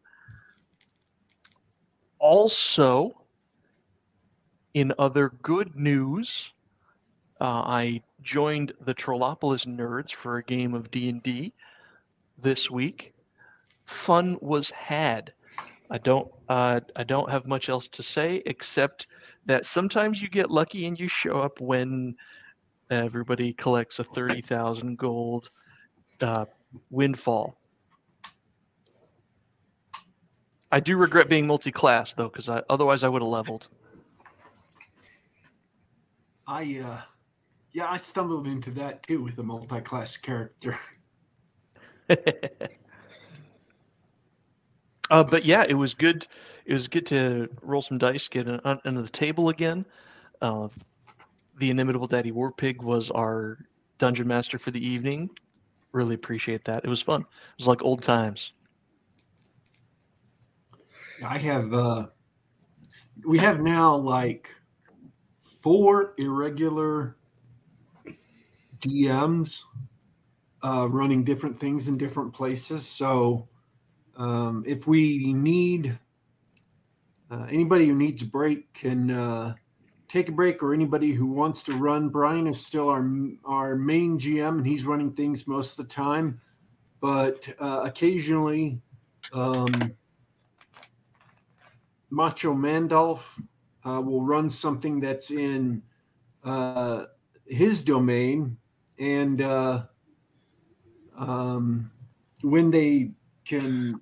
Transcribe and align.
Also, 2.18 3.22
in 4.74 4.94
other 4.98 5.34
good 5.42 5.76
news, 5.76 6.50
uh, 7.42 7.46
I 7.46 8.02
joined 8.22 8.74
the 8.82 8.94
Trollopolis 8.94 9.66
nerds 9.66 10.12
for 10.14 10.38
a 10.38 10.44
game 10.44 10.74
of 10.74 10.92
D&D 10.92 11.54
this 12.38 12.70
week. 12.70 13.14
Fun 13.86 14.38
was 14.42 14.70
had. 14.72 15.34
I 15.92 15.98
don't 15.98 16.32
uh, 16.50 16.82
I 16.96 17.04
don't 17.04 17.30
have 17.32 17.48
much 17.48 17.68
else 17.68 17.88
to 17.88 18.04
say 18.04 18.44
except 18.46 19.08
that 19.48 19.66
sometimes 19.66 20.22
you 20.22 20.30
get 20.30 20.52
lucky 20.52 20.86
and 20.86 21.00
you 21.00 21.08
show 21.08 21.40
up 21.40 21.60
when 21.60 22.16
everybody 22.90 23.54
collects 23.54 24.00
a 24.00 24.04
30,000 24.04 24.98
gold 24.98 25.50
uh, 26.22 26.46
windfall. 26.90 27.58
I 30.72 30.80
do 30.80 30.98
regret 30.98 31.30
being 31.30 31.48
multi-class 31.48 32.14
though, 32.14 32.30
because 32.30 32.48
I, 32.50 32.62
otherwise 32.70 33.04
I 33.04 33.10
would 33.10 33.22
have 33.22 33.30
leveled. 33.30 33.68
I, 36.48 36.82
uh, 36.84 37.02
yeah, 37.72 37.90
I 37.90 37.98
stumbled 37.98 38.48
into 38.48 38.72
that 38.72 39.04
too 39.04 39.22
with 39.24 39.38
a 39.38 39.44
multi-class 39.44 40.18
character. 40.18 40.78
uh, 45.10 45.24
but 45.24 45.46
yeah, 45.46 45.66
it 45.68 45.76
was 45.76 45.94
good. 45.94 46.28
It 46.66 46.74
was 46.74 46.88
good 46.88 47.06
to 47.08 47.50
roll 47.62 47.82
some 47.82 47.98
dice, 47.98 48.28
get 48.28 48.48
an, 48.48 48.62
under 48.64 49.02
the 49.02 49.10
table 49.10 49.50
again. 49.50 49.86
Uh, 50.42 50.68
the 51.60 51.70
inimitable 51.70 52.08
Daddy 52.08 52.32
Warpig 52.32 52.82
was 52.82 53.12
our 53.12 53.58
dungeon 53.98 54.28
master 54.28 54.58
for 54.58 54.72
the 54.72 54.86
evening. 54.86 55.30
Really 55.92 56.16
appreciate 56.16 56.66
that. 56.66 56.84
It 56.84 56.90
was 56.90 57.02
fun. 57.02 57.22
It 57.22 57.28
was 57.58 57.68
like 57.68 57.82
old 57.84 58.02
times. 58.02 58.54
I 61.24 61.38
have 61.38 61.74
uh 61.74 62.08
we 63.26 63.38
have 63.40 63.60
now 63.60 63.96
like 63.96 64.50
four 65.62 66.14
irregular 66.18 67.18
DMs 68.82 69.64
uh, 70.64 70.88
running 70.90 71.24
different 71.24 71.60
things 71.60 71.88
in 71.88 71.98
different 71.98 72.34
places. 72.34 72.88
So 72.88 73.48
um, 74.18 74.64
if 74.66 74.88
we 74.88 75.34
need 75.34 75.98
uh, 77.32 77.46
anybody 77.50 77.88
who 77.88 77.96
needs 77.96 78.22
a 78.22 78.26
break 78.26 78.72
can 78.74 79.12
uh, 79.12 79.54
take 80.10 80.28
a 80.28 80.32
break, 80.32 80.62
or 80.62 80.74
anybody 80.74 81.12
who 81.14 81.28
wants 81.28 81.64
to 81.64 81.74
run. 81.74 82.10
Brian 82.10 82.48
is 82.48 82.64
still 82.64 82.90
our 82.90 83.08
our 83.46 83.76
main 83.76 84.18
GM, 84.18 84.58
and 84.58 84.68
he's 84.68 84.86
running 84.86 85.14
things 85.14 85.48
most 85.48 85.80
of 85.80 85.88
the 85.88 85.94
time. 85.94 86.42
But 87.00 87.48
uh, 87.60 87.82
occasionally, 87.86 88.82
um, 89.32 89.72
Macho 92.10 92.54
Mandolf 92.54 93.22
uh, 93.86 94.02
will 94.02 94.24
run 94.24 94.50
something 94.50 95.00
that's 95.00 95.32
in 95.32 95.82
uh, 96.44 97.06
his 97.46 97.84
domain, 97.84 98.58
and 98.98 99.42
uh, 99.42 99.84
um, 101.18 101.92
when 102.42 102.72
they 102.72 103.12
can, 103.46 104.02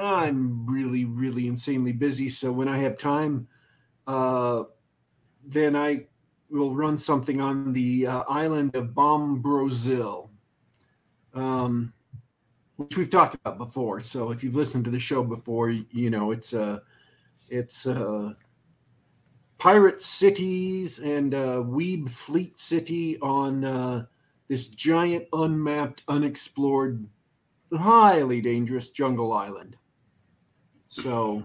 I'm 0.00 0.66
really, 0.66 1.04
really 1.04 1.46
insanely 1.46 1.92
busy. 1.92 2.28
So 2.28 2.50
when 2.52 2.68
I 2.68 2.78
have 2.78 2.98
time, 2.98 3.46
uh, 4.06 4.64
then 5.46 5.76
I 5.76 6.06
will 6.50 6.74
run 6.74 6.96
something 6.98 7.40
on 7.40 7.72
the 7.72 8.06
uh, 8.06 8.24
island 8.28 8.74
of 8.76 8.88
Bombrozil. 8.88 10.28
Um, 11.32 11.92
which 12.76 12.96
we've 12.96 13.10
talked 13.10 13.34
about 13.34 13.58
before. 13.58 14.00
So 14.00 14.30
if 14.30 14.42
you've 14.42 14.54
listened 14.54 14.84
to 14.84 14.90
the 14.90 14.98
show 14.98 15.22
before, 15.22 15.70
you 15.70 16.10
know 16.10 16.32
it's 16.32 16.52
uh 16.52 16.80
it's 17.50 17.86
uh 17.86 18.32
pirate 19.58 20.00
cities 20.00 20.98
and 20.98 21.34
uh 21.34 21.62
weeb 21.64 22.08
fleet 22.08 22.58
city 22.58 23.18
on 23.20 23.64
uh 23.64 24.04
this 24.48 24.68
giant 24.68 25.26
unmapped 25.32 26.02
unexplored 26.08 27.06
highly 27.72 28.40
dangerous 28.40 28.88
jungle 28.90 29.32
island 29.32 29.76
so 30.88 31.44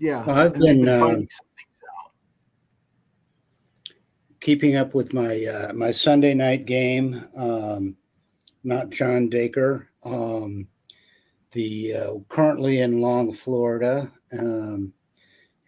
yeah 0.00 0.24
well, 0.24 0.36
i've 0.36 0.54
been, 0.58 0.88
uh, 0.88 1.20
keeping 4.40 4.74
up 4.74 4.94
with 4.94 5.12
my 5.12 5.44
uh, 5.44 5.72
my 5.72 5.92
sunday 5.92 6.34
night 6.34 6.66
game 6.66 7.24
um 7.36 7.96
not 8.64 8.90
John 8.90 9.28
Dacre. 9.28 9.88
Um, 10.04 10.68
the 11.52 11.94
uh, 11.94 12.14
currently 12.28 12.80
in 12.80 13.00
Long, 13.00 13.32
Florida, 13.32 14.10
um, 14.38 14.92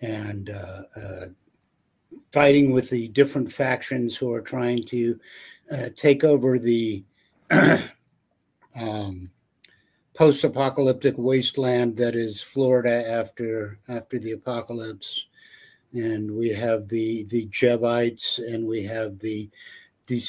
and 0.01 0.51
uh, 0.51 0.83
uh, 0.97 1.27
fighting 2.33 2.71
with 2.71 2.89
the 2.91 3.09
different 3.09 3.51
factions 3.51 4.17
who 4.17 4.33
are 4.33 4.41
trying 4.41 4.85
to 4.85 5.19
uh, 5.73 5.89
take 5.97 6.23
over 6.23 6.59
the 6.59 7.05
um, 7.51 9.32
post-apocalyptic 10.15 11.15
wasteland 11.17 11.97
that 11.97 12.15
is 12.15 12.41
Florida 12.41 13.09
after 13.09 13.79
after 13.89 14.19
the 14.19 14.33
apocalypse. 14.33 15.27
And 15.93 16.35
we 16.35 16.51
have 16.51 16.89
the 16.89 17.25
the 17.25 17.47
Jebites, 17.47 18.39
and 18.39 18.67
we 18.67 18.85
have 18.85 19.19
the 19.19 19.51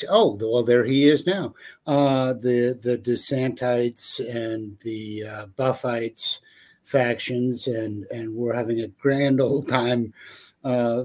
oh 0.09 0.37
well 0.41 0.63
there 0.63 0.85
he 0.85 1.07
is 1.07 1.25
now 1.25 1.53
uh 1.87 2.33
the 2.33 2.77
the 2.81 2.97
desantites 2.97 4.19
and 4.19 4.77
the 4.79 5.23
uh, 5.29 5.45
buffites 5.57 6.39
factions 6.83 7.67
and 7.67 8.05
and 8.11 8.33
we're 8.33 8.53
having 8.53 8.81
a 8.81 8.87
grand 8.87 9.41
old 9.41 9.67
time 9.67 10.13
uh 10.63 11.03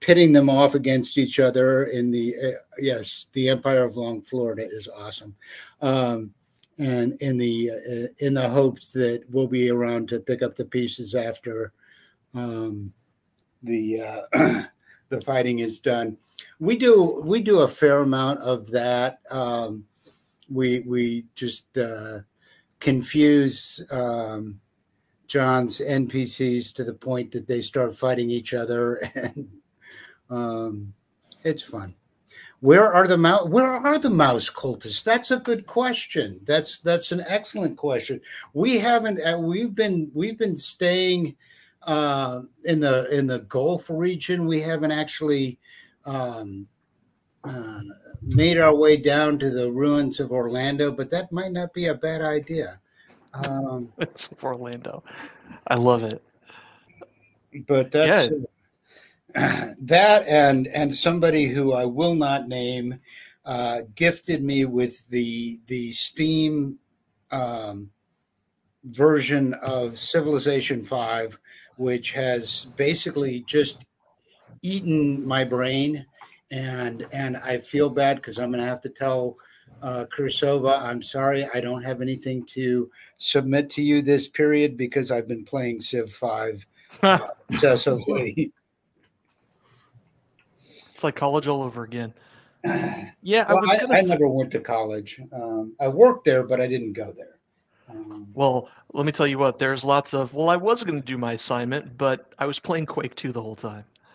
pitting 0.00 0.32
them 0.32 0.50
off 0.50 0.74
against 0.74 1.18
each 1.18 1.38
other 1.38 1.84
in 1.84 2.10
the 2.10 2.34
uh, 2.42 2.50
yes 2.78 3.26
the 3.32 3.48
empire 3.48 3.84
of 3.84 3.96
long 3.96 4.22
florida 4.22 4.64
is 4.64 4.88
awesome 4.88 5.34
um 5.80 6.32
and 6.78 7.14
in 7.20 7.36
the 7.36 7.70
uh, 7.70 8.24
in 8.24 8.34
the 8.34 8.48
hopes 8.48 8.92
that 8.92 9.22
we'll 9.30 9.46
be 9.46 9.70
around 9.70 10.08
to 10.08 10.20
pick 10.20 10.42
up 10.42 10.56
the 10.56 10.64
pieces 10.64 11.14
after 11.14 11.72
um 12.34 12.92
the 13.62 14.00
uh 14.00 14.62
the 15.08 15.20
fighting 15.20 15.58
is 15.58 15.78
done 15.78 16.16
we 16.58 16.76
do 16.76 17.20
we 17.24 17.40
do 17.40 17.60
a 17.60 17.68
fair 17.68 17.98
amount 17.98 18.38
of 18.40 18.70
that. 18.70 19.18
Um, 19.30 19.84
we 20.48 20.80
we 20.80 21.24
just 21.34 21.76
uh, 21.76 22.20
confuse 22.78 23.84
um, 23.90 24.60
John's 25.26 25.80
NPCs 25.80 26.72
to 26.74 26.84
the 26.84 26.94
point 26.94 27.32
that 27.32 27.48
they 27.48 27.60
start 27.60 27.96
fighting 27.96 28.30
each 28.30 28.54
other, 28.54 29.02
and 29.14 29.48
um, 30.30 30.94
it's 31.42 31.62
fun. 31.62 31.96
Where 32.62 32.94
are 32.94 33.08
the 33.08 33.18
mouse? 33.18 33.48
Where 33.48 33.66
are 33.66 33.98
the 33.98 34.08
mouse 34.08 34.48
cultists? 34.48 35.02
That's 35.02 35.32
a 35.32 35.40
good 35.40 35.66
question. 35.66 36.40
That's 36.44 36.80
that's 36.80 37.10
an 37.10 37.24
excellent 37.26 37.76
question. 37.76 38.20
We 38.54 38.78
haven't. 38.78 39.20
Uh, 39.20 39.36
we've 39.40 39.74
been 39.74 40.12
we've 40.14 40.38
been 40.38 40.56
staying 40.56 41.34
uh, 41.82 42.42
in 42.64 42.78
the 42.78 43.08
in 43.10 43.26
the 43.26 43.40
Gulf 43.40 43.90
region. 43.90 44.46
We 44.46 44.60
haven't 44.60 44.92
actually 44.92 45.58
um, 46.04 46.68
uh, 47.42 47.80
made 48.22 48.58
our 48.58 48.76
way 48.76 48.96
down 48.96 49.40
to 49.40 49.50
the 49.50 49.72
ruins 49.72 50.20
of 50.20 50.30
Orlando, 50.30 50.92
but 50.92 51.10
that 51.10 51.32
might 51.32 51.50
not 51.50 51.72
be 51.72 51.86
a 51.86 51.96
bad 51.96 52.22
idea. 52.22 52.80
Um, 53.34 53.92
it's 53.98 54.28
Orlando. 54.40 55.02
I 55.66 55.74
love 55.74 56.04
it. 56.04 56.22
But 57.66 57.90
that's 57.90 58.30
yeah. 58.30 58.38
that, 59.80 60.26
and 60.28 60.68
and 60.68 60.94
somebody 60.94 61.46
who 61.46 61.72
I 61.72 61.84
will 61.84 62.14
not 62.14 62.48
name 62.48 62.98
uh, 63.44 63.82
gifted 63.94 64.42
me 64.42 64.64
with 64.64 65.08
the 65.08 65.58
the 65.66 65.92
Steam 65.92 66.78
um, 67.30 67.90
version 68.84 69.54
of 69.54 69.96
Civilization 69.98 70.82
Five, 70.84 71.38
which 71.76 72.12
has 72.12 72.66
basically 72.76 73.44
just 73.46 73.86
eaten 74.62 75.26
my 75.26 75.44
brain 75.44 76.06
and 76.52 77.06
and 77.12 77.36
I 77.38 77.58
feel 77.58 77.90
bad 77.90 78.16
because 78.16 78.38
I'm 78.38 78.50
going 78.50 78.62
to 78.62 78.68
have 78.68 78.82
to 78.82 78.90
tell 78.90 79.36
Uh, 79.82 80.06
Cirsova, 80.16 80.80
I'm 80.80 81.02
sorry, 81.02 81.44
I 81.52 81.60
don't 81.60 81.82
have 81.82 82.00
anything 82.00 82.44
to 82.54 82.88
submit 83.18 83.68
to 83.70 83.82
you 83.82 84.00
this 84.00 84.28
period 84.28 84.76
because 84.76 85.10
I've 85.10 85.26
been 85.26 85.44
playing 85.44 85.80
Civ 85.80 86.08
5 86.08 86.64
uh, 87.02 87.18
excessively. 87.50 88.52
It's 91.02 91.04
like 91.04 91.16
college 91.16 91.48
all 91.48 91.64
over 91.64 91.82
again. 91.82 92.14
Yeah, 93.24 93.44
I 93.48 93.54
Well, 93.54 93.68
I, 93.68 93.78
gonna. 93.78 93.98
I 93.98 94.00
never 94.02 94.28
went 94.28 94.52
to 94.52 94.60
college. 94.60 95.20
Um, 95.32 95.74
I 95.80 95.88
worked 95.88 96.24
there, 96.24 96.44
but 96.44 96.60
I 96.60 96.68
didn't 96.68 96.92
go 96.92 97.12
there. 97.16 97.38
Um, 97.90 98.28
Well, 98.34 98.68
let 98.92 99.04
me 99.04 99.10
tell 99.10 99.26
you 99.26 99.36
what. 99.38 99.58
There's 99.58 99.82
lots 99.82 100.14
of. 100.14 100.32
Well, 100.32 100.48
I 100.48 100.54
was 100.54 100.84
going 100.84 101.00
to 101.00 101.04
do 101.04 101.18
my 101.18 101.32
assignment, 101.32 101.98
but 101.98 102.32
I 102.38 102.46
was 102.46 102.60
playing 102.60 102.86
Quake 102.86 103.16
2 103.16 103.32
the 103.32 103.42
whole 103.42 103.56
time. 103.56 103.84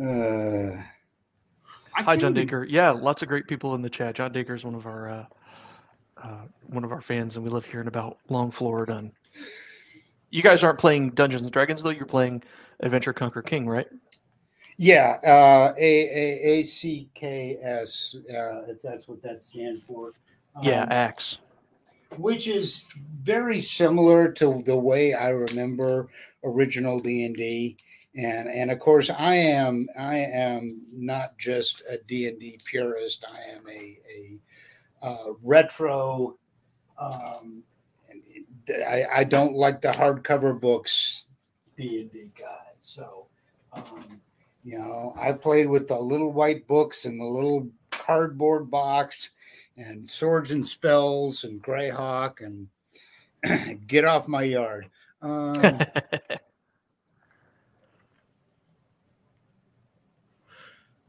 uh, 0.00 0.80
Hi, 1.92 2.16
John 2.16 2.34
Dacre. 2.34 2.64
Yeah, 2.70 2.90
lots 2.90 3.22
of 3.22 3.28
great 3.28 3.48
people 3.48 3.74
in 3.74 3.82
the 3.82 3.90
chat. 3.90 4.14
John 4.14 4.30
Dacre 4.30 4.54
is 4.54 4.64
one 4.64 4.76
of 4.76 4.86
our 4.86 5.10
uh, 5.10 5.26
uh, 6.22 6.42
one 6.68 6.84
of 6.84 6.92
our 6.92 7.02
fans, 7.02 7.34
and 7.34 7.44
we 7.44 7.50
love 7.50 7.64
hearing 7.64 7.88
about 7.88 8.18
Long 8.28 8.52
Florida. 8.52 8.96
And 8.96 9.10
you 10.30 10.42
guys 10.42 10.62
aren't 10.62 10.78
playing 10.78 11.10
Dungeons 11.10 11.42
and 11.42 11.50
Dragons 11.50 11.82
though. 11.82 11.90
You're 11.90 12.06
playing 12.06 12.44
Adventure 12.80 13.12
Conquer 13.12 13.42
King, 13.42 13.68
right? 13.68 13.88
Yeah, 14.80 15.18
uh, 15.26 15.74
A 15.76 15.92
A 16.08 16.40
A 16.42 16.62
C 16.62 17.10
K 17.14 17.58
S, 17.62 18.16
uh, 18.30 18.64
if 18.66 18.80
that's 18.80 19.06
what 19.08 19.22
that 19.22 19.42
stands 19.42 19.82
for. 19.82 20.14
Yeah, 20.62 20.84
Um, 20.84 20.88
Axe. 20.90 21.36
which 22.16 22.48
is 22.48 22.86
very 23.22 23.60
similar 23.60 24.32
to 24.32 24.58
the 24.64 24.78
way 24.78 25.12
I 25.12 25.28
remember 25.30 26.08
original 26.42 26.98
D 26.98 27.26
and 27.26 27.36
D, 27.36 27.76
and 28.16 28.48
and 28.48 28.70
of 28.70 28.78
course 28.78 29.10
I 29.10 29.34
am 29.34 29.86
I 29.98 30.16
am 30.16 30.80
not 30.94 31.36
just 31.36 31.82
a 31.90 31.98
D 32.08 32.28
and 32.28 32.40
D 32.40 32.58
purist. 32.64 33.22
I 33.30 33.54
am 33.54 33.68
a 33.68 33.98
a 34.16 34.40
uh, 35.06 35.32
retro. 35.42 36.38
Um, 36.98 37.62
I, 38.88 39.04
I 39.16 39.24
don't 39.24 39.54
like 39.54 39.82
the 39.82 39.90
hardcover 39.92 40.58
books 40.58 41.26
D 41.76 42.00
and 42.00 42.12
D 42.12 42.30
guy. 42.38 42.72
So, 42.80 43.26
um, 43.74 44.20
you 44.70 44.78
know, 44.78 45.12
I 45.16 45.32
played 45.32 45.68
with 45.68 45.88
the 45.88 45.98
little 45.98 46.32
white 46.32 46.68
books 46.68 47.04
and 47.04 47.20
the 47.20 47.24
little 47.24 47.68
cardboard 47.90 48.70
box 48.70 49.30
and 49.76 50.08
swords 50.08 50.52
and 50.52 50.64
spells 50.64 51.42
and 51.42 51.60
Greyhawk 51.60 52.40
and 52.40 52.68
get 53.88 54.04
off 54.04 54.28
my 54.28 54.44
yard. 54.44 54.88
Um, 55.22 55.80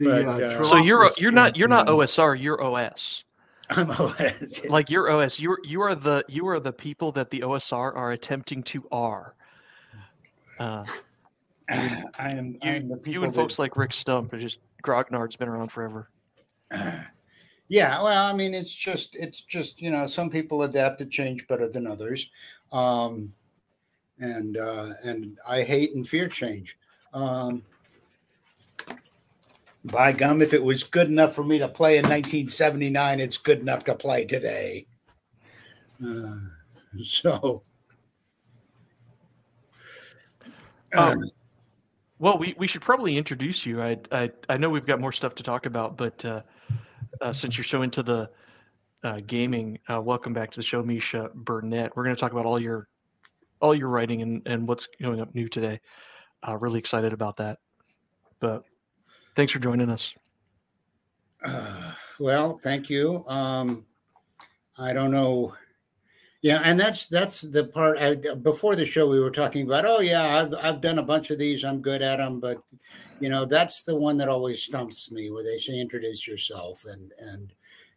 But, 0.04 0.26
uh, 0.26 0.32
uh, 0.32 0.64
so 0.64 0.78
you're 0.78 1.06
Trollopus 1.06 1.20
you're 1.20 1.32
not 1.32 1.56
you're 1.56 1.68
not 1.68 1.86
OSR. 1.86 2.42
You're 2.42 2.60
OS. 2.64 3.24
I'm 3.70 3.92
OS. 3.92 4.66
Like 4.68 4.90
you're 4.90 5.12
OS. 5.12 5.40
You 5.40 5.56
you 5.64 5.80
are 5.84 5.94
the 5.94 6.26
you 6.28 6.48
are 6.48 6.60
the 6.60 6.74
people 6.74 7.12
that 7.12 7.30
the 7.30 7.42
OSR 7.42 7.96
are 7.96 8.12
attempting 8.12 8.64
to 8.64 8.84
R. 8.92 9.36
Uh, 10.58 10.86
I 11.70 11.76
am. 12.32 12.58
I 12.62 12.70
you, 12.70 12.76
am 12.76 12.90
the 12.90 13.02
you 13.06 13.24
and 13.24 13.34
folks 13.34 13.60
like 13.60 13.78
Rick 13.78 13.94
Stump 13.94 14.34
are 14.34 14.40
just 14.40 14.60
Grognard's 14.84 15.36
been 15.36 15.50
around 15.50 15.72
forever. 15.72 16.10
that, 16.70 17.08
yeah. 17.68 18.02
Well, 18.02 18.26
I 18.26 18.36
mean, 18.36 18.54
it's 18.54 18.74
just, 18.74 19.16
it's 19.16 19.42
just, 19.44 19.82
you 19.82 19.92
know, 19.92 20.08
some 20.08 20.30
people 20.30 20.64
adapt 20.64 21.00
to 21.00 21.06
change 21.06 21.48
better 21.48 21.68
than 21.68 21.88
others, 21.88 22.30
um, 22.72 23.32
and 24.20 24.58
uh, 24.58 24.90
and 25.04 25.38
I 25.48 25.64
hate 25.64 25.96
and 25.96 26.08
fear 26.08 26.28
change. 26.28 26.78
Um, 27.14 27.64
by 29.84 30.12
gum, 30.12 30.42
if 30.42 30.54
it 30.54 30.64
was 30.64 30.84
good 30.84 31.08
enough 31.08 31.34
for 31.34 31.44
me 31.44 31.58
to 31.60 31.68
play 31.68 31.98
in 31.98 32.04
1979, 32.04 33.20
it's 33.20 33.38
good 33.38 33.60
enough 33.60 33.84
to 33.86 33.96
play 33.96 34.26
today. 34.26 34.86
Uh, 36.04 36.36
so. 37.04 37.64
Um, 40.94 41.32
Well, 42.22 42.38
we, 42.38 42.54
we 42.60 42.68
should 42.68 42.84
probably 42.84 43.18
introduce 43.18 43.66
you. 43.66 43.82
I, 43.82 43.98
I 44.12 44.30
I 44.48 44.56
know 44.56 44.70
we've 44.70 44.86
got 44.86 45.02
more 45.02 45.12
stuff 45.12 45.34
to 45.34 45.44
talk 45.44 45.66
about, 45.66 45.98
but 45.98 46.24
uh, 46.24 46.44
uh, 47.20 47.34
since 47.34 47.58
you're 47.58 47.66
so 47.66 47.82
into 47.82 48.04
the 48.04 48.30
uh, 49.04 49.22
gaming, 49.26 49.80
uh, 49.92 50.00
welcome 50.00 50.32
back 50.32 50.52
to 50.52 50.60
the 50.60 50.64
show, 50.64 50.84
Misha 50.84 51.32
Burnett. 51.34 51.96
We're 51.96 52.04
going 52.04 52.16
to 52.16 52.20
talk 52.20 52.32
about 52.32 52.46
all 52.46 52.62
your 52.62 52.88
all 53.60 53.74
your 53.74 53.88
writing 53.88 54.22
and, 54.22 54.44
and 54.46 54.68
what's 54.68 54.88
going 55.02 55.20
up 55.20 55.34
new 55.34 55.50
today. 55.50 55.80
Uh, 56.48 56.56
really 56.58 56.78
excited 56.78 57.12
about 57.12 57.38
that. 57.38 57.58
But 58.40 58.66
thanks 59.36 59.52
for 59.52 59.58
joining 59.58 59.90
us. 59.90 60.14
Uh, 61.44 61.92
well, 62.20 62.60
thank 62.62 62.88
you. 62.88 63.26
Um, 63.28 63.84
I 64.78 64.94
don't 64.94 65.10
know. 65.10 65.56
Yeah, 66.42 66.62
and 66.66 66.80
that's 66.80 67.06
that's 67.06 67.42
the 67.42 67.66
part. 67.66 68.00
I, 68.00 68.16
before 68.36 68.76
the 68.76 68.86
show, 68.86 69.08
we 69.08 69.20
were 69.20 69.30
talking 69.32 69.66
about. 69.66 69.86
Oh, 69.86 70.00
yeah, 70.00 70.40
I've 70.40 70.54
I've 70.64 70.82
done 70.82 70.98
a 70.98 71.04
bunch 71.04 71.30
of 71.30 71.38
these. 71.38 71.64
I'm 71.64 71.82
good 71.82 72.02
at 72.02 72.18
them, 72.18 72.40
but 72.40 72.64
you 73.20 73.30
know, 73.30 73.46
that's 73.46 73.84
the 73.84 73.96
one 73.96 74.18
that 74.18 74.28
always 74.30 74.64
stumps 74.64 75.12
me, 75.12 75.30
where 75.30 75.44
they 75.44 75.58
say 75.58 75.80
introduce 75.80 76.28
yourself, 76.28 76.84
and 76.86 77.12
and 77.20 77.54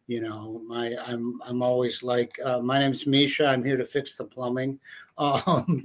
you 0.08 0.20
know, 0.20 0.60
my 0.66 0.94
I'm 1.06 1.40
I'm 1.46 1.62
always 1.62 2.02
like, 2.02 2.38
uh, 2.44 2.60
my 2.60 2.78
name's 2.78 3.06
Misha. 3.06 3.46
I'm 3.46 3.64
here 3.64 3.78
to 3.78 3.84
fix 3.84 4.16
the 4.16 4.24
plumbing. 4.24 4.78
Um, 5.16 5.84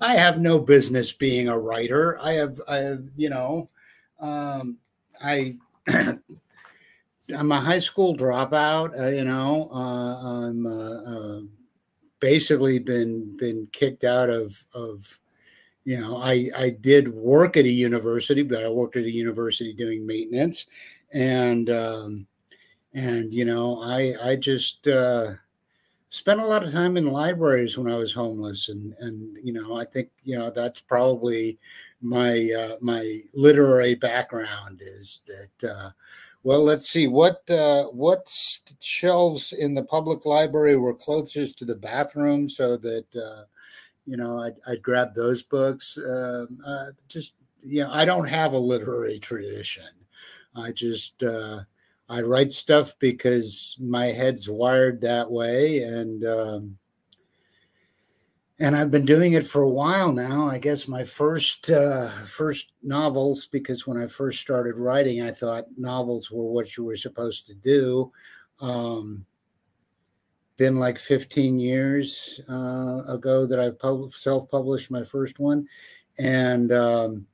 I 0.00 0.14
have 0.14 0.40
no 0.40 0.58
business 0.58 1.12
being 1.12 1.48
a 1.48 1.58
writer. 1.58 2.18
I 2.22 2.32
have, 2.32 2.60
I 2.68 2.76
have, 2.76 3.04
you 3.16 3.30
know, 3.30 3.68
um, 4.18 4.78
I, 5.22 5.56
I'm 7.36 7.52
a 7.52 7.60
high 7.60 7.78
school 7.78 8.16
dropout. 8.16 8.98
Uh, 8.98 9.08
you 9.08 9.24
know, 9.24 9.68
uh, 9.72 10.46
I'm 10.48 10.66
uh, 10.66 11.02
uh, 11.02 11.40
basically 12.20 12.78
been 12.78 13.36
been 13.36 13.68
kicked 13.72 14.04
out 14.04 14.30
of 14.30 14.64
of. 14.74 15.18
You 15.84 15.98
know, 15.98 16.18
I 16.18 16.48
I 16.56 16.70
did 16.70 17.08
work 17.08 17.56
at 17.56 17.64
a 17.64 17.68
university, 17.68 18.42
but 18.42 18.64
I 18.64 18.68
worked 18.68 18.96
at 18.96 19.04
a 19.04 19.10
university 19.10 19.72
doing 19.72 20.06
maintenance, 20.06 20.66
and 21.12 21.70
um, 21.70 22.26
and 22.94 23.32
you 23.34 23.44
know, 23.44 23.82
I 23.82 24.14
I 24.22 24.36
just. 24.36 24.86
Uh, 24.88 25.32
spent 26.12 26.40
a 26.40 26.46
lot 26.46 26.64
of 26.64 26.72
time 26.72 26.96
in 26.96 27.06
libraries 27.06 27.78
when 27.78 27.92
I 27.92 27.96
was 27.96 28.12
homeless, 28.12 28.68
and 28.68 28.94
and 29.00 29.36
you 29.42 29.52
know 29.52 29.76
I 29.76 29.84
think 29.84 30.08
you 30.24 30.36
know 30.36 30.50
that's 30.50 30.80
probably 30.80 31.58
my 32.00 32.50
uh, 32.58 32.76
my 32.80 33.20
literary 33.34 33.94
background 33.94 34.80
is 34.82 35.22
that. 35.26 35.92
Well, 36.42 36.64
let's 36.64 36.88
see 36.88 37.06
what 37.06 37.48
uh, 37.50 37.84
what 37.86 38.26
shelves 38.80 39.52
in 39.52 39.74
the 39.74 39.84
public 39.84 40.24
library 40.24 40.76
were 40.76 40.94
closest 40.94 41.58
to 41.58 41.64
the 41.66 41.74
bathroom, 41.76 42.48
so 42.48 42.76
that 42.78 43.04
uh, 43.14 43.44
you 44.06 44.16
know 44.16 44.40
I'd, 44.40 44.56
I'd 44.66 44.82
grab 44.82 45.14
those 45.14 45.42
books. 45.42 45.98
Um, 45.98 46.60
uh, 46.66 46.86
just 47.08 47.34
you 47.60 47.84
know, 47.84 47.90
I 47.92 48.06
don't 48.06 48.28
have 48.28 48.54
a 48.54 48.58
literary 48.58 49.18
tradition. 49.18 49.84
I 50.56 50.72
just 50.72 51.22
uh, 51.22 51.60
I 52.08 52.22
write 52.22 52.52
stuff 52.52 52.98
because 52.98 53.76
my 53.80 54.06
head's 54.06 54.48
wired 54.48 55.00
that 55.02 55.30
way, 55.30 55.80
and 55.82 56.24
um, 56.24 56.78
and 58.60 58.76
I've 58.76 58.90
been 58.90 59.06
doing 59.06 59.32
it 59.32 59.46
for 59.46 59.62
a 59.62 59.68
while 59.68 60.12
now. 60.12 60.46
I 60.46 60.58
guess 60.58 60.86
my 60.86 61.02
first 61.02 61.70
uh, 61.70 62.10
first 62.24 62.72
novels, 62.82 63.46
because 63.46 63.86
when 63.86 63.96
I 63.96 64.06
first 64.06 64.40
started 64.40 64.76
writing, 64.76 65.22
I 65.22 65.30
thought 65.30 65.64
novels 65.78 66.30
were 66.30 66.44
what 66.44 66.76
you 66.76 66.84
were 66.84 66.96
supposed 66.96 67.46
to 67.46 67.54
do. 67.54 68.12
Um, 68.60 69.24
been 70.58 70.76
like 70.76 70.98
15 70.98 71.58
years 71.58 72.38
uh, 72.50 73.02
ago 73.08 73.46
that 73.46 73.58
I 73.58 73.70
pub- 73.70 74.10
self-published 74.10 74.90
my 74.90 75.04
first 75.04 75.40
one, 75.40 75.66
and 76.18 76.70
um, 76.70 77.26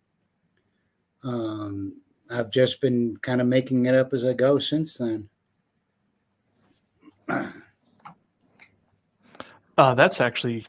um, 1.25 1.97
I've 2.30 2.50
just 2.50 2.80
been 2.80 3.16
kind 3.16 3.40
of 3.40 3.49
making 3.49 3.87
it 3.87 3.97
up 3.97 4.12
as 4.12 4.25
I 4.25 4.33
go 4.33 4.61
since 4.61 4.97
then. 4.99 5.28
Uh, 9.76 9.95
that's 9.95 10.21
actually, 10.21 10.64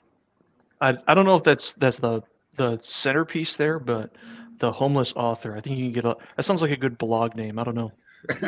I, 0.82 0.98
I 1.08 1.14
don't 1.14 1.26
know 1.26 1.36
if 1.36 1.44
that's 1.44 1.74
that's 1.74 1.98
the 1.98 2.22
the 2.58 2.80
centerpiece 2.82 3.56
there, 3.56 3.80
but 3.80 4.12
the 4.60 4.72
homeless 4.72 5.14
author. 5.16 5.56
I 5.56 5.62
think 5.62 5.78
you 5.78 5.86
can 5.86 5.94
get 5.94 6.06
a. 6.06 6.16
That 6.36 6.44
sounds 6.44 6.62
like 6.62 6.72
a 6.72 6.78
good 6.78 6.98
blog 6.98 7.36
name. 7.36 7.60
I 7.60 7.64
don't 7.64 7.76
know. 7.76 7.92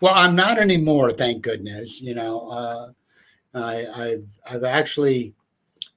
well, 0.00 0.14
I'm 0.14 0.34
not 0.34 0.58
anymore, 0.58 1.10
thank 1.10 1.42
goodness. 1.42 2.00
You 2.00 2.14
know, 2.14 2.48
uh, 2.48 2.90
I, 3.54 3.86
I've 3.96 4.28
I've 4.50 4.64
actually. 4.64 5.34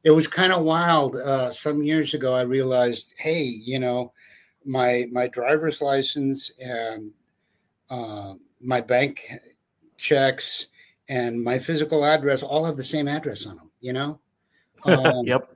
It 0.03 0.11
was 0.11 0.27
kind 0.27 0.53
of 0.53 0.63
wild. 0.63 1.15
Uh, 1.15 1.51
some 1.51 1.83
years 1.83 2.13
ago, 2.13 2.33
I 2.33 2.41
realized, 2.41 3.13
hey, 3.17 3.43
you 3.43 3.79
know, 3.79 4.13
my 4.65 5.07
my 5.11 5.27
driver's 5.27 5.81
license 5.81 6.51
and 6.59 7.11
uh, 7.89 8.33
my 8.61 8.81
bank 8.81 9.21
checks 9.97 10.67
and 11.09 11.43
my 11.43 11.59
physical 11.59 12.05
address 12.05 12.43
all 12.43 12.65
have 12.65 12.77
the 12.77 12.83
same 12.83 13.07
address 13.07 13.45
on 13.45 13.57
them. 13.57 13.71
You 13.81 13.93
know. 13.93 14.19
Um, 14.85 15.25
yep. 15.25 15.55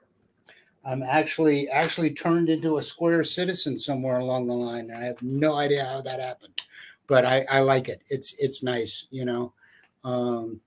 I'm 0.86 1.02
actually 1.02 1.70
actually 1.70 2.12
turned 2.12 2.50
into 2.50 2.78
a 2.78 2.84
square 2.84 3.24
citizen 3.24 3.78
somewhere 3.78 4.18
along 4.18 4.48
the 4.48 4.54
line, 4.54 4.90
and 4.90 4.98
I 4.98 5.06
have 5.06 5.22
no 5.22 5.56
idea 5.56 5.86
how 5.86 6.02
that 6.02 6.20
happened. 6.20 6.62
but 7.08 7.26
I, 7.26 7.46
I 7.50 7.60
like 7.60 7.90
it. 7.90 8.02
It's 8.10 8.36
it's 8.40 8.64
nice, 8.64 9.08
you 9.12 9.26
know. 9.26 9.54
Um, 10.04 10.60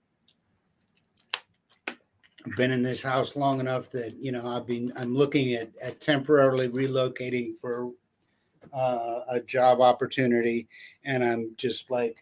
I've 1.89 2.57
been 2.57 2.71
in 2.71 2.83
this 2.83 3.03
house 3.03 3.37
long 3.37 3.61
enough 3.61 3.91
that 3.91 4.15
you 4.21 4.33
know 4.33 4.47
I've 4.47 4.67
been 4.67 4.93
I'm 4.97 5.15
looking 5.15 5.55
at 5.55 5.71
at 5.83 6.01
temporarily 6.01 6.69
relocating 6.69 7.59
for 7.59 7.91
uh, 8.73 9.21
a 9.29 9.41
job 9.41 9.81
opportunity, 9.81 10.69
and 11.05 11.25
I'm 11.25 11.55
just 11.57 11.91
like, 11.91 12.17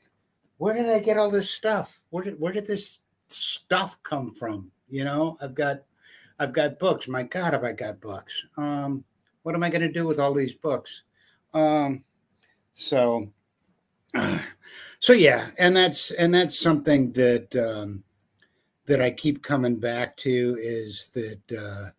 where 0.58 0.74
did 0.74 0.88
I 0.88 0.98
get 0.98 1.16
all 1.16 1.30
this 1.30 1.50
stuff? 1.50 2.00
Where 2.10 2.24
did 2.24 2.40
where 2.40 2.52
did 2.52 2.66
this 2.66 3.00
stuff 3.28 4.02
come 4.02 4.34
from? 4.34 4.70
You 4.88 5.04
know, 5.04 5.36
I've 5.40 5.54
got 5.54 5.82
I've 6.38 6.52
got 6.52 6.78
books. 6.78 7.08
My 7.08 7.22
God, 7.22 7.52
have 7.52 7.64
I 7.64 7.72
got 7.72 8.00
books? 8.00 8.32
Um, 8.56 9.04
what 9.42 9.54
am 9.54 9.62
I 9.62 9.70
going 9.70 9.82
to 9.82 9.92
do 9.92 10.06
with 10.06 10.18
all 10.18 10.34
these 10.34 10.54
books? 10.54 11.02
Um, 11.52 12.04
so, 12.72 13.28
so 15.00 15.12
yeah, 15.12 15.48
and 15.58 15.76
that's 15.76 16.10
and 16.12 16.34
that's 16.34 16.58
something 16.58 17.12
that 17.12 17.54
um, 17.56 18.02
that 18.86 19.00
I 19.00 19.10
keep 19.10 19.42
coming 19.42 19.76
back 19.76 20.16
to 20.18 20.58
is 20.60 21.10
that 21.14 21.40
uh, 21.56 21.90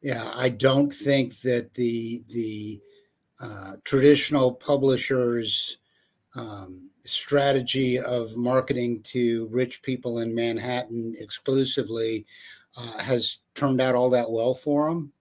yeah, 0.00 0.32
I 0.34 0.48
don't 0.48 0.92
think 0.92 1.40
that 1.40 1.74
the 1.74 2.22
the 2.28 2.80
uh, 3.40 3.72
traditional 3.84 4.52
publishers 4.52 5.78
um, 6.36 6.90
strategy 7.04 7.98
of 7.98 8.36
marketing 8.36 9.02
to 9.02 9.46
rich 9.50 9.82
people 9.82 10.20
in 10.20 10.34
Manhattan 10.34 11.14
exclusively 11.18 12.26
uh, 12.76 13.02
has 13.02 13.40
turned 13.54 13.80
out 13.80 13.94
all 13.94 14.10
that 14.10 14.30
well 14.30 14.54
for 14.54 14.88
them. 14.88 15.12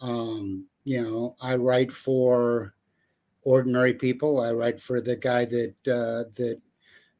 Um, 0.00 0.66
you 0.84 1.02
know, 1.02 1.36
I 1.40 1.56
write 1.56 1.92
for 1.92 2.74
ordinary 3.42 3.94
people. 3.94 4.40
I 4.40 4.52
write 4.52 4.80
for 4.80 5.00
the 5.00 5.16
guy 5.16 5.44
that 5.44 5.74
uh, 5.86 6.30
that 6.36 6.60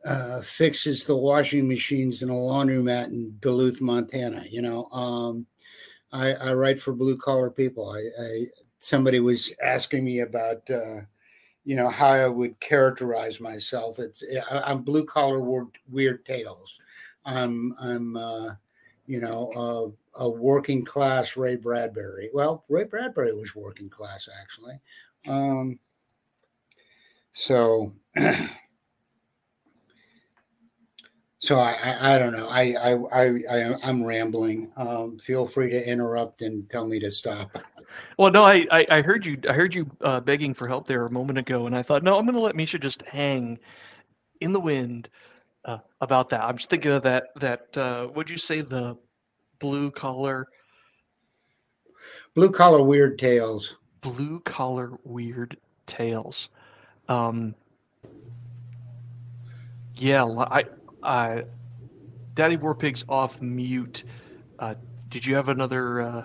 uh, 0.05 0.41
fixes 0.41 1.05
the 1.05 1.17
washing 1.17 1.67
machines 1.69 2.23
in 2.23 2.31
a 2.31 2.33
laundromat 2.33 3.09
in 3.09 3.37
Duluth, 3.41 3.81
Montana. 3.81 4.45
You 4.49 4.63
know, 4.63 4.85
um, 4.87 5.47
I, 6.13 6.35
I, 6.35 6.55
write 6.55 6.81
for 6.81 6.93
blue 6.93 7.17
collar 7.17 7.51
people. 7.51 7.91
I, 7.91 8.23
I, 8.23 8.45
somebody 8.79 9.21
was 9.21 9.53
asking 9.63 10.05
me 10.05 10.21
about 10.21 10.69
uh, 10.71 11.01
you 11.65 11.77
know 11.77 11.89
how 11.89 12.09
I 12.09 12.29
would 12.29 12.59
characterize 12.61 13.41
myself. 13.41 13.99
It's 13.99 14.23
I, 14.51 14.71
am 14.71 14.83
blue 14.83 15.05
collar 15.05 15.41
weird, 15.91 16.25
tales. 16.25 16.81
I'm 17.27 17.75
I'm 17.81 18.17
uh, 18.17 18.51
you 19.07 19.21
know 19.21 19.95
a, 20.19 20.29
working 20.29 20.85
class 20.85 21.37
Ray 21.37 21.57
Bradbury. 21.57 22.31
Well, 22.33 22.65
Ray 22.69 22.85
Bradbury 22.85 23.33
was 23.33 23.55
working 23.55 23.89
class 23.89 24.29
actually. 24.41 24.81
Um, 25.27 25.79
so 27.33 27.93
so 31.39 31.59
I, 31.59 31.77
I, 31.83 32.15
I, 32.15 32.19
don't 32.19 32.33
know. 32.33 32.49
I, 32.49 32.75
I, 32.75 33.27
I, 33.51 33.75
I'm 33.83 34.05
rambling. 34.05 34.73
Um, 34.77 35.19
feel 35.19 35.47
free 35.47 35.71
to 35.71 35.89
interrupt 35.89 36.43
and 36.43 36.69
tell 36.69 36.87
me 36.87 36.99
to 37.01 37.11
stop. 37.11 37.57
Well, 38.19 38.31
no, 38.31 38.45
I, 38.45 38.67
I, 38.71 38.87
I 38.91 39.03
heard 39.03 39.25
you. 39.25 39.39
I 39.49 39.53
heard 39.53 39.75
you 39.75 39.91
uh, 40.03 40.21
begging 40.21 40.53
for 40.55 40.69
help 40.69 40.87
there 40.87 41.07
a 41.07 41.11
moment 41.11 41.39
ago, 41.39 41.67
and 41.67 41.77
I 41.77 41.83
thought, 41.83 42.03
no, 42.03 42.19
I'm 42.19 42.25
going 42.25 42.35
to 42.35 42.41
let 42.41 42.57
Misha 42.57 42.79
just 42.79 43.03
hang 43.03 43.59
in 44.41 44.53
the 44.53 44.61
wind 44.61 45.09
uh, 45.65 45.79
about 46.01 46.31
that. 46.31 46.43
I'm 46.43 46.57
just 46.57 46.71
thinking 46.71 46.93
of 46.93 47.03
that. 47.05 47.25
That 47.41 47.77
uh, 47.77 48.09
would 48.15 48.29
you 48.29 48.39
say 48.39 48.61
the 48.61 48.97
blue 49.61 49.91
collar? 49.91 50.47
Blue 52.35 52.51
collar 52.51 52.83
weird 52.83 53.19
tales. 53.19 53.77
Blue 54.01 54.41
collar 54.41 54.93
weird 55.05 55.57
tales. 55.87 56.51
Um, 57.09 57.55
yeah, 59.97 60.25
I, 60.25 60.65
I, 61.03 61.45
Daddy 62.35 62.57
Warpig's 62.57 63.05
off 63.09 63.41
mute. 63.41 64.05
Uh, 64.59 64.75
did 65.09 65.27
you 65.27 65.35
have 65.35 65.49
another 65.49 66.01
uh, 66.01 66.25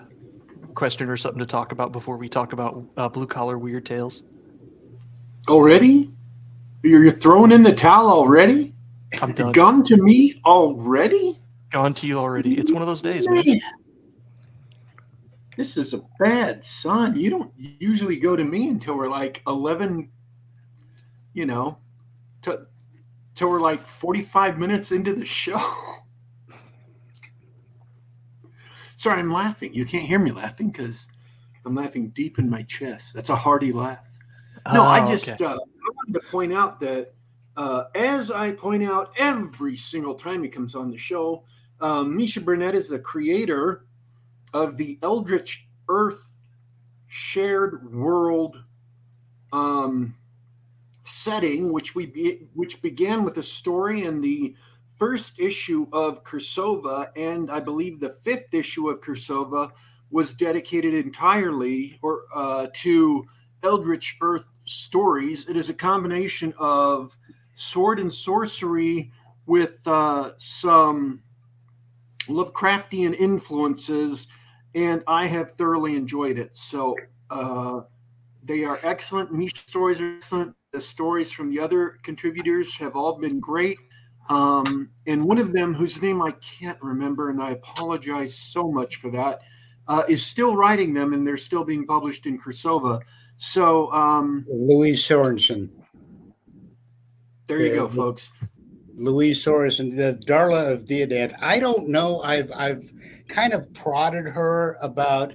question 0.74 1.08
or 1.08 1.16
something 1.16 1.40
to 1.40 1.46
talk 1.46 1.72
about 1.72 1.92
before 1.92 2.16
we 2.16 2.28
talk 2.28 2.52
about 2.52 2.84
uh, 2.96 3.08
blue 3.08 3.26
collar 3.26 3.58
weird 3.58 3.86
tales? 3.86 4.22
Already? 5.48 6.10
You're 6.82 7.10
throwing 7.10 7.50
in 7.50 7.62
the 7.62 7.74
towel 7.74 8.10
already? 8.10 8.74
I'm 9.22 9.32
done. 9.32 9.52
Gone 9.52 9.82
to 9.84 9.96
me 9.96 10.34
already? 10.44 11.40
Gone 11.74 11.92
to 11.94 12.06
you 12.06 12.18
already. 12.20 12.56
It's 12.56 12.70
one 12.70 12.82
of 12.82 12.88
those 12.88 13.02
days, 13.02 13.26
man. 13.28 13.60
This 15.56 15.76
is 15.76 15.92
a 15.92 16.02
bad 16.20 16.62
son. 16.62 17.16
You 17.16 17.30
don't 17.30 17.52
usually 17.56 18.16
go 18.16 18.36
to 18.36 18.44
me 18.44 18.68
until 18.68 18.96
we're 18.96 19.10
like 19.10 19.42
11 19.46 20.08
you 21.32 21.46
know, 21.46 21.78
to, 22.42 22.66
till 23.34 23.50
we're 23.50 23.60
like 23.60 23.82
45 23.82 24.58
minutes 24.58 24.92
into 24.92 25.12
the 25.12 25.26
show. 25.26 25.60
Sorry, 28.96 29.18
I'm 29.18 29.32
laughing. 29.32 29.74
You 29.74 29.84
can't 29.84 30.06
hear 30.06 30.20
me 30.20 30.30
laughing 30.30 30.70
because 30.70 31.08
I'm 31.66 31.74
laughing 31.74 32.10
deep 32.10 32.38
in 32.38 32.48
my 32.48 32.62
chest. 32.62 33.12
That's 33.14 33.30
a 33.30 33.36
hearty 33.36 33.72
laugh. 33.72 34.08
No, 34.72 34.82
oh, 34.82 34.86
I 34.86 35.04
just 35.04 35.28
okay. 35.28 35.44
uh, 35.44 35.54
I 35.54 35.90
wanted 35.96 36.14
to 36.14 36.20
point 36.30 36.52
out 36.52 36.78
that 36.80 37.14
uh, 37.56 37.84
as 37.94 38.30
I 38.30 38.52
point 38.52 38.84
out 38.84 39.12
every 39.18 39.76
single 39.76 40.14
time 40.14 40.42
he 40.44 40.48
comes 40.48 40.74
on 40.74 40.90
the 40.90 40.96
show, 40.96 41.44
um, 41.84 42.16
Misha 42.16 42.40
Burnett 42.40 42.74
is 42.74 42.88
the 42.88 42.98
creator 42.98 43.84
of 44.54 44.78
the 44.78 44.98
Eldritch 45.02 45.68
Earth 45.90 46.32
Shared 47.08 47.92
World 47.92 48.64
um, 49.52 50.16
setting, 51.02 51.74
which 51.74 51.94
we 51.94 52.06
be, 52.06 52.48
which 52.54 52.80
began 52.80 53.22
with 53.22 53.36
a 53.36 53.42
story 53.42 54.04
in 54.04 54.22
the 54.22 54.56
first 54.96 55.38
issue 55.38 55.86
of 55.92 56.24
Cirsova, 56.24 57.08
and 57.16 57.50
I 57.50 57.60
believe 57.60 58.00
the 58.00 58.08
fifth 58.12 58.54
issue 58.54 58.88
of 58.88 59.02
Cirsova 59.02 59.70
was 60.10 60.32
dedicated 60.32 60.94
entirely 60.94 61.98
or 62.00 62.22
uh, 62.34 62.68
to 62.76 63.26
Eldritch 63.62 64.16
Earth 64.22 64.46
stories. 64.64 65.46
It 65.50 65.56
is 65.56 65.68
a 65.68 65.74
combination 65.74 66.54
of 66.58 67.14
sword 67.56 67.98
and 67.98 68.12
sorcery 68.12 69.12
with 69.44 69.86
uh, 69.86 70.30
some 70.38 71.20
Lovecraftian 72.28 73.14
influences, 73.14 74.26
and 74.74 75.02
I 75.06 75.26
have 75.26 75.52
thoroughly 75.52 75.96
enjoyed 75.96 76.38
it. 76.38 76.56
So 76.56 76.96
uh, 77.30 77.82
they 78.42 78.64
are 78.64 78.78
excellent. 78.82 79.32
Misha 79.32 79.62
stories 79.66 80.00
are 80.00 80.16
excellent. 80.16 80.54
The 80.72 80.80
stories 80.80 81.32
from 81.32 81.50
the 81.50 81.60
other 81.60 81.98
contributors 82.02 82.76
have 82.76 82.96
all 82.96 83.18
been 83.18 83.40
great. 83.40 83.78
Um, 84.28 84.90
and 85.06 85.24
one 85.24 85.38
of 85.38 85.52
them, 85.52 85.74
whose 85.74 86.00
name 86.00 86.22
I 86.22 86.32
can't 86.32 86.80
remember, 86.82 87.30
and 87.30 87.42
I 87.42 87.50
apologize 87.50 88.34
so 88.36 88.70
much 88.70 88.96
for 88.96 89.10
that, 89.10 89.40
uh, 89.86 90.02
is 90.08 90.24
still 90.24 90.56
writing 90.56 90.94
them, 90.94 91.12
and 91.12 91.26
they're 91.26 91.36
still 91.36 91.64
being 91.64 91.86
published 91.86 92.26
in 92.26 92.38
Cirsova. 92.38 93.00
So, 93.36 93.92
um, 93.92 94.46
Louise 94.48 95.06
Sorensen. 95.06 95.70
There 97.46 97.60
you 97.60 97.70
the, 97.70 97.76
go, 97.76 97.88
folks. 97.88 98.32
Louise 98.96 99.44
Soros 99.44 99.80
and 99.80 99.96
the 99.96 100.20
Darla 100.26 100.70
of 100.70 100.84
Theodanth. 100.84 101.34
I 101.40 101.58
don't 101.58 101.88
know. 101.88 102.20
I've 102.20 102.50
I've 102.54 102.92
kind 103.28 103.52
of 103.52 103.72
prodded 103.74 104.28
her 104.28 104.76
about 104.80 105.34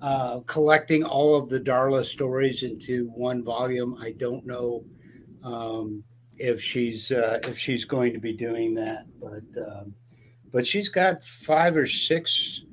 uh, 0.00 0.40
collecting 0.46 1.04
all 1.04 1.36
of 1.36 1.48
the 1.48 1.60
Darla 1.60 2.04
stories 2.04 2.62
into 2.62 3.08
one 3.10 3.44
volume. 3.44 3.96
I 4.00 4.12
don't 4.12 4.44
know 4.44 4.84
um, 5.44 6.02
if 6.38 6.60
she's 6.60 7.10
uh, 7.10 7.38
if 7.44 7.58
she's 7.58 7.84
going 7.84 8.12
to 8.12 8.18
be 8.18 8.32
doing 8.32 8.74
that, 8.74 9.06
but 9.20 9.42
um, 9.64 9.94
but 10.52 10.66
she's 10.66 10.88
got 10.88 11.22
five 11.22 11.76
or 11.76 11.86
six 11.86 12.64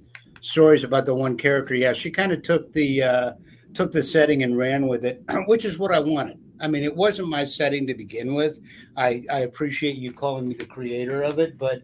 stories 0.41 0.83
about 0.83 1.05
the 1.05 1.13
one 1.13 1.37
character. 1.37 1.75
Yeah, 1.75 1.93
she 1.93 2.09
kind 2.09 2.31
of 2.31 2.41
took 2.41 2.73
the 2.73 3.03
uh, 3.03 3.33
took 3.73 3.91
the 3.91 4.03
setting 4.03 4.43
and 4.43 4.57
ran 4.57 4.87
with 4.87 5.05
it, 5.05 5.23
which 5.45 5.65
is 5.65 5.77
what 5.77 5.93
I 5.93 5.99
wanted. 5.99 6.38
I 6.61 6.67
mean, 6.67 6.83
it 6.83 6.95
wasn't 6.95 7.29
my 7.29 7.43
setting 7.43 7.87
to 7.87 7.93
begin 7.93 8.33
with. 8.33 8.59
I, 8.97 9.23
I 9.31 9.39
appreciate 9.39 9.95
you 9.95 10.11
calling 10.11 10.47
me 10.47 10.55
the 10.55 10.65
creator 10.65 11.23
of 11.23 11.39
it, 11.39 11.57
but 11.57 11.83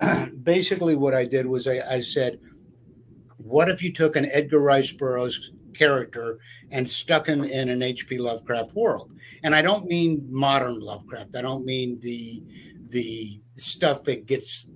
basically, 0.44 0.96
what 0.96 1.14
I 1.14 1.24
did 1.24 1.46
was 1.46 1.66
I, 1.68 1.80
I 1.88 2.00
said, 2.00 2.38
what 3.36 3.68
if 3.68 3.82
you 3.82 3.92
took 3.92 4.16
an 4.16 4.26
Edgar 4.32 4.60
Rice 4.60 4.92
Burroughs 4.92 5.52
character 5.74 6.38
and 6.70 6.88
stuck 6.88 7.26
him 7.26 7.44
in 7.44 7.68
an 7.68 7.82
H.P. 7.82 8.18
Lovecraft 8.18 8.74
world? 8.74 9.12
And 9.42 9.54
I 9.54 9.62
don't 9.62 9.86
mean 9.86 10.26
modern 10.28 10.80
Lovecraft. 10.80 11.36
I 11.36 11.42
don't 11.42 11.64
mean 11.64 12.00
the 12.00 12.42
the 12.88 13.40
stuff 13.56 14.04
that 14.04 14.26
gets 14.26 14.66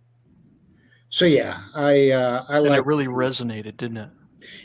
so 1.09 1.25
yeah, 1.25 1.61
I 1.75 2.11
uh, 2.11 2.45
I 2.49 2.59
like. 2.59 2.81
It 2.81 2.87
really 2.87 3.07
resonated, 3.07 3.77
didn't 3.77 3.99
it? 3.99 4.11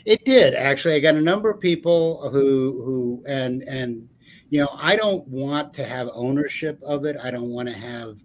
It 0.04 0.24
did 0.24 0.54
actually. 0.54 0.94
I 0.94 1.00
got 1.00 1.14
a 1.14 1.20
number 1.20 1.50
of 1.50 1.60
people 1.60 2.28
who 2.30 2.82
who 2.84 3.22
and 3.28 3.62
and 3.62 4.08
you 4.50 4.60
know 4.60 4.68
I 4.76 4.96
don't 4.96 5.26
want 5.28 5.72
to 5.74 5.84
have 5.84 6.08
ownership 6.14 6.80
of 6.82 7.04
it. 7.04 7.16
I 7.22 7.30
don't 7.30 7.50
want 7.50 7.68
to 7.68 7.74
have 7.74 8.18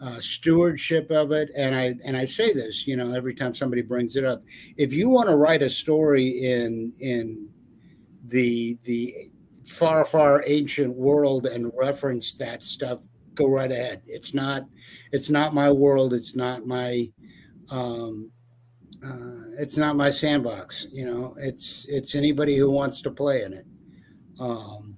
uh, 0.00 0.18
stewardship 0.20 1.10
of 1.10 1.32
it. 1.32 1.50
And 1.56 1.74
I 1.74 1.94
and 2.04 2.16
I 2.16 2.24
say 2.24 2.52
this, 2.52 2.86
you 2.86 2.96
know, 2.96 3.14
every 3.14 3.34
time 3.34 3.54
somebody 3.54 3.82
brings 3.82 4.16
it 4.16 4.24
up. 4.24 4.42
If 4.76 4.92
you 4.92 5.08
want 5.08 5.28
to 5.28 5.36
write 5.36 5.62
a 5.62 5.70
story 5.70 6.28
in 6.28 6.92
in 7.00 7.48
the 8.26 8.78
the 8.84 9.14
far, 9.70 10.04
far 10.04 10.42
ancient 10.46 10.96
world 10.96 11.46
and 11.46 11.72
reference 11.76 12.34
that 12.34 12.62
stuff, 12.62 13.02
go 13.34 13.48
right 13.48 13.70
ahead. 13.70 14.02
It's 14.06 14.34
not, 14.34 14.64
it's 15.12 15.30
not 15.30 15.54
my 15.54 15.70
world. 15.70 16.12
It's 16.12 16.34
not 16.34 16.66
my, 16.66 17.10
um, 17.70 18.30
uh, 19.04 19.42
it's 19.58 19.76
not 19.76 19.96
my 19.96 20.10
sandbox. 20.10 20.86
You 20.92 21.06
know, 21.06 21.34
it's 21.38 21.86
it's 21.88 22.14
anybody 22.14 22.56
who 22.56 22.70
wants 22.70 23.02
to 23.02 23.10
play 23.10 23.42
in 23.42 23.54
it. 23.54 23.66
Um, 24.38 24.96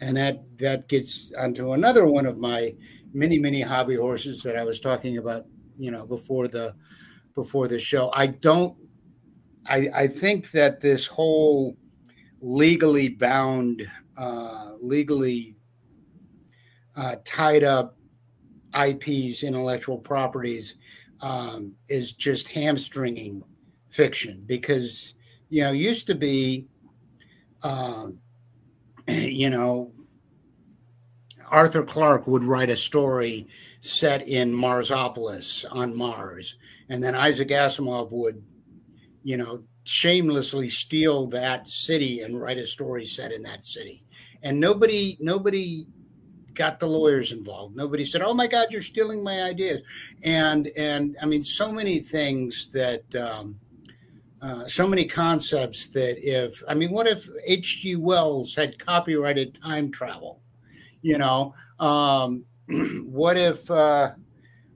and 0.00 0.16
that 0.16 0.42
that 0.58 0.88
gets 0.88 1.32
onto 1.32 1.72
another 1.72 2.06
one 2.06 2.26
of 2.26 2.38
my 2.38 2.74
many 3.12 3.38
many 3.38 3.60
hobby 3.60 3.96
horses 3.96 4.42
that 4.42 4.56
I 4.56 4.64
was 4.64 4.80
talking 4.80 5.18
about. 5.18 5.46
You 5.76 5.90
know, 5.90 6.06
before 6.06 6.48
the 6.48 6.74
before 7.34 7.68
the 7.68 7.78
show. 7.78 8.10
I 8.14 8.28
don't. 8.28 8.76
I 9.66 9.88
I 9.94 10.06
think 10.06 10.50
that 10.52 10.80
this 10.80 11.06
whole 11.06 11.76
legally 12.40 13.08
bound 13.08 13.82
uh, 14.16 14.72
legally 14.80 15.56
uh, 16.96 17.16
tied 17.24 17.64
up 17.64 17.96
IPs, 18.74 19.42
intellectual 19.42 19.98
properties, 19.98 20.76
um, 21.22 21.74
is 21.88 22.12
just 22.12 22.48
hamstringing 22.48 23.42
fiction 23.90 24.42
because 24.46 25.14
you 25.48 25.62
know 25.62 25.72
used 25.72 26.06
to 26.06 26.14
be, 26.14 26.68
uh, 27.62 28.08
you 29.08 29.50
know, 29.50 29.92
Arthur 31.50 31.82
Clarke 31.82 32.26
would 32.26 32.44
write 32.44 32.70
a 32.70 32.76
story 32.76 33.48
set 33.80 34.26
in 34.26 34.52
Marsopolis 34.52 35.64
on 35.70 35.96
Mars, 35.96 36.56
and 36.88 37.02
then 37.02 37.14
Isaac 37.14 37.48
Asimov 37.48 38.12
would, 38.12 38.42
you 39.22 39.36
know, 39.36 39.64
shamelessly 39.84 40.68
steal 40.68 41.26
that 41.26 41.66
city 41.66 42.20
and 42.20 42.40
write 42.40 42.58
a 42.58 42.66
story 42.66 43.04
set 43.04 43.32
in 43.32 43.42
that 43.42 43.64
city. 43.64 44.06
And 44.42 44.60
nobody 44.60 45.16
nobody 45.20 45.86
got 46.54 46.80
the 46.80 46.86
lawyers 46.86 47.32
involved. 47.32 47.76
Nobody 47.76 48.04
said 48.04 48.22
oh 48.22 48.34
my 48.34 48.46
god 48.46 48.68
you're 48.70 48.82
stealing 48.82 49.22
my 49.22 49.42
ideas. 49.42 49.82
And 50.24 50.68
and 50.76 51.16
i 51.22 51.26
mean 51.26 51.42
so 51.42 51.72
many 51.72 52.00
things 52.00 52.68
that 52.68 53.04
um, 53.14 53.58
uh, 54.42 54.66
so 54.66 54.86
many 54.88 55.04
concepts 55.04 55.88
that 55.88 56.16
if 56.18 56.62
i 56.66 56.74
mean 56.74 56.90
what 56.90 57.06
if 57.06 57.28
hg 57.48 57.98
wells 57.98 58.54
had 58.54 58.78
copyrighted 58.78 59.60
time 59.62 59.90
travel? 59.90 60.42
You 61.02 61.18
know 61.18 61.54
um, 61.78 62.44
what 63.04 63.36
if 63.36 63.70
uh, 63.70 64.12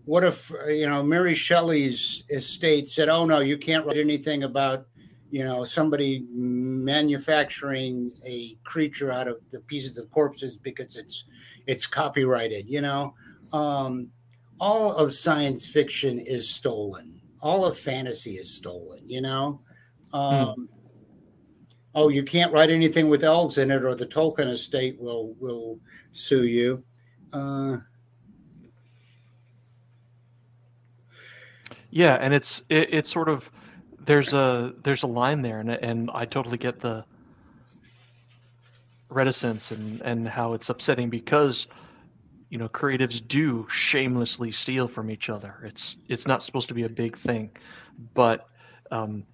what 0.05 0.25
if 0.25 0.51
you 0.69 0.89
know 0.89 1.03
mary 1.03 1.35
shelley's 1.35 2.25
estate 2.31 2.89
said 2.89 3.09
oh 3.09 3.25
no 3.25 3.41
you 3.41 3.57
can't 3.57 3.87
write 3.87 3.97
anything 3.97 4.43
about 4.43 4.87
you 5.35 5.43
know 5.43 5.65
somebody 5.65 6.25
manufacturing 6.31 8.13
a 8.25 8.57
creature 8.63 9.11
out 9.11 9.27
of 9.27 9.39
the 9.51 9.59
pieces 9.63 9.99
of 9.99 10.09
corpses 10.13 10.59
because 10.59 10.95
it's 10.95 11.25
it's 11.67 11.89
copyrighted 11.89 12.69
you 12.69 12.81
know 12.81 13.13
um, 13.53 14.09
all 14.61 14.95
of 14.95 15.13
science 15.13 15.67
fiction 15.67 16.21
is 16.21 16.49
stolen 16.49 17.21
all 17.43 17.65
of 17.65 17.77
fantasy 17.77 18.37
is 18.37 18.49
stolen 18.49 19.01
you 19.05 19.21
know 19.21 19.61
hmm. 20.13 20.17
um, 20.17 20.55
hmm. 20.55 20.65
oh 21.97 22.09
you 22.11 22.23
can't 22.23 22.53
write 22.53 22.71
anything 22.71 23.09
with 23.09 23.25
elves 23.25 23.59
in 23.59 23.73
it 23.73 23.83
or 23.83 23.97
the 23.97 24.07
tolkien 24.07 24.49
estate 24.49 24.97
will 25.01 25.35
will 25.41 25.81
sue 26.13 26.47
you 26.47 26.85
uh, 27.33 27.77
yeah 31.91 32.19
and 32.21 32.33
it's 32.33 32.63
it, 32.69 32.89
it's 32.95 33.11
sort 33.11 33.29
of 33.29 33.51
there's 34.07 34.35
a 34.35 34.73
there's 34.83 35.03
a 35.03 35.07
line 35.07 35.43
there, 35.43 35.61
and 35.61 35.71
and 35.71 36.11
I 36.13 36.25
totally 36.25 36.59
get 36.59 36.81
the 36.81 37.05
reticence 39.09 39.71
and 39.71 40.01
and 40.03 40.29
how 40.29 40.55
it's 40.55 40.69
upsetting 40.69 41.11
because 41.11 41.67
you 42.51 42.59
know 42.59 42.69
creatives 42.69 43.27
do 43.27 43.67
shamelessly 43.71 44.53
steal 44.53 44.89
from 44.89 45.11
each 45.11 45.29
other. 45.29 45.63
It's 45.65 45.97
it's 46.09 46.27
not 46.27 46.43
supposed 46.43 46.69
to 46.69 46.75
be 46.75 46.85
a 46.85 46.89
big 46.89 47.17
thing, 47.17 47.51
but 48.15 48.49
um, 48.91 49.25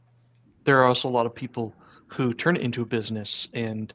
there 0.65 0.79
are 0.81 0.85
also 0.85 1.09
a 1.09 1.11
lot 1.11 1.27
of 1.27 1.35
people 1.35 1.75
who 2.09 2.35
turn 2.35 2.57
it 2.57 2.63
into 2.63 2.83
a 2.83 2.87
business 2.87 3.49
and 3.55 3.93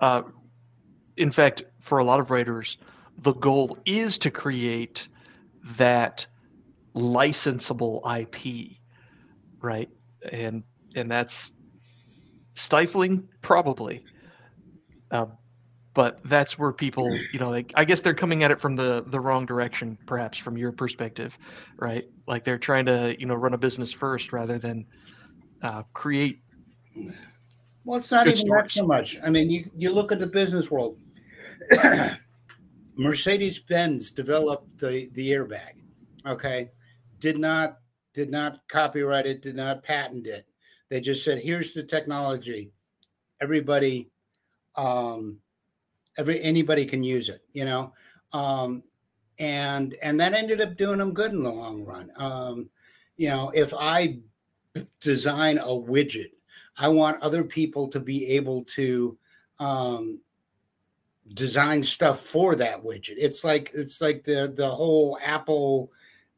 uh, 0.00 0.22
in 1.16 1.30
fact 1.30 1.62
for 1.80 1.98
a 1.98 2.04
lot 2.04 2.20
of 2.20 2.30
writers 2.30 2.76
the 3.22 3.32
goal 3.32 3.78
is 3.86 4.18
to 4.18 4.30
create 4.30 5.08
that 5.76 6.26
licensable 6.94 8.00
ip 8.20 8.76
right? 9.64 9.88
And 10.30 10.62
and 10.94 11.10
that's 11.10 11.52
stifling, 12.54 13.28
probably. 13.42 14.04
Uh, 15.10 15.26
but 15.94 16.18
that's 16.24 16.58
where 16.58 16.72
people, 16.72 17.08
you 17.32 17.38
know, 17.38 17.50
like 17.50 17.72
I 17.76 17.84
guess 17.84 18.00
they're 18.00 18.14
coming 18.14 18.42
at 18.42 18.50
it 18.50 18.60
from 18.60 18.74
the 18.76 19.04
the 19.06 19.20
wrong 19.20 19.46
direction, 19.46 19.96
perhaps 20.06 20.38
from 20.38 20.56
your 20.56 20.72
perspective, 20.72 21.38
right? 21.76 22.04
Like 22.26 22.44
they're 22.44 22.58
trying 22.58 22.86
to, 22.86 23.16
you 23.18 23.26
know, 23.26 23.34
run 23.34 23.54
a 23.54 23.58
business 23.58 23.92
first 23.92 24.32
rather 24.32 24.58
than 24.58 24.86
uh, 25.62 25.84
create. 25.92 26.40
Well, 27.84 27.98
it's 27.98 28.10
not 28.10 28.26
even 28.26 28.48
that 28.48 28.70
so 28.70 28.84
much. 28.86 29.16
I 29.24 29.30
mean, 29.30 29.50
you 29.50 29.70
you 29.76 29.90
look 29.92 30.10
at 30.10 30.18
the 30.18 30.26
business 30.26 30.70
world. 30.70 30.98
Mercedes 32.96 33.60
Benz 33.60 34.10
developed 34.10 34.78
the 34.78 35.08
the 35.12 35.30
airbag. 35.30 35.74
Okay, 36.26 36.70
did 37.20 37.38
not 37.38 37.78
did 38.14 38.30
not 38.30 38.66
copyright 38.68 39.26
it, 39.26 39.42
did 39.42 39.56
not 39.56 39.82
patent 39.82 40.26
it. 40.26 40.46
They 40.88 41.00
just 41.00 41.24
said, 41.24 41.38
"Here's 41.38 41.74
the 41.74 41.82
technology. 41.82 42.70
Everybody, 43.40 44.10
um, 44.76 45.38
every 46.16 46.40
anybody 46.40 46.86
can 46.86 47.02
use 47.02 47.28
it." 47.28 47.42
You 47.52 47.64
know, 47.64 47.92
um, 48.32 48.82
and 49.38 49.94
and 50.02 50.18
that 50.20 50.32
ended 50.32 50.60
up 50.60 50.76
doing 50.76 50.98
them 50.98 51.12
good 51.12 51.32
in 51.32 51.42
the 51.42 51.50
long 51.50 51.84
run. 51.84 52.10
Um, 52.16 52.70
you 53.16 53.28
know, 53.28 53.50
if 53.54 53.74
I 53.78 54.20
design 55.00 55.58
a 55.58 55.66
widget, 55.66 56.30
I 56.78 56.88
want 56.88 57.22
other 57.22 57.44
people 57.44 57.88
to 57.88 58.00
be 58.00 58.26
able 58.28 58.64
to 58.64 59.18
um, 59.58 60.20
design 61.34 61.82
stuff 61.82 62.20
for 62.20 62.54
that 62.56 62.82
widget. 62.82 63.16
It's 63.16 63.44
like 63.44 63.70
it's 63.74 64.00
like 64.00 64.24
the 64.24 64.52
the 64.54 64.68
whole 64.68 65.18
Apple 65.24 65.90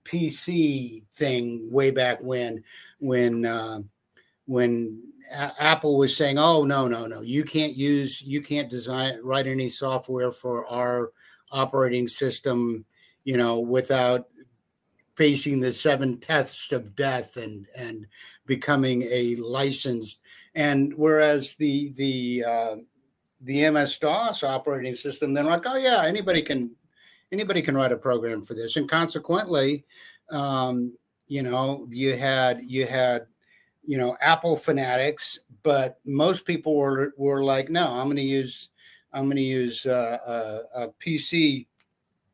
PC 0.06 1.02
thing 1.14 1.70
way 1.70 1.90
back 1.90 2.22
when 2.22 2.62
when 2.98 3.44
uh, 3.44 3.80
when 4.46 5.02
A- 5.34 5.52
Apple 5.58 5.98
was 5.98 6.16
saying, 6.16 6.38
"Oh 6.38 6.64
no 6.64 6.88
no 6.88 7.06
no, 7.06 7.20
you 7.22 7.44
can't 7.44 7.76
use 7.76 8.22
you 8.22 8.40
can't 8.42 8.70
design 8.70 9.18
write 9.22 9.46
any 9.46 9.68
software 9.68 10.32
for 10.32 10.66
our 10.66 11.12
operating 11.52 12.08
system, 12.08 12.84
you 13.24 13.36
know, 13.36 13.60
without 13.60 14.28
facing 15.16 15.60
the 15.60 15.72
seven 15.72 16.18
tests 16.18 16.72
of 16.72 16.94
death 16.94 17.36
and 17.36 17.66
and 17.76 18.06
becoming 18.46 19.02
a 19.10 19.36
licensed 19.36 20.20
and 20.56 20.94
whereas 20.96 21.54
the 21.56 21.92
the 21.96 22.44
uh, 22.44 22.76
the 23.42 23.70
MS 23.70 23.98
DOS 23.98 24.42
operating 24.42 24.94
system, 24.94 25.34
they're 25.34 25.44
like, 25.44 25.64
oh 25.66 25.76
yeah, 25.76 26.02
anybody 26.04 26.42
can 26.42 26.70
anybody 27.32 27.62
can 27.62 27.76
write 27.76 27.92
a 27.92 27.96
program 27.96 28.42
for 28.42 28.54
this, 28.54 28.76
and 28.76 28.88
consequently, 28.88 29.84
um, 30.30 30.96
you 31.28 31.42
know, 31.42 31.86
you 31.90 32.16
had 32.16 32.60
you 32.66 32.86
had 32.86 33.26
you 33.82 33.98
know 33.98 34.16
Apple 34.20 34.56
fanatics, 34.56 35.38
but 35.62 35.98
most 36.04 36.44
people 36.44 36.76
were 36.76 37.12
were 37.16 37.42
like, 37.42 37.68
no, 37.70 37.86
I'm 37.86 38.06
going 38.06 38.16
to 38.16 38.22
use 38.22 38.70
I'm 39.12 39.24
going 39.24 39.36
to 39.36 39.42
use 39.42 39.86
uh, 39.86 40.18
a, 40.26 40.82
a, 40.82 40.88
PC 41.04 41.66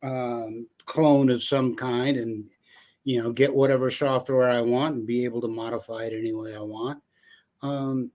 um, 0.03 0.67
clone 0.85 1.31
of 1.31 1.43
some 1.43 1.77
kind, 1.77 2.17
and 2.17 2.49
you 3.05 3.23
know, 3.23 3.33
get 3.33 3.55
whatever 3.55 3.91
software 3.91 4.51
I 4.51 4.61
want 4.61 4.97
and 4.97 5.07
be 5.07 5.25
able 5.25 5.41
to 5.43 5.49
modify 5.49 6.05
it 6.05 6.13
any 6.13 6.33
way 6.33 6.57
I 6.57 6.61
want. 6.61 7.01
Um, 7.63 8.11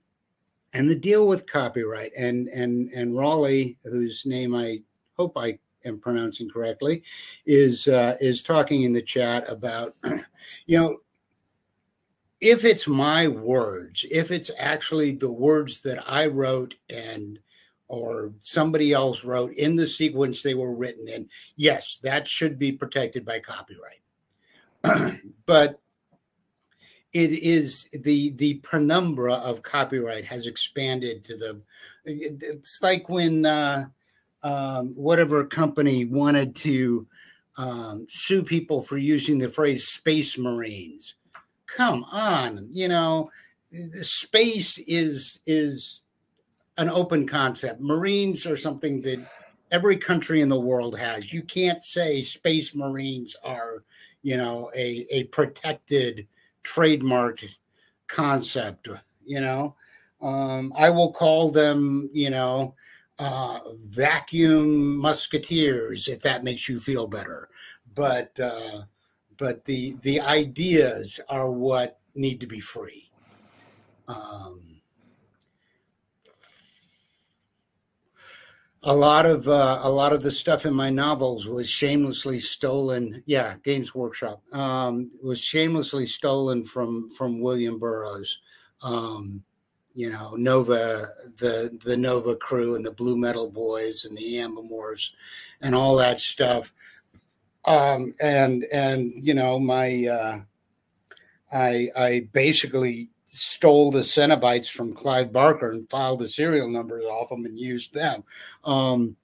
and 0.74 0.90
the 0.90 1.00
deal 1.00 1.28
with 1.28 1.50
copyright 1.50 2.12
and 2.18 2.48
and 2.50 2.90
and 2.92 3.16
Raleigh, 3.16 3.78
whose 3.86 4.26
name 4.26 4.54
I 4.54 4.82
hope 5.18 5.38
I 5.38 5.60
am 5.88 6.00
pronouncing 6.00 6.50
correctly, 6.50 7.04
is 7.46 7.88
uh, 7.88 8.16
is 8.20 8.44
talking 8.44 8.84
in 8.84 8.94
the 8.94 9.02
chat 9.02 9.50
about, 9.50 9.96
you 10.66 10.78
know, 10.78 10.98
if 12.40 12.64
it's 12.64 12.88
my 12.88 13.28
words, 13.28 14.06
if 14.12 14.32
it's 14.32 14.52
actually 14.60 15.12
the 15.12 15.32
words 15.32 15.82
that 15.82 16.04
I 16.08 16.28
wrote 16.28 16.76
and 16.90 17.40
or 17.88 18.34
somebody 18.42 18.92
else 18.92 19.24
wrote 19.24 19.54
in 19.54 19.76
the 19.78 19.88
sequence 19.88 20.42
they 20.42 20.54
were 20.54 20.76
written 20.76 21.08
in, 21.08 21.30
yes, 21.56 21.98
that 22.04 22.28
should 22.28 22.60
be 22.60 22.72
protected 22.72 23.26
by 23.26 23.40
copyright. 23.40 24.02
but 25.46 25.80
it 27.14 27.32
is 27.32 27.90
the 27.94 28.32
the 28.32 28.56
penumbra 28.56 29.34
of 29.34 29.64
copyright 29.64 30.26
has 30.26 30.46
expanded 30.46 31.24
to 31.24 31.38
the 31.38 31.62
it's 32.06 32.82
like 32.84 33.10
when 33.10 33.46
uh, 33.46 33.86
um, 34.44 34.90
whatever 34.96 35.46
company 35.46 36.06
wanted 36.06 36.56
to 36.56 37.08
um, 37.58 38.06
sue 38.08 38.44
people 38.44 38.82
for 38.82 38.98
using 38.98 39.40
the 39.40 39.50
phrase 39.50 39.88
space 39.88 40.38
marines. 40.38 41.16
Come 41.66 42.06
on 42.12 42.70
you 42.72 42.88
know 42.88 43.30
space 44.02 44.78
is 44.80 45.42
is 45.46 46.04
an 46.78 46.90
open 46.90 47.28
concept. 47.28 47.82
Marines 47.82 48.46
are 48.46 48.56
something 48.56 49.02
that 49.02 49.20
every 49.72 49.98
country 49.98 50.42
in 50.42 50.50
the 50.50 50.60
world 50.60 50.98
has. 50.98 51.34
You 51.34 51.42
can't 51.42 51.82
say 51.82 52.22
space 52.22 52.76
marines 52.76 53.36
are 53.44 53.84
you 54.24 54.38
know 54.38 54.72
a 54.76 55.06
a 55.12 55.24
protected 55.26 56.28
trademarked 56.64 57.58
concept 58.08 58.90
you 59.28 59.42
know? 59.42 59.76
Um, 60.20 60.74
i 60.76 60.90
will 60.90 61.12
call 61.12 61.52
them 61.52 62.10
you 62.12 62.32
know 62.32 62.74
uh, 63.20 63.60
vacuum 63.76 64.98
musketeers 64.98 66.08
if 66.08 66.22
that 66.22 66.44
makes 66.44 66.70
you 66.70 66.80
feel 66.80 67.08
better 67.08 67.50
but 67.96 68.40
uh, 68.40 68.82
but 69.38 69.66
the 69.66 69.96
the 70.02 70.20
ideas 70.20 71.20
are 71.30 71.52
what 71.52 72.00
need 72.16 72.40
to 72.40 72.48
be 72.48 72.60
free 72.60 73.10
um, 74.08 74.78
a 78.84 78.96
lot 78.96 79.26
of 79.26 79.48
uh, 79.48 79.80
a 79.82 79.90
lot 79.90 80.14
of 80.14 80.24
the 80.24 80.32
stuff 80.32 80.66
in 80.66 80.74
my 80.74 80.90
novels 80.90 81.48
was 81.48 81.70
shamelessly 81.70 82.40
stolen. 82.40 83.22
Yeah, 83.26 83.56
Games 83.64 83.94
Workshop 83.94 84.42
um, 84.54 85.10
was 85.22 85.44
shamelessly 85.44 86.06
stolen 86.06 86.64
from 86.64 87.10
from 87.12 87.42
William 87.42 87.80
Burroughs. 87.80 88.40
Um, 88.82 89.44
you 89.98 90.12
know, 90.12 90.36
Nova, 90.36 91.08
the 91.38 91.76
the 91.84 91.98
Nova 91.98 92.36
crew 92.36 92.76
and 92.76 92.86
the 92.86 92.92
Blue 92.92 93.18
Metal 93.18 93.50
Boys 93.50 94.06
and 94.06 94.16
the 94.16 94.36
Ambimors, 94.36 95.10
and 95.60 95.74
all 95.74 95.96
that 95.96 96.20
stuff. 96.20 96.72
Um, 97.66 98.14
and 98.22 98.64
and 98.72 99.12
you 99.16 99.34
know, 99.34 99.58
my 99.58 100.06
uh, 100.06 100.40
I 101.52 101.90
I 101.98 102.28
basically 102.32 103.10
stole 103.26 103.90
the 103.90 104.02
Cenobites 104.02 104.70
from 104.72 104.94
Clive 104.94 105.34
Barker 105.34 105.72
and 105.72 105.90
filed 105.90 106.20
the 106.20 106.28
serial 106.28 106.70
numbers 106.70 107.06
off 107.06 107.30
them 107.30 107.46
and 107.46 107.58
used 107.58 107.96
them. 107.96 108.24
Um, 108.66 109.16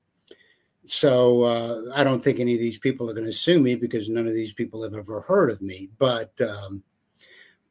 so 0.85 1.43
uh, 1.43 1.81
I 1.93 2.03
don't 2.03 2.21
think 2.21 2.39
any 2.39 2.55
of 2.55 2.59
these 2.59 2.79
people 2.79 3.07
are 3.07 3.13
going 3.13 3.27
to 3.27 3.31
sue 3.31 3.59
me 3.59 3.75
because 3.75 4.09
none 4.09 4.25
of 4.25 4.33
these 4.33 4.53
people 4.53 4.81
have 4.81 4.95
ever 4.95 5.21
heard 5.21 5.51
of 5.51 5.61
me. 5.61 5.89
But 5.99 6.33
um, 6.41 6.81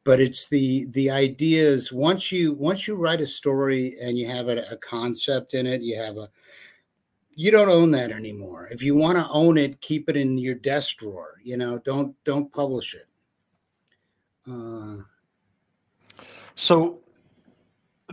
but 0.03 0.19
it's 0.19 0.49
the 0.49 0.85
the 0.91 1.09
ideas 1.09 1.91
once 1.91 2.31
you 2.31 2.53
once 2.53 2.87
you 2.87 2.95
write 2.95 3.21
a 3.21 3.27
story 3.27 3.95
and 4.01 4.17
you 4.17 4.27
have 4.27 4.49
a, 4.49 4.63
a 4.71 4.77
concept 4.77 5.53
in 5.53 5.65
it, 5.65 5.81
you 5.81 5.97
have 5.97 6.17
a 6.17 6.29
you 7.35 7.51
don't 7.51 7.69
own 7.69 7.91
that 7.91 8.11
anymore. 8.11 8.67
If 8.71 8.83
you 8.83 8.95
want 8.95 9.17
to 9.17 9.27
own 9.29 9.57
it, 9.57 9.81
keep 9.81 10.09
it 10.09 10.15
in 10.15 10.37
your 10.37 10.55
desk 10.55 10.97
drawer. 10.97 11.39
You 11.43 11.57
know, 11.57 11.79
don't 11.79 12.15
don't 12.23 12.51
publish 12.51 12.93
it. 12.95 13.05
Uh, 14.49 14.97
so 16.55 16.99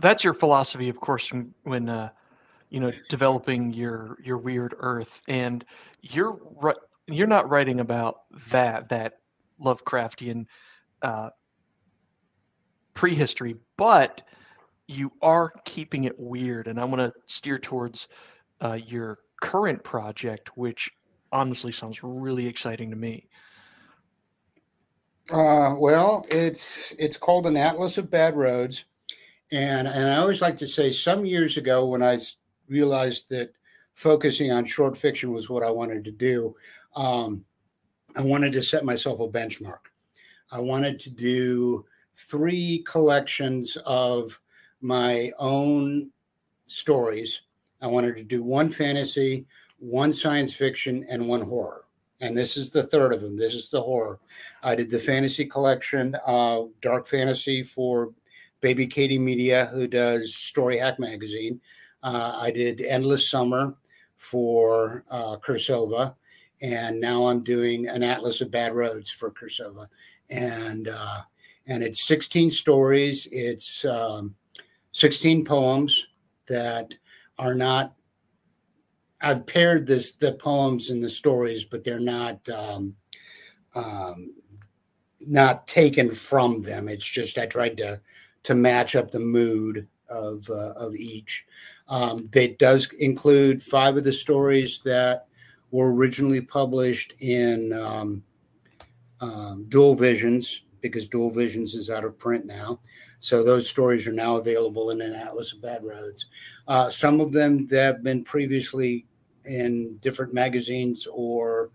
that's 0.01 0.23
your 0.23 0.33
philosophy, 0.33 0.89
of 0.89 0.99
course, 0.99 1.31
when 1.63 1.89
uh, 1.89 2.09
you 2.69 2.79
know 2.79 2.91
developing 3.09 3.73
your 3.73 4.17
your 4.23 4.37
weird 4.37 4.75
Earth, 4.79 5.21
and 5.27 5.65
you're 6.01 6.39
you're 7.07 7.27
not 7.27 7.49
writing 7.49 7.81
about 7.81 8.21
that 8.49 8.89
that 8.89 9.19
Lovecraftian 9.63 10.45
uh, 11.01 11.29
prehistory, 12.93 13.55
but 13.77 14.21
you 14.87 15.11
are 15.21 15.51
keeping 15.65 16.03
it 16.03 16.19
weird, 16.19 16.67
and 16.67 16.79
I'm 16.79 16.91
going 16.91 17.09
to 17.09 17.13
steer 17.27 17.57
towards 17.57 18.07
uh, 18.61 18.77
your 18.85 19.19
current 19.41 19.83
project, 19.83 20.55
which 20.57 20.91
honestly 21.31 21.71
sounds 21.71 22.03
really 22.03 22.45
exciting 22.47 22.89
to 22.89 22.95
me. 22.95 23.27
Uh, 25.31 25.75
well, 25.77 26.25
it's 26.29 26.93
it's 26.99 27.15
called 27.15 27.47
an 27.47 27.55
Atlas 27.55 27.97
of 27.97 28.09
Bad 28.09 28.35
Roads, 28.35 28.85
and 29.51 29.87
and 29.87 30.09
I 30.09 30.17
always 30.17 30.41
like 30.41 30.57
to 30.57 30.67
say, 30.67 30.91
some 30.91 31.25
years 31.25 31.57
ago 31.57 31.85
when 31.85 32.03
I 32.03 32.19
realized 32.67 33.29
that 33.29 33.53
focusing 33.93 34.51
on 34.51 34.65
short 34.65 34.97
fiction 34.97 35.31
was 35.31 35.49
what 35.49 35.63
I 35.63 35.71
wanted 35.71 36.03
to 36.05 36.11
do, 36.11 36.55
um, 36.95 37.45
I 38.15 38.21
wanted 38.21 38.51
to 38.53 38.63
set 38.63 38.83
myself 38.83 39.19
a 39.19 39.27
benchmark. 39.27 39.91
I 40.51 40.59
wanted 40.59 40.99
to 41.01 41.11
do 41.11 41.85
three 42.15 42.83
collections 42.87 43.77
of 43.85 44.39
my 44.81 45.31
own 45.39 46.11
stories. 46.65 47.41
I 47.81 47.87
wanted 47.87 48.15
to 48.17 48.23
do 48.23 48.43
one 48.43 48.69
fantasy, 48.69 49.45
one 49.79 50.13
science 50.13 50.53
fiction, 50.53 51.05
and 51.09 51.27
one 51.27 51.41
horror 51.41 51.85
and 52.21 52.37
this 52.37 52.55
is 52.55 52.69
the 52.69 52.83
third 52.83 53.13
of 53.13 53.21
them. 53.21 53.35
This 53.35 53.53
is 53.53 53.69
the 53.69 53.81
horror. 53.81 54.19
I 54.63 54.75
did 54.75 54.91
the 54.91 54.99
fantasy 54.99 55.43
collection, 55.43 56.15
uh, 56.25 56.63
Dark 56.81 57.07
Fantasy 57.07 57.63
for 57.63 58.13
Bryce 58.61 58.75
Beattie 58.75 59.19
Media, 59.19 59.65
who 59.73 59.87
does 59.87 60.35
Story 60.35 60.77
Hack 60.77 60.99
Magazine. 60.99 61.59
Uh, 62.03 62.37
I 62.39 62.51
did 62.51 62.81
Endless 62.81 63.29
Summer 63.29 63.75
for 64.15 65.03
uh, 65.09 65.37
Cirsova, 65.37 66.15
and 66.61 67.01
now 67.01 67.25
I'm 67.25 67.43
doing 67.43 67.87
an 67.87 68.03
Atlas 68.03 68.41
of 68.41 68.51
Bad 68.51 68.73
Roads 68.73 69.09
for 69.09 69.31
Cirsova, 69.31 69.87
and 70.29 70.89
uh, 70.89 71.21
and 71.71 71.83
it's 71.83 72.05
16 72.05 72.51
stories. 72.51 73.29
It's 73.31 73.85
um, 73.85 74.35
16 74.91 75.45
poems 75.45 76.05
that 76.49 76.93
are 77.39 77.55
not 77.55 77.93
I've 79.23 79.45
paired 79.45 79.85
this 79.85 80.13
the 80.13 80.33
poems 80.33 80.89
and 80.89 81.01
the 81.01 81.09
stories, 81.09 81.63
but 81.63 81.83
they're 81.83 81.99
not 81.99 82.47
um, 82.49 82.95
um, 83.75 84.33
not 85.19 85.67
taken 85.67 86.11
from 86.11 86.63
them. 86.63 86.89
It's 86.89 87.09
just 87.09 87.37
I 87.37 87.45
tried 87.45 87.77
to 87.77 88.01
to 88.43 88.55
match 88.55 88.95
up 88.95 89.11
the 89.11 89.19
mood 89.19 89.87
of 90.09 90.49
uh, 90.49 90.73
of 90.75 90.95
each. 90.95 91.45
Um, 91.87 92.25
that 92.31 92.57
does 92.57 92.89
include 92.99 93.61
five 93.61 93.95
of 93.95 94.03
the 94.03 94.13
stories 94.13 94.81
that 94.85 95.27
were 95.69 95.93
originally 95.93 96.41
published 96.41 97.13
in 97.19 97.71
um, 97.73 98.23
um, 99.21 99.65
Dual 99.69 99.95
Visions 99.95 100.63
because 100.81 101.07
Dual 101.07 101.31
Visions 101.31 101.75
is 101.75 101.89
out 101.89 102.03
of 102.03 102.17
print 102.17 102.45
now. 102.45 102.79
So 103.19 103.43
those 103.43 103.69
stories 103.69 104.07
are 104.07 104.13
now 104.13 104.37
available 104.37 104.89
in 104.89 105.01
an 105.01 105.13
Atlas 105.13 105.53
of 105.53 105.61
Bad 105.61 105.83
Roads. 105.83 106.25
Uh, 106.67 106.89
some 106.89 107.21
of 107.21 107.31
them 107.31 107.67
that 107.67 107.83
have 107.83 108.03
been 108.03 108.23
previously 108.23 109.05
in 109.45 109.97
different 109.97 110.33
magazines 110.33 111.07
or 111.11 111.71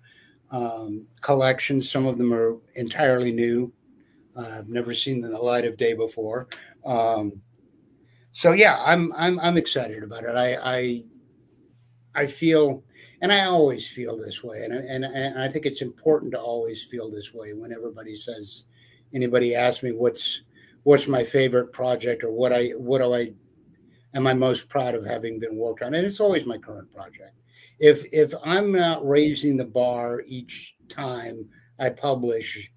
um, 0.50 1.06
collections. 1.20 1.90
Some 1.90 2.06
of 2.06 2.18
them 2.18 2.32
are 2.32 2.56
entirely 2.74 3.32
new. 3.32 3.72
Uh, 4.36 4.56
I've 4.58 4.68
never 4.68 4.94
seen 4.94 5.20
the 5.20 5.30
light 5.30 5.64
of 5.64 5.76
day 5.76 5.94
before. 5.94 6.48
Um, 6.84 7.40
so 8.32 8.52
yeah, 8.52 8.82
I'm 8.84 9.12
I'm 9.16 9.40
I'm 9.40 9.56
excited 9.56 10.02
about 10.02 10.24
it. 10.24 10.36
I 10.36 10.56
I, 10.62 11.04
I 12.14 12.26
feel, 12.26 12.84
and 13.22 13.32
I 13.32 13.46
always 13.46 13.90
feel 13.90 14.18
this 14.18 14.44
way, 14.44 14.62
and, 14.62 14.74
and 14.74 15.04
and 15.04 15.38
I 15.38 15.48
think 15.48 15.64
it's 15.64 15.80
important 15.80 16.32
to 16.32 16.40
always 16.40 16.84
feel 16.84 17.10
this 17.10 17.32
way 17.32 17.54
when 17.54 17.72
everybody 17.72 18.14
says, 18.14 18.64
anybody 19.16 19.54
asks 19.54 19.82
me 19.82 19.90
what's 19.90 20.42
what's 20.84 21.08
my 21.08 21.24
favorite 21.24 21.72
project 21.72 22.22
or 22.22 22.30
what 22.30 22.52
I 22.52 22.68
what 22.76 22.98
do 22.98 23.14
I 23.14 23.32
am 24.14 24.26
I 24.26 24.34
most 24.34 24.68
proud 24.68 24.94
of 24.94 25.04
having 25.04 25.40
been 25.40 25.56
worked 25.56 25.82
on, 25.82 25.94
and 25.94 26.06
it's 26.06 26.20
always 26.20 26.46
my 26.46 26.58
current 26.58 26.92
project. 26.92 27.34
If 27.80 28.04
if 28.12 28.32
I'm 28.44 28.70
not 28.70 29.06
raising 29.06 29.56
the 29.56 29.64
bar 29.64 30.22
each 30.26 30.76
time 30.88 31.48
I 31.80 31.90
publish, 31.90 32.70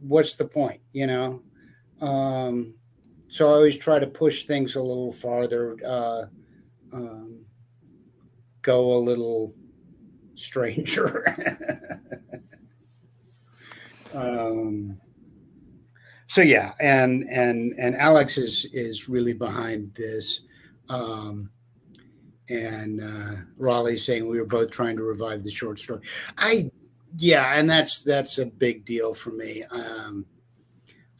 what's 0.00 0.34
the 0.34 0.46
point? 0.46 0.80
You 0.92 1.06
know. 1.06 1.42
Um, 2.02 2.74
so 3.28 3.48
I 3.48 3.52
always 3.52 3.78
try 3.78 3.98
to 3.98 4.06
push 4.06 4.44
things 4.44 4.76
a 4.76 4.82
little 4.82 5.12
farther, 5.12 5.76
uh, 5.86 6.22
um, 6.92 7.44
go 8.62 8.96
a 8.96 8.98
little 8.98 9.54
stranger. 10.34 11.24
um, 14.14 15.00
so 16.28 16.40
yeah, 16.40 16.72
and 16.80 17.24
and 17.30 17.72
and 17.78 17.94
Alex 17.96 18.36
is 18.36 18.66
is 18.72 19.08
really 19.08 19.32
behind 19.32 19.94
this, 19.94 20.42
um, 20.88 21.50
and 22.48 23.00
uh, 23.00 23.42
Raleigh 23.56 23.96
saying 23.96 24.28
we 24.28 24.38
were 24.38 24.46
both 24.46 24.70
trying 24.70 24.96
to 24.96 25.02
revive 25.02 25.44
the 25.44 25.50
short 25.50 25.78
story. 25.78 26.00
I 26.36 26.70
yeah, 27.16 27.52
and 27.56 27.70
that's 27.70 28.02
that's 28.02 28.38
a 28.38 28.46
big 28.46 28.84
deal 28.84 29.14
for 29.14 29.30
me. 29.30 29.62
Um, 29.70 30.26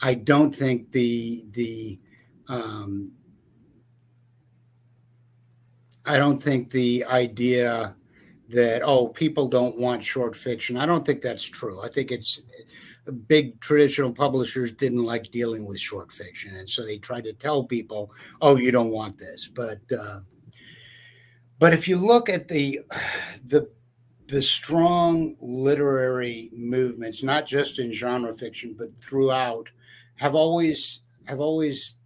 I 0.03 0.14
don't 0.14 0.55
think 0.55 0.90
the 0.90 1.45
the 1.51 2.01
um, 2.49 3.12
I 6.05 6.19
don't 6.19 6.42
think 6.42 6.71
the 6.71 7.05
idea 7.05 7.95
that 8.49 8.83
oh 8.83 9.09
people 9.09 9.47
don't 9.47 9.79
want 9.79 10.05
short 10.05 10.35
fiction. 10.35 10.77
I 10.77 10.87
don't 10.87 11.07
think 11.07 11.21
that's 11.21 11.45
true. 11.45 11.81
I 11.83 11.88
think 11.88 12.11
it's 12.11 12.42
big 13.12 13.61
traditional 13.61 14.12
publishers 14.12 14.73
didn't 14.73 15.05
like 15.05 15.31
dealing 15.31 15.66
with 15.66 15.81
short 15.81 16.12
fiction, 16.12 16.55
and 16.57 16.69
so 16.69 16.85
they 16.85 16.99
tried 16.99 17.25
to 17.25 17.33
tell 17.33 17.64
people, 17.64 18.11
oh, 18.40 18.57
you 18.57 18.71
don't 18.71 18.90
want 18.90 19.19
this. 19.19 19.49
But 19.49 19.81
uh, 19.97 20.21
but 21.59 21.73
if 21.73 21.88
you 21.88 21.97
look 21.97 22.29
at 22.29 22.49
the 22.49 22.81
the 23.47 23.69
the 24.29 24.42
strong 24.42 25.37
literary 25.40 26.51
movements, 26.53 27.23
not 27.23 27.47
just 27.47 27.79
in 27.79 27.92
genre 27.92 28.35
fiction 28.35 28.75
but 28.77 28.97
throughout, 28.97 29.69
have 30.16 30.35
always 30.35 31.01
have 31.27 31.40
always 31.40 31.97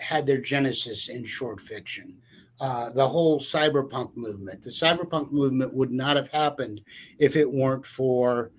had 0.00 0.26
their 0.26 0.40
genesis 0.40 1.08
in 1.08 1.24
short 1.24 1.60
fiction. 1.60 2.16
Uh, 2.60 2.90
the 2.90 3.08
whole 3.08 3.40
cyberpunk 3.40 4.16
movement. 4.16 4.62
The 4.62 4.70
cyberpunk 4.70 5.32
movement 5.32 5.74
would 5.74 5.90
not 5.90 6.16
have 6.16 6.30
happened 6.30 6.80
if 7.18 7.34
it 7.34 7.50
weren't 7.50 7.84
for, 7.84 8.52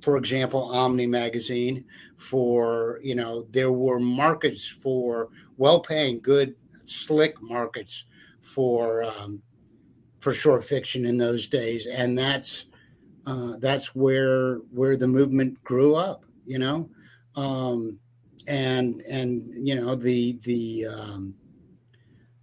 for 0.00 0.16
example, 0.16 0.70
Omni 0.72 1.06
magazine. 1.06 1.84
For 2.16 3.00
you 3.02 3.14
know, 3.14 3.46
there 3.50 3.72
were 3.72 4.00
markets 4.00 4.66
for 4.66 5.28
well-paying, 5.56 6.20
good, 6.20 6.54
slick 6.84 7.40
markets 7.40 8.04
for 8.40 9.04
um, 9.04 9.42
for 10.20 10.34
short 10.34 10.64
fiction 10.64 11.06
in 11.06 11.16
those 11.16 11.48
days, 11.48 11.86
and 11.86 12.18
that's 12.18 12.66
uh, 13.26 13.56
that's 13.58 13.94
where 13.94 14.56
where 14.72 14.96
the 14.96 15.08
movement 15.08 15.62
grew 15.64 15.94
up. 15.94 16.24
You 16.44 16.58
know. 16.58 16.90
Um, 17.36 17.98
and 18.48 19.02
and 19.02 19.52
you 19.54 19.74
know 19.74 19.94
the 19.94 20.38
the 20.42 20.86
um, 20.86 21.34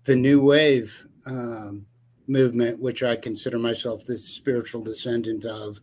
the 0.04 0.15
new 0.15 0.41
wave 0.41 1.08
um, 1.26 1.86
movement, 2.28 2.80
which 2.80 3.04
I 3.04 3.15
consider 3.15 3.60
myself 3.60 4.06
the 4.06 4.18
spiritual 4.18 4.82
descendant 4.82 5.46
of, 5.46 5.80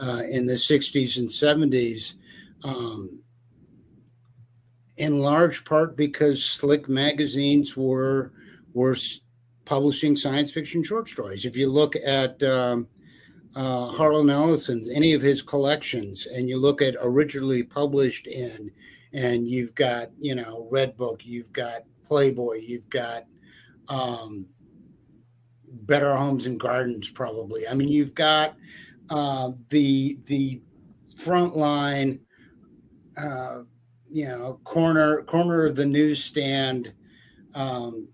uh, 0.00 0.22
in 0.30 0.46
the 0.46 0.54
'60s 0.54 1.18
and 1.18 1.28
'70s, 1.28 2.14
um, 2.64 3.22
in 4.96 5.20
large 5.20 5.64
part 5.64 5.96
because 5.96 6.44
slick 6.44 6.88
magazines 6.88 7.76
were 7.76 8.32
were 8.74 8.96
publishing 9.64 10.16
science 10.16 10.50
fiction 10.50 10.82
short 10.82 11.08
stories. 11.08 11.44
If 11.44 11.56
you 11.56 11.68
look 11.68 11.94
at 12.06 12.42
um, 12.42 12.88
uh, 13.54 13.86
Harlan 13.88 14.30
Ellison's 14.30 14.88
any 14.88 15.12
of 15.12 15.22
his 15.22 15.42
collections, 15.42 16.26
and 16.26 16.48
you 16.48 16.58
look 16.58 16.82
at 16.82 16.96
originally 17.00 17.62
published 17.62 18.26
in 18.26 18.70
and 19.12 19.48
you've 19.48 19.74
got 19.74 20.10
you 20.18 20.34
know 20.34 20.68
Redbook, 20.70 21.24
you've 21.24 21.52
got 21.52 21.82
Playboy, 22.04 22.60
you've 22.66 22.88
got 22.88 23.24
um, 23.88 24.48
Better 25.70 26.14
Homes 26.14 26.46
and 26.46 26.58
Gardens, 26.58 27.10
probably. 27.10 27.66
I 27.68 27.74
mean, 27.74 27.88
you've 27.88 28.14
got 28.14 28.56
uh, 29.10 29.52
the 29.68 30.18
the 30.26 30.60
front 31.16 31.56
line, 31.56 32.20
uh, 33.20 33.60
you 34.10 34.26
know, 34.26 34.60
corner 34.64 35.22
corner 35.22 35.66
of 35.66 35.76
the 35.76 35.86
newsstand. 35.86 36.92
Um, 37.54 38.08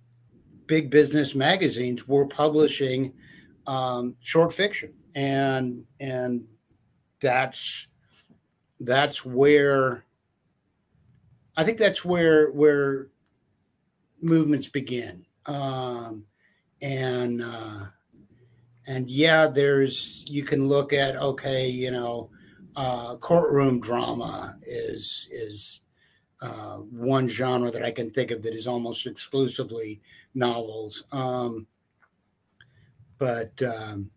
big 0.66 0.90
business 0.90 1.35
magazines 1.35 2.09
were 2.09 2.26
publishing 2.26 3.12
um, 3.66 4.16
short 4.20 4.52
fiction, 4.52 4.94
and 5.14 5.85
and 6.00 6.44
that's 7.20 7.88
that's 8.80 9.24
where 9.24 10.04
I 11.57 11.64
think 11.64 11.78
that's 11.78 12.04
where 12.04 12.50
where 12.50 13.09
movements 14.20 14.68
begin. 14.68 15.24
Um, 15.46 16.24
and 16.80 17.42
uh, 17.42 17.85
and 18.87 19.09
yeah, 19.09 19.47
there's 19.47 20.25
you 20.29 20.42
can 20.42 20.68
look 20.68 20.92
at 20.92 21.16
okay, 21.16 21.68
you 21.68 21.90
know, 21.90 22.31
uh, 22.77 23.16
courtroom 23.16 23.81
drama 23.81 24.57
is 24.66 25.29
is 25.33 25.83
uh, 26.42 26.77
one 26.77 27.29
genre 27.29 27.70
that 27.70 27.85
I 27.85 27.90
can 27.90 28.11
think 28.11 28.31
of 28.31 28.42
that 28.42 28.55
is 28.55 28.66
almost 28.66 29.07
exclusively 29.07 30.01
novels. 30.35 31.05
Um, 31.12 31.66
but 33.18 33.62
um, 33.62 34.11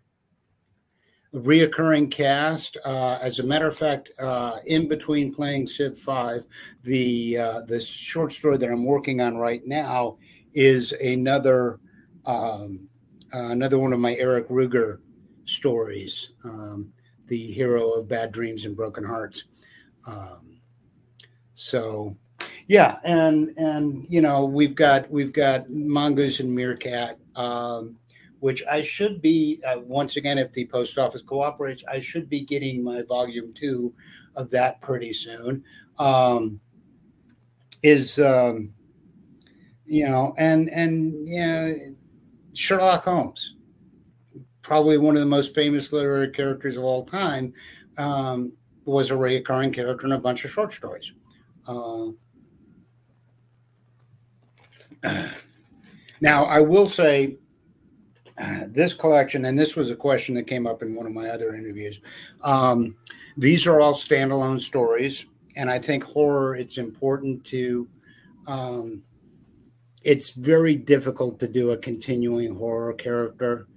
a 1.33 1.37
reoccurring 1.37 2.11
cast. 2.11 2.77
Uh, 2.83 3.17
as 3.21 3.39
a 3.39 3.43
matter 3.45 3.67
of 3.67 3.77
fact, 3.77 4.09
uh, 4.19 4.57
in 4.65 4.87
between 4.87 5.33
playing 5.33 5.67
Civ 5.67 5.97
Five, 5.97 6.45
the 6.83 7.37
uh, 7.37 7.61
the 7.61 7.79
short 7.79 8.31
story 8.31 8.57
that 8.57 8.69
I'm 8.69 8.85
working 8.85 9.21
on 9.21 9.37
right 9.37 9.65
now 9.65 10.17
is 10.53 10.91
another 10.93 11.79
um, 12.25 12.89
another 13.31 13.79
one 13.79 13.93
of 13.93 13.99
my 13.99 14.15
Eric 14.15 14.47
Ruger 14.49 14.99
stories, 15.45 16.31
um, 16.43 16.91
the 17.27 17.51
hero 17.51 17.91
of 17.91 18.07
Bad 18.07 18.31
Dreams 18.31 18.65
and 18.65 18.75
Broken 18.75 19.03
Hearts. 19.03 19.45
Um, 20.05 20.59
so. 21.53 22.17
Yeah, 22.67 22.97
and 23.05 23.53
and 23.57 24.05
you 24.09 24.19
know 24.19 24.43
we've 24.43 24.75
got 24.75 25.09
we've 25.09 25.31
got 25.31 25.69
Mongoose 25.69 26.41
and 26.41 26.53
Meerkat. 26.53 27.17
Um, 27.37 27.97
which 28.39 28.63
I 28.69 28.83
should 28.83 29.21
be, 29.21 29.59
uh, 29.65 29.79
once 29.79 30.15
again, 30.15 30.37
if 30.37 30.53
the 30.53 30.67
post 30.67 30.97
office 30.97 31.21
cooperates, 31.21 31.83
I 31.87 32.01
should 32.01 32.29
be 32.29 32.41
getting 32.41 32.83
my 32.83 33.01
volume 33.03 33.53
two 33.53 33.93
of 34.35 34.49
that 34.51 34.79
pretty 34.81 35.13
soon. 35.13 35.63
Um, 35.97 36.59
is, 37.81 38.19
um, 38.19 38.73
you 39.85 40.05
know, 40.05 40.35
and, 40.37 40.69
and, 40.69 41.27
yeah, 41.27 41.73
Sherlock 42.57 43.03
Holmes, 43.03 43.55
probably 44.63 44.97
one 44.97 45.15
of 45.15 45.21
the 45.21 45.27
most 45.27 45.53
famous 45.53 45.93
literary 45.93 46.31
characters 46.31 46.75
of 46.75 46.83
all 46.83 47.05
time, 47.05 47.53
um, 47.99 48.51
was 48.83 49.11
a 49.11 49.15
recurring 49.15 49.71
character 49.71 50.07
in 50.07 50.13
a 50.13 50.19
bunch 50.19 50.43
of 50.43 50.49
short 50.49 50.73
stories. 50.73 51.13
Uh, 51.67 52.07
now, 56.19 56.45
I 56.45 56.59
will 56.59 56.89
say, 56.89 57.37
this 58.69 58.95
collection, 58.95 59.45
and 59.45 59.57
this 59.57 59.75
was 59.75 59.91
a 59.91 59.95
question 59.95 60.33
that 60.35 60.47
came 60.47 60.65
up 60.65 60.81
in 60.81 60.95
one 60.95 61.05
of 61.05 61.13
my 61.13 61.29
other 61.29 61.53
interviews. 61.53 62.01
Um, 62.43 62.95
these 63.37 63.67
are 63.67 63.81
all 63.81 63.93
standalone 63.93 64.59
stories, 64.59 65.25
and 65.55 65.69
I 65.69 65.77
think 65.77 66.03
horror. 66.03 66.55
It's 66.55 66.79
important 66.79 67.45
to. 67.45 67.87
Um, 68.47 69.03
it's 70.03 70.31
very 70.31 70.75
difficult 70.75 71.39
to 71.39 71.47
do 71.47 71.71
a 71.71 71.77
continuing 71.77 72.55
horror 72.55 72.93
character. 72.93 73.67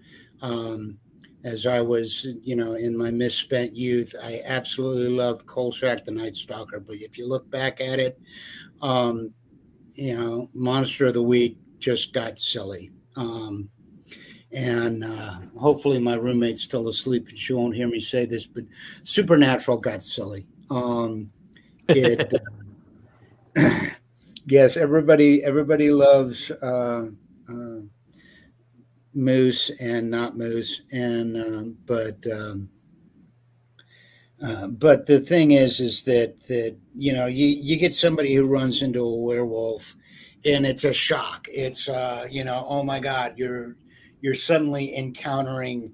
Um, 0.42 0.98
as 1.42 1.66
I 1.66 1.80
was, 1.80 2.26
you 2.42 2.54
know, 2.54 2.74
in 2.74 2.96
my 2.96 3.10
misspent 3.10 3.74
youth, 3.74 4.14
I 4.22 4.42
absolutely 4.44 5.08
loved 5.08 5.46
Kolchak 5.46 6.04
the 6.04 6.10
Night 6.10 6.36
Stalker. 6.36 6.80
But 6.80 6.96
if 6.96 7.16
you 7.16 7.26
look 7.26 7.50
back 7.50 7.80
at 7.80 7.98
it, 7.98 8.20
um, 8.82 9.32
you 9.94 10.14
know, 10.18 10.50
Monster 10.52 11.06
of 11.06 11.14
the 11.14 11.22
Week 11.22 11.56
just 11.78 12.12
got 12.12 12.38
silly. 12.38 12.90
Um, 13.16 13.70
and 14.52 15.04
uh, 15.04 15.36
hopefully 15.58 15.98
my 15.98 16.14
roommate's 16.14 16.62
still 16.62 16.88
asleep 16.88 17.28
and 17.28 17.38
she 17.38 17.52
won't 17.52 17.74
hear 17.74 17.88
me 17.88 18.00
say 18.00 18.26
this, 18.26 18.46
but 18.46 18.64
Supernatural 19.04 19.78
got 19.78 20.02
silly. 20.02 20.46
Um, 20.70 21.30
it, 21.88 22.32
yes, 24.46 24.76
everybody 24.76 25.42
everybody 25.44 25.90
loves 25.90 26.50
uh, 26.50 27.06
uh, 27.48 27.80
moose 29.14 29.70
and 29.80 30.10
not 30.10 30.36
moose, 30.36 30.82
and 30.92 31.36
um, 31.36 31.78
but 31.86 32.24
um, 32.32 32.68
uh, 34.42 34.68
but 34.68 35.06
the 35.06 35.20
thing 35.20 35.52
is, 35.52 35.80
is 35.80 36.02
that 36.04 36.40
that 36.48 36.76
you 36.92 37.12
know 37.12 37.26
you 37.26 37.46
you 37.46 37.76
get 37.76 37.94
somebody 37.94 38.34
who 38.34 38.46
runs 38.46 38.82
into 38.82 39.04
a 39.04 39.16
werewolf, 39.16 39.94
and 40.44 40.64
it's 40.64 40.84
a 40.84 40.92
shock. 40.92 41.46
It's 41.50 41.88
uh, 41.88 42.26
you 42.30 42.44
know, 42.44 42.66
oh 42.68 42.82
my 42.82 43.00
God, 43.00 43.34
you're 43.36 43.76
you're 44.20 44.34
suddenly 44.34 44.96
encountering 44.96 45.92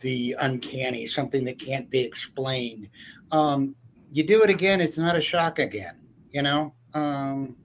the 0.00 0.36
uncanny, 0.40 1.06
something 1.06 1.44
that 1.44 1.58
can't 1.58 1.90
be 1.90 2.00
explained. 2.00 2.88
Um, 3.30 3.74
you 4.10 4.22
do 4.22 4.42
it 4.42 4.50
again, 4.50 4.80
it's 4.80 4.98
not 4.98 5.16
a 5.16 5.20
shock 5.20 5.58
again, 5.58 6.06
you 6.30 6.42
know. 6.42 6.74
Um, 6.94 7.56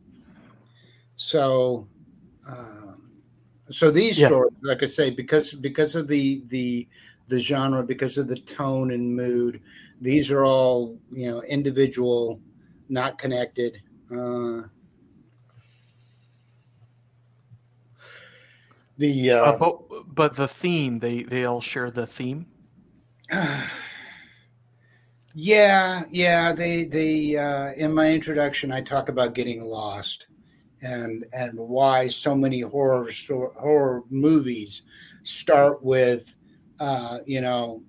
so, 1.20 1.86
um, 2.48 3.12
so 3.70 3.92
these 3.92 4.18
yeah. 4.18 4.28
stories, 4.28 4.54
like 4.62 4.82
I 4.82 4.86
say, 4.86 5.10
because 5.10 5.54
because 5.54 5.94
of 5.94 6.08
the 6.08 6.42
the 6.48 6.88
the 7.28 7.40
genre, 7.40 7.84
because 7.84 8.18
of 8.18 8.30
the 8.30 8.40
tone 8.40 8.92
and 8.92 9.18
mood, 9.18 9.60
these 10.00 10.32
are 10.32 10.46
all 10.46 10.98
you 11.12 11.30
know 11.30 11.42
individual, 11.42 12.40
not 12.88 13.18
connected. 13.18 13.82
Uh, 14.10 14.62
the 18.98 19.32
uh, 19.32 19.44
uh, 19.44 19.58
but, 19.58 20.16
but 20.16 20.36
the 20.38 20.48
theme 20.48 21.00
they 21.00 21.24
they 21.24 21.44
all 21.44 21.60
share 21.60 21.92
the 21.92 22.08
theme. 22.08 22.46
yeah, 25.34 26.02
yeah. 26.14 26.54
They 26.54 26.86
they 26.86 27.36
uh, 27.36 27.74
in 27.74 27.94
my 27.94 28.10
introduction, 28.10 28.72
I 28.72 28.80
talk 28.80 29.10
about 29.10 29.36
getting 29.36 29.62
lost 29.62 30.29
and 30.82 31.26
and 31.34 31.58
why 31.58 32.08
so 32.08 32.36
many 32.36 32.62
horror 32.62 33.10
horror 33.30 34.04
movies 34.10 34.84
start 35.24 35.84
with 35.84 36.36
uh, 36.80 37.20
you 37.26 37.42
know 37.42 37.84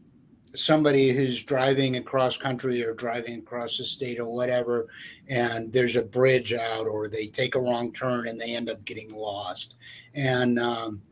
somebody 0.54 1.12
who's 1.12 1.44
driving 1.44 1.96
across 1.96 2.36
country 2.36 2.84
or 2.84 2.92
driving 2.94 3.38
across 3.38 3.78
the 3.78 3.84
state 3.84 4.18
or 4.18 4.26
whatever 4.26 4.88
and 5.28 5.72
there's 5.72 5.96
a 5.96 6.02
bridge 6.02 6.52
out 6.52 6.86
or 6.86 7.08
they 7.08 7.26
take 7.26 7.54
a 7.54 7.60
wrong 7.60 7.92
turn 7.92 8.26
and 8.26 8.40
they 8.40 8.56
end 8.56 8.68
up 8.68 8.84
getting 8.84 9.14
lost. 9.14 9.76
And 10.14 10.58
um, 10.58 11.02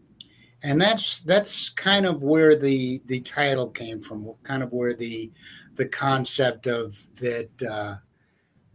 and 0.62 0.80
that's 0.80 1.22
that's 1.22 1.68
kind 1.70 2.04
of 2.04 2.22
where 2.22 2.56
the 2.56 3.00
the 3.06 3.20
title 3.20 3.68
came 3.68 4.02
from 4.02 4.32
kind 4.42 4.62
of 4.62 4.72
where 4.72 4.94
the 4.94 5.30
the 5.76 5.86
concept 5.86 6.66
of 6.66 6.96
that 7.20 7.48
uh, 7.70 7.94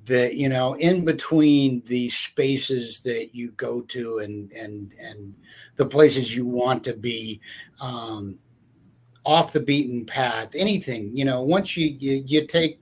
that 0.05 0.35
you 0.35 0.49
know 0.49 0.73
in 0.75 1.05
between 1.05 1.81
the 1.85 2.09
spaces 2.09 3.01
that 3.01 3.29
you 3.33 3.51
go 3.51 3.81
to 3.81 4.19
and 4.19 4.51
and 4.51 4.93
and 5.01 5.33
the 5.75 5.85
places 5.85 6.35
you 6.35 6.45
want 6.45 6.83
to 6.83 6.93
be 6.93 7.39
um, 7.81 8.37
off 9.25 9.53
the 9.53 9.59
beaten 9.59 10.05
path 10.05 10.53
anything 10.55 11.15
you 11.15 11.23
know 11.23 11.41
once 11.41 11.77
you 11.77 11.95
you, 11.99 12.23
you 12.25 12.45
take 12.45 12.79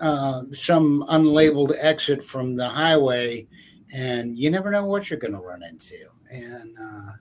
uh, 0.00 0.42
some 0.50 1.04
unlabeled 1.10 1.74
exit 1.82 2.24
from 2.24 2.56
the 2.56 2.68
highway 2.68 3.46
and 3.94 4.38
you 4.38 4.50
never 4.50 4.70
know 4.70 4.84
what 4.84 5.10
you're 5.10 5.18
going 5.18 5.34
to 5.34 5.40
run 5.40 5.62
into. 5.62 5.96
And 6.30 6.76
uh, 6.80 7.12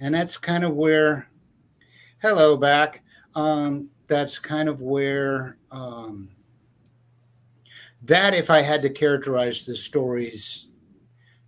and 0.00 0.14
that's 0.14 0.36
kind 0.36 0.64
of 0.64 0.74
where 0.74 1.28
hello 2.20 2.56
back 2.56 3.02
um, 3.34 3.90
that's 4.06 4.38
kind 4.38 4.68
of 4.68 4.80
where 4.80 5.56
um, 5.70 6.30
that 8.04 8.34
if 8.34 8.50
I 8.50 8.60
had 8.60 8.82
to 8.82 8.90
characterize 8.90 9.64
the 9.64 9.76
stories, 9.76 10.70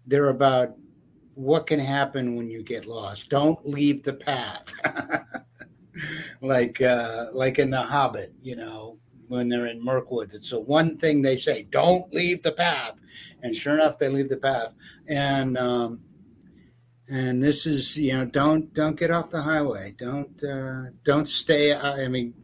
they're 0.07 0.29
about 0.29 0.75
what 1.35 1.67
can 1.67 1.79
happen 1.79 2.35
when 2.35 2.49
you 2.49 2.63
get 2.63 2.87
lost. 2.87 3.29
Don't 3.29 3.65
leave 3.67 4.03
the 4.03 4.15
path. 4.15 4.73
like 6.41 6.81
uh, 6.81 7.27
like 7.33 7.59
in 7.59 7.71
the 7.71 7.83
Hobbit, 7.83 8.33
you 8.43 8.57
know, 8.57 8.99
when 9.29 9.49
they're 9.49 9.67
in 9.67 9.85
Mirkwood. 9.85 10.33
It's 10.33 10.51
the 10.51 10.61
one 10.61 10.97
thing 10.97 11.21
they 11.21 11.37
say: 11.37 11.65
don't 11.65 12.13
leave 12.13 12.43
the 12.43 12.53
path. 12.53 12.95
And 13.43 13.55
sure 13.55 13.75
enough, 13.75 13.99
they 13.99 14.09
leave 14.09 14.31
the 14.31 14.39
path. 14.39 14.75
And 15.09 15.59
um, 15.59 16.01
and 17.09 17.43
this 17.43 17.67
is 17.67 17.99
you 17.99 18.15
know 18.15 18.25
don't 18.25 18.73
don't 18.73 18.99
get 18.99 19.11
off 19.11 19.31
the 19.31 19.43
highway. 19.43 19.95
Don't 19.99 20.43
uh, 20.43 20.91
don't 21.03 21.29
stay. 21.29 21.75
I 21.75 22.09
mean, 22.09 22.35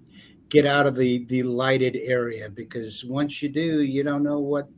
get 0.52 0.66
out 0.66 0.86
of 0.86 0.94
the 0.94 1.24
the 1.24 1.42
lighted 1.42 1.96
area 1.96 2.50
because 2.50 3.06
once 3.06 3.42
you 3.42 3.48
do, 3.48 3.80
you 3.80 4.04
don't 4.04 4.22
know 4.22 4.38
what 4.38 4.68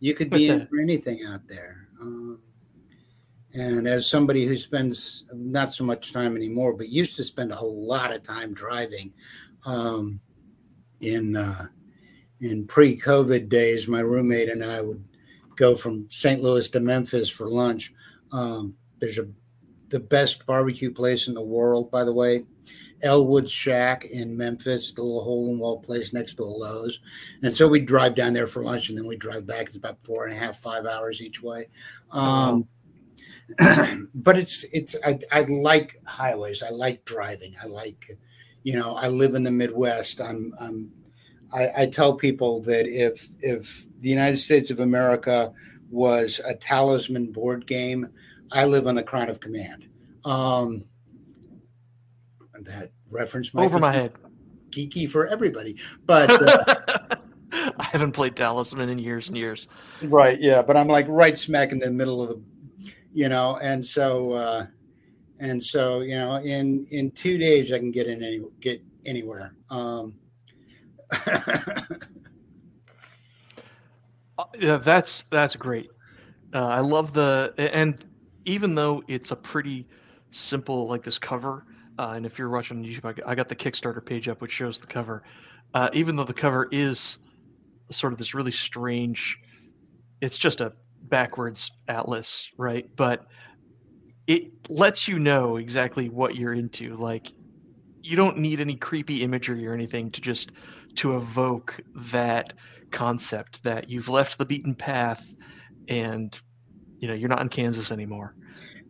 you 0.00 0.14
could 0.14 0.30
be 0.30 0.48
in 0.48 0.66
for 0.66 0.80
anything 0.80 1.20
out 1.28 1.46
there. 1.48 1.88
Um, 2.00 2.40
and 3.54 3.86
as 3.86 4.10
somebody 4.10 4.44
who 4.44 4.56
spends 4.56 5.24
not 5.32 5.70
so 5.70 5.84
much 5.84 6.12
time 6.12 6.34
anymore, 6.34 6.72
but 6.72 6.88
used 6.88 7.16
to 7.16 7.24
spend 7.24 7.52
a 7.52 7.54
whole 7.54 7.86
lot 7.86 8.12
of 8.12 8.24
time 8.24 8.52
driving, 8.52 9.12
um, 9.64 10.20
in 11.00 11.36
uh, 11.36 11.66
in 12.40 12.66
pre-COVID 12.66 13.48
days, 13.48 13.86
my 13.86 14.00
roommate 14.00 14.48
and 14.48 14.64
I 14.64 14.80
would 14.80 15.04
go 15.54 15.76
from 15.76 16.10
St. 16.10 16.42
Louis 16.42 16.68
to 16.70 16.80
Memphis 16.80 17.30
for 17.30 17.48
lunch. 17.48 17.94
Um, 18.32 18.74
there's 18.98 19.18
a 19.18 19.28
the 19.88 20.00
best 20.00 20.44
barbecue 20.46 20.92
place 20.92 21.28
in 21.28 21.34
the 21.34 21.42
world, 21.42 21.92
by 21.92 22.02
the 22.02 22.12
way. 22.12 22.44
Elwood 23.02 23.48
Shack 23.48 24.04
in 24.06 24.36
Memphis, 24.36 24.92
the 24.92 25.02
little 25.02 25.22
hole 25.22 25.50
in 25.50 25.58
wall 25.58 25.80
place 25.80 26.12
next 26.12 26.34
to 26.34 26.42
a 26.42 26.44
Lowe's. 26.44 27.00
And 27.42 27.54
so 27.54 27.68
we 27.68 27.80
drive 27.80 28.14
down 28.14 28.32
there 28.32 28.46
for 28.46 28.62
lunch 28.62 28.88
and 28.88 28.96
then 28.96 29.06
we 29.06 29.16
drive 29.16 29.46
back. 29.46 29.66
It's 29.66 29.76
about 29.76 30.02
four 30.02 30.26
and 30.26 30.34
a 30.34 30.38
half, 30.38 30.56
five 30.56 30.86
hours 30.86 31.20
each 31.20 31.42
way. 31.42 31.66
Um, 32.10 32.68
but 34.14 34.36
it's, 34.36 34.64
it's, 34.72 34.96
I, 35.04 35.18
I 35.30 35.42
like 35.42 35.96
highways. 36.06 36.62
I 36.62 36.70
like 36.70 37.04
driving. 37.04 37.54
I 37.62 37.66
like, 37.66 38.18
you 38.62 38.78
know, 38.78 38.94
I 38.96 39.08
live 39.08 39.34
in 39.34 39.42
the 39.42 39.50
Midwest. 39.50 40.20
I'm, 40.20 40.54
I'm, 40.60 40.90
I, 41.52 41.82
I 41.82 41.86
tell 41.86 42.14
people 42.14 42.60
that 42.62 42.86
if, 42.86 43.28
if 43.40 43.86
the 44.00 44.08
United 44.08 44.38
States 44.38 44.70
of 44.70 44.80
America 44.80 45.52
was 45.90 46.40
a 46.44 46.54
talisman 46.54 47.32
board 47.32 47.66
game, 47.66 48.08
I 48.50 48.64
live 48.64 48.86
on 48.86 48.94
the 48.94 49.02
Crown 49.02 49.28
of 49.28 49.40
Command. 49.40 49.86
Um, 50.24 50.84
that 52.66 52.90
reference 53.10 53.52
might 53.54 53.64
over 53.64 53.78
my 53.78 53.92
head. 53.92 54.12
geeky 54.70 55.08
for 55.08 55.26
everybody 55.26 55.76
but 56.04 56.30
uh, 56.30 56.74
i 57.78 57.84
haven't 57.84 58.12
played 58.12 58.36
talisman 58.36 58.88
in 58.88 58.98
years 58.98 59.28
and 59.28 59.36
years. 59.36 59.68
Right 60.02 60.40
yeah 60.40 60.62
but 60.62 60.76
i'm 60.76 60.88
like 60.88 61.06
right 61.08 61.36
smack 61.38 61.72
in 61.72 61.78
the 61.78 61.90
middle 61.90 62.22
of 62.22 62.28
the 62.28 62.42
you 63.12 63.28
know 63.28 63.56
and 63.62 63.84
so 63.84 64.32
uh 64.32 64.66
and 65.38 65.62
so 65.62 66.00
you 66.00 66.16
know 66.16 66.36
in 66.36 66.86
in 66.90 67.10
two 67.12 67.38
days 67.38 67.72
i 67.72 67.78
can 67.78 67.90
get 67.90 68.06
in 68.06 68.22
any 68.22 68.40
get 68.60 68.82
anywhere 69.04 69.54
um. 69.70 70.14
Uh, 74.38 74.44
yeah 74.58 74.76
that's 74.76 75.24
that's 75.30 75.56
great. 75.56 75.88
Uh, 76.52 76.58
i 76.66 76.80
love 76.80 77.12
the 77.14 77.54
and 77.56 78.04
even 78.44 78.74
though 78.74 79.02
it's 79.08 79.30
a 79.30 79.36
pretty 79.36 79.86
simple 80.30 80.86
like 80.88 81.02
this 81.02 81.18
cover 81.18 81.64
uh, 81.98 82.12
and 82.14 82.26
if 82.26 82.38
you're 82.38 82.50
watching 82.50 82.84
YouTube, 82.84 83.20
I 83.26 83.34
got 83.34 83.48
the 83.48 83.56
Kickstarter 83.56 84.04
page 84.04 84.28
up, 84.28 84.40
which 84.40 84.52
shows 84.52 84.80
the 84.80 84.86
cover. 84.86 85.22
Uh, 85.74 85.88
even 85.92 86.16
though 86.16 86.24
the 86.24 86.34
cover 86.34 86.68
is 86.70 87.18
sort 87.90 88.12
of 88.12 88.18
this 88.18 88.34
really 88.34 88.52
strange, 88.52 89.38
it's 90.20 90.36
just 90.36 90.60
a 90.60 90.72
backwards 91.02 91.70
atlas, 91.88 92.46
right? 92.56 92.88
But 92.96 93.26
it 94.26 94.50
lets 94.68 95.06
you 95.08 95.18
know 95.18 95.56
exactly 95.56 96.08
what 96.08 96.36
you're 96.36 96.54
into. 96.54 96.96
Like, 96.96 97.28
you 98.02 98.16
don't 98.16 98.38
need 98.38 98.60
any 98.60 98.76
creepy 98.76 99.22
imagery 99.22 99.66
or 99.66 99.72
anything 99.72 100.10
to 100.12 100.20
just 100.20 100.50
to 100.96 101.16
evoke 101.16 101.80
that 102.12 102.52
concept 102.90 103.62
that 103.64 103.90
you've 103.90 104.08
left 104.08 104.38
the 104.38 104.44
beaten 104.44 104.74
path 104.74 105.34
and 105.88 106.40
you 106.98 107.08
know 107.08 107.14
you're 107.14 107.28
not 107.28 107.42
in 107.42 107.48
Kansas 107.48 107.90
anymore. 107.90 108.34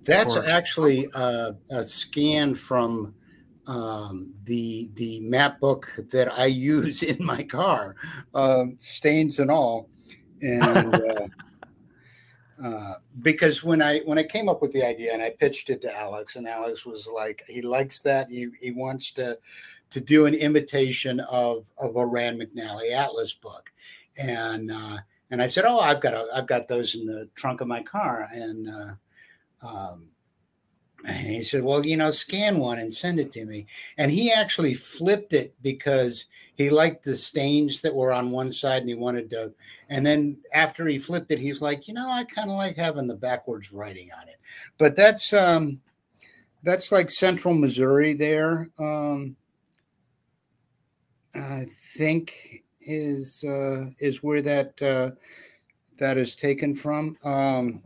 That's 0.02 0.36
or, 0.36 0.46
actually 0.46 1.08
a, 1.14 1.56
a, 1.70 1.82
scan 1.82 2.54
from 2.54 3.14
um, 3.66 4.32
the 4.44 4.88
the 4.94 5.20
map 5.20 5.58
book 5.58 5.92
that 6.12 6.32
I 6.32 6.46
use 6.46 7.02
in 7.02 7.24
my 7.24 7.42
car, 7.42 7.96
um, 8.34 8.76
stains 8.78 9.40
and 9.40 9.50
all, 9.50 9.90
and 10.40 10.94
uh, 10.94 11.26
uh, 12.62 12.94
because 13.20 13.62
when 13.62 13.82
I 13.82 14.00
when 14.00 14.18
I 14.18 14.22
came 14.22 14.48
up 14.48 14.62
with 14.62 14.72
the 14.72 14.84
idea 14.84 15.12
and 15.12 15.22
I 15.22 15.30
pitched 15.30 15.70
it 15.70 15.80
to 15.82 15.96
Alex, 15.96 16.36
and 16.36 16.48
Alex 16.48 16.86
was 16.86 17.08
like, 17.12 17.42
he 17.48 17.60
likes 17.60 18.02
that. 18.02 18.30
He 18.30 18.48
he 18.60 18.70
wants 18.70 19.12
to 19.12 19.38
to 19.90 20.00
do 20.00 20.26
an 20.26 20.34
imitation 20.34 21.20
of 21.20 21.66
of 21.78 21.96
a 21.96 22.06
Rand 22.06 22.40
McNally 22.40 22.92
Atlas 22.92 23.34
book, 23.34 23.70
and 24.16 24.70
uh, 24.70 24.98
and 25.30 25.42
I 25.42 25.46
said, 25.46 25.64
oh, 25.66 25.80
I've 25.80 26.00
got 26.00 26.14
a, 26.14 26.26
I've 26.34 26.46
got 26.46 26.68
those 26.68 26.94
in 26.94 27.06
the 27.06 27.28
trunk 27.34 27.60
of 27.60 27.68
my 27.68 27.82
car, 27.82 28.28
and 28.32 28.68
uh, 28.68 29.66
um, 29.66 30.08
and 31.06 31.26
he 31.26 31.42
said, 31.42 31.62
well, 31.62 31.84
you 31.84 31.96
know, 31.96 32.10
scan 32.10 32.58
one 32.58 32.78
and 32.78 32.92
send 32.92 33.20
it 33.20 33.32
to 33.32 33.44
me, 33.44 33.66
and 33.98 34.10
he 34.10 34.32
actually 34.32 34.74
flipped 34.74 35.32
it 35.32 35.54
because 35.62 36.26
he 36.56 36.70
liked 36.70 37.04
the 37.04 37.14
stains 37.14 37.82
that 37.82 37.94
were 37.94 38.12
on 38.12 38.30
one 38.30 38.50
side 38.52 38.80
and 38.80 38.88
he 38.88 38.94
wanted 38.94 39.30
to 39.30 39.52
and 39.88 40.04
then 40.04 40.38
after 40.54 40.86
he 40.86 40.98
flipped 40.98 41.30
it 41.30 41.38
he's 41.38 41.62
like 41.62 41.86
you 41.86 41.94
know 41.94 42.08
i 42.08 42.24
kind 42.24 42.50
of 42.50 42.56
like 42.56 42.76
having 42.76 43.06
the 43.06 43.14
backwards 43.14 43.72
writing 43.72 44.08
on 44.20 44.28
it. 44.28 44.36
But 44.78 44.96
that's 44.96 45.32
um 45.32 45.80
that's 46.62 46.90
like 46.90 47.10
central 47.10 47.54
missouri 47.54 48.14
there. 48.14 48.68
Um 48.78 49.36
i 51.34 51.66
think 51.68 52.64
is 52.86 53.44
uh 53.44 53.86
is 54.00 54.22
where 54.22 54.42
that 54.42 54.80
uh 54.82 55.10
that 55.98 56.16
is 56.16 56.34
taken 56.34 56.74
from 56.74 57.16
um 57.24 57.82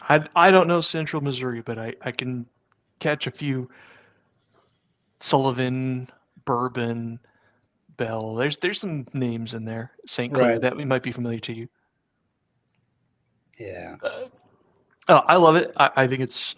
I, 0.00 0.26
I 0.34 0.50
don't 0.50 0.66
know 0.66 0.80
central 0.80 1.22
missouri 1.22 1.60
but 1.62 1.78
i 1.78 1.92
i 2.02 2.10
can 2.10 2.46
catch 2.98 3.26
a 3.26 3.30
few 3.30 3.70
sullivan 5.20 6.08
Bourbon, 6.44 7.20
Belle. 7.96 8.34
There's 8.34 8.56
there's 8.58 8.80
some 8.80 9.06
names 9.12 9.54
in 9.54 9.64
there. 9.64 9.92
St. 10.06 10.34
Clair 10.34 10.52
right. 10.52 10.60
that 10.60 10.76
might 10.76 11.02
be 11.02 11.12
familiar 11.12 11.38
to 11.38 11.52
you. 11.52 11.68
Yeah. 13.58 13.96
Uh, 14.02 14.24
oh, 15.08 15.20
I 15.28 15.36
love 15.36 15.56
it. 15.56 15.72
I, 15.76 15.90
I, 15.96 16.06
think 16.08 16.22
it's 16.22 16.56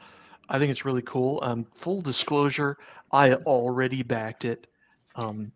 I 0.49 0.59
think 0.59 0.71
it's 0.71 0.85
really 0.85 1.03
cool. 1.03 1.41
Um, 1.43 1.67
full 1.75 2.01
disclosure, 2.01 2.79
I 3.13 3.35
already 3.35 4.03
backed 4.03 4.47
it. 4.47 4.67
Um, 5.17 5.53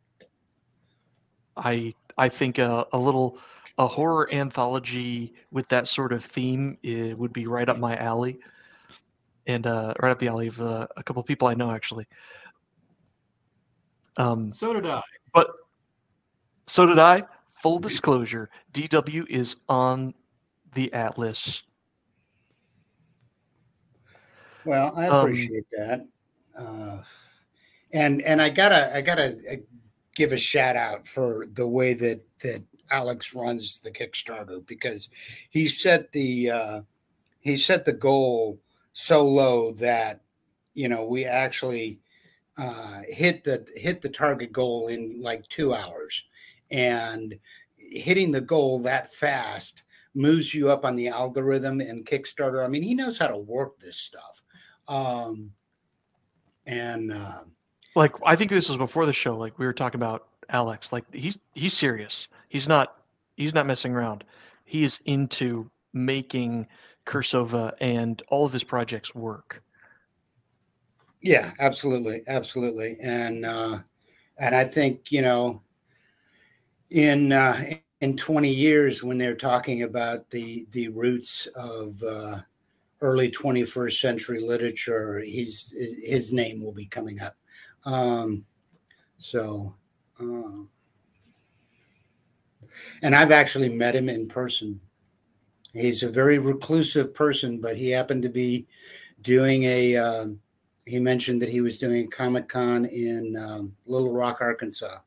I 1.57 1.95
I 2.19 2.29
think 2.29 2.59
a, 2.59 2.87
a 2.93 2.99
little 2.99 3.39
a 3.79 3.87
horror 3.87 4.33
anthology 4.33 5.35
with 5.51 5.69
that 5.69 5.87
sort 5.87 6.13
of 6.13 6.25
theme 6.25 6.79
it 6.83 7.17
would 7.17 7.33
be 7.33 7.47
right 7.47 7.69
up 7.69 7.79
my 7.79 7.97
alley, 7.97 8.39
and 9.47 9.67
uh, 9.67 9.95
right 10.01 10.11
up 10.11 10.19
the 10.19 10.29
alley 10.29 10.49
of 10.49 10.61
uh, 10.61 10.87
a 10.97 11.03
couple 11.03 11.21
of 11.21 11.27
people 11.27 11.49
I 11.49 11.55
know 11.55 11.71
actually. 11.71 12.07
Um, 14.17 14.51
so 14.51 14.73
did 14.73 14.87
I. 14.87 15.03
But 15.35 15.49
so 16.67 16.87
did 16.87 16.99
I. 16.99 17.25
Full 17.63 17.79
disclosure: 17.79 18.51
DW 18.73 19.27
is 19.29 19.57
on 19.69 20.15
the 20.75 20.93
Atlas. 20.93 21.63
Well, 24.65 24.93
I 24.97 25.09
um, 25.09 25.27
appreciate 25.27 25.65
um, 25.79 25.87
that, 25.87 26.07
uh, 26.59 27.03
and 27.93 28.21
and 28.23 28.43
I 28.43 28.51
gotta 28.51 28.95
I 28.95 29.01
gotta 29.01 29.39
give 30.17 30.33
a 30.33 30.39
shout 30.39 30.77
out 30.77 31.07
for 31.07 31.47
the 31.53 31.69
way 31.69 31.95
that 31.95 32.21
that 32.41 32.64
Alex 32.91 33.35
runs 33.35 33.81
the 33.81 33.91
Kickstarter 33.91 34.67
because 34.67 35.09
he 35.51 35.69
set 35.69 36.11
the 36.11 36.51
uh, 36.51 36.81
he 37.41 37.57
set 37.57 37.85
the 37.85 37.93
goal 37.93 38.59
so 38.93 39.25
low 39.25 39.71
that 39.73 40.23
you 40.75 40.89
know 40.89 41.05
we 41.05 41.25
actually 41.25 42.01
uh, 42.59 43.03
hit 43.09 43.45
the 43.45 43.64
hit 43.77 44.01
the 44.01 44.09
target 44.09 44.53
goal 44.53 44.89
in 44.89 45.21
like 45.21 45.47
two 45.49 45.75
hours, 45.75 46.25
and 46.71 47.39
hitting 47.77 48.33
the 48.33 48.41
goal 48.41 48.81
that 48.81 49.12
fast 49.12 49.83
moves 50.14 50.55
you 50.55 50.71
up 50.71 50.85
on 50.85 50.97
the 50.97 51.09
algorithm 51.09 51.81
and 51.81 52.07
Kickstarter. 52.07 52.64
I 52.64 52.69
mean, 52.69 52.83
he 52.83 52.95
knows 52.95 53.19
how 53.19 53.29
to 53.29 53.37
work 53.37 53.79
this 53.79 53.99
stuff, 53.99 54.43
um, 54.89 55.53
and 56.67 57.12
uh, 57.12 57.45
like 57.97 58.13
I 58.25 58.37
think 58.37 58.51
this 58.51 58.69
was 58.69 58.77
before 58.77 59.07
the 59.07 59.13
show. 59.13 59.37
Like 59.37 59.59
we 59.59 59.67
were 59.67 59.73
talking 59.73 59.99
about 59.99 60.29
Alex. 60.51 60.93
Like 60.93 61.05
he's 61.13 61.39
he's 61.55 61.75
serious. 61.75 62.29
He's 62.51 62.69
not 62.69 62.99
he's 63.37 63.55
not 63.55 63.67
messing 63.67 63.93
around. 63.93 64.23
He 64.67 64.85
is 64.85 65.01
into 65.07 65.69
making 65.93 66.67
Cirsova 67.07 67.73
and 67.81 68.23
all 68.29 68.45
of 68.45 68.53
his 68.53 68.63
projects 68.63 69.15
work. 69.15 69.63
Yeah, 71.23 71.53
absolutely, 71.59 72.23
absolutely, 72.29 72.99
and 73.03 73.47
uh, 73.47 73.79
and 74.39 74.55
I 74.55 74.65
think 74.65 75.11
you 75.11 75.23
know, 75.23 75.63
in 76.91 77.33
uh, 77.33 77.65
in 78.03 78.17
twenty 78.17 78.53
years 78.53 79.03
when 79.03 79.17
they're 79.17 79.35
talking 79.35 79.83
about 79.83 80.29
the 80.29 80.67
the 80.73 80.89
roots 80.89 81.49
of 81.57 82.01
uh, 82.03 82.41
early 83.01 83.31
twenty 83.31 83.65
first 83.65 84.01
century 84.03 84.41
literature, 84.41 85.21
he's 85.21 85.75
his 86.05 86.33
name 86.35 86.63
will 86.63 86.75
be 86.75 86.87
coming 86.87 87.21
up. 87.23 87.35
Um, 87.87 88.45
so, 89.18 89.74
uh, 90.20 90.64
and 93.03 93.14
I've 93.14 93.32
actually 93.32 93.70
met 93.70 93.97
him 93.97 94.09
in 94.09 94.28
person. 94.28 94.80
He's 95.72 96.03
a 96.03 96.11
very 96.11 96.39
reclusive 96.39 97.14
person, 97.14 97.61
but 97.61 97.76
he 97.76 97.91
happened 97.91 98.22
to 98.24 98.28
be 98.28 98.66
doing 99.22 99.64
a 99.64 99.97
uh, 99.97 100.26
he 100.87 101.01
mentioned 101.01 101.43
that 101.43 101.49
he 101.49 101.61
was 101.61 101.78
doing 101.78 102.09
Comic 102.11 102.49
Con 102.49 102.84
in 102.87 103.37
um, 103.37 103.76
Little 103.87 104.12
Rock, 104.12 104.39
Arkansas. 104.41 104.99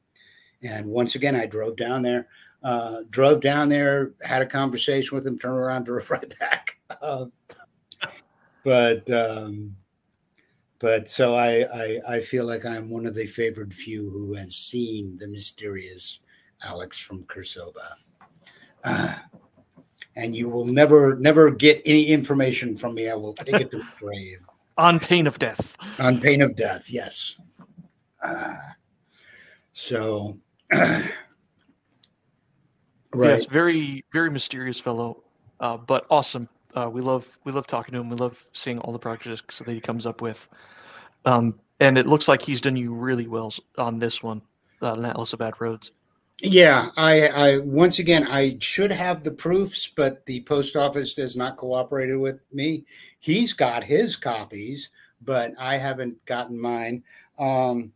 And 0.61 0.85
once 0.85 1.15
again, 1.15 1.35
I 1.35 1.45
drove 1.45 1.77
down 1.77 2.01
there, 2.01 2.27
uh, 2.63 3.03
drove 3.09 3.39
down 3.39 3.69
there, 3.69 4.11
had 4.21 4.41
a 4.41 4.45
conversation 4.45 5.15
with 5.15 5.25
him, 5.25 5.39
turned 5.39 5.57
around, 5.57 5.83
drove 5.85 6.09
right 6.11 6.33
back. 6.39 6.79
Uh, 7.01 7.25
but 8.63 9.09
um, 9.09 9.75
but 10.79 11.09
so 11.09 11.35
I, 11.35 11.65
I, 11.73 11.99
I 12.07 12.19
feel 12.19 12.45
like 12.45 12.65
I'm 12.65 12.89
one 12.89 13.05
of 13.05 13.15
the 13.15 13.25
favored 13.25 13.73
few 13.73 14.09
who 14.09 14.33
has 14.33 14.55
seen 14.55 15.17
the 15.17 15.27
mysterious 15.27 16.19
Alex 16.63 16.99
from 16.99 17.23
Cirsova. 17.25 17.95
Uh, 18.83 19.15
and 20.15 20.35
you 20.35 20.49
will 20.49 20.65
never 20.65 21.17
never 21.17 21.51
get 21.51 21.81
any 21.85 22.07
information 22.07 22.75
from 22.75 22.95
me. 22.95 23.09
I 23.09 23.15
will 23.15 23.33
take 23.33 23.61
it 23.61 23.71
to 23.71 23.77
the 23.77 23.87
grave. 23.99 24.39
On 24.77 24.99
pain 24.99 25.27
of 25.27 25.37
death. 25.39 25.75
On 25.99 26.19
pain 26.19 26.41
of 26.41 26.55
death, 26.55 26.89
yes. 26.89 27.35
Uh, 28.23 28.55
so, 29.73 30.37
right. 30.71 31.09
Yes, 33.13 33.45
very, 33.45 34.05
very 34.13 34.29
mysterious 34.29 34.79
fellow, 34.79 35.23
uh, 35.59 35.77
but 35.77 36.05
awesome. 36.09 36.47
Uh, 36.75 36.89
we 36.89 37.01
love, 37.01 37.27
we 37.43 37.51
love 37.51 37.67
talking 37.67 37.93
to 37.93 37.99
him. 37.99 38.09
We 38.09 38.15
love 38.15 38.37
seeing 38.53 38.79
all 38.79 38.93
the 38.93 38.99
projects 38.99 39.59
that 39.59 39.71
he 39.71 39.81
comes 39.81 40.05
up 40.05 40.21
with. 40.21 40.47
Um, 41.25 41.59
and 41.79 41.97
it 41.97 42.07
looks 42.07 42.27
like 42.27 42.41
he's 42.41 42.61
done 42.61 42.75
you 42.75 42.93
really 42.93 43.27
well 43.27 43.53
on 43.77 43.99
this 43.99 44.21
one, 44.21 44.41
uh, 44.81 45.01
Atlas 45.03 45.33
of 45.33 45.39
Bad 45.39 45.53
Roads. 45.59 45.91
Yeah, 46.41 46.89
I, 46.95 47.27
I 47.27 47.57
once 47.57 47.99
again 47.99 48.25
I 48.29 48.57
should 48.61 48.91
have 48.91 49.23
the 49.23 49.31
proofs, 49.31 49.87
but 49.87 50.25
the 50.25 50.41
post 50.41 50.77
office 50.77 51.17
has 51.17 51.35
not 51.35 51.57
cooperated 51.57 52.17
with 52.17 52.45
me. 52.53 52.85
He's 53.19 53.51
got 53.51 53.83
his 53.83 54.15
copies, 54.15 54.89
but 55.21 55.53
I 55.59 55.75
haven't 55.75 56.23
gotten 56.25 56.57
mine. 56.57 57.03
Um, 57.37 57.91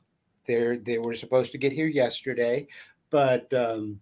they 0.45 0.77
they 0.77 0.97
were 0.97 1.13
supposed 1.13 1.53
to 1.53 1.57
get 1.57 1.71
here 1.71 1.87
yesterday, 1.87 2.67
but 3.09 3.51
um, 3.53 4.01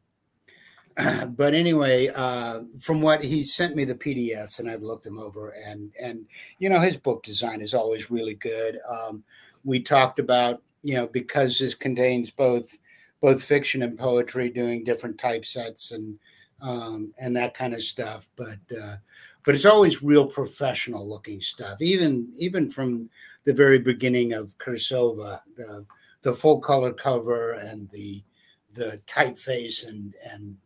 but 1.37 1.53
anyway, 1.53 2.09
uh, 2.15 2.61
from 2.79 3.01
what 3.01 3.23
he 3.23 3.43
sent 3.43 3.75
me 3.75 3.85
the 3.85 3.95
PDFs 3.95 4.59
and 4.59 4.69
I've 4.69 4.83
looked 4.83 5.03
them 5.03 5.19
over, 5.19 5.49
and 5.65 5.93
and 6.01 6.25
you 6.59 6.69
know 6.69 6.79
his 6.79 6.97
book 6.97 7.23
design 7.23 7.61
is 7.61 7.73
always 7.73 8.11
really 8.11 8.35
good. 8.35 8.77
Um, 8.89 9.23
we 9.63 9.81
talked 9.81 10.19
about 10.19 10.61
you 10.83 10.95
know 10.95 11.07
because 11.07 11.59
this 11.59 11.75
contains 11.75 12.31
both 12.31 12.77
both 13.21 13.43
fiction 13.43 13.83
and 13.83 13.97
poetry, 13.97 14.49
doing 14.49 14.83
different 14.83 15.17
typesets 15.17 15.91
and 15.93 16.17
um, 16.61 17.13
and 17.19 17.35
that 17.35 17.53
kind 17.53 17.73
of 17.73 17.81
stuff. 17.81 18.29
But 18.35 18.59
uh, 18.81 18.95
but 19.43 19.55
it's 19.55 19.65
always 19.65 20.03
real 20.03 20.27
professional 20.27 21.07
looking 21.07 21.41
stuff. 21.41 21.81
Even 21.81 22.31
even 22.37 22.69
from 22.69 23.09
the 23.45 23.53
very 23.53 23.79
beginning 23.79 24.33
of 24.33 24.57
Cirsova, 24.57 25.41
the 25.55 25.85
the 26.21 26.33
full 26.33 26.59
color 26.59 26.93
cover 26.93 27.53
and 27.53 27.89
the 27.91 28.21
the 28.73 28.99
typeface 29.07 29.87
and 29.87 30.15
and 30.31 30.57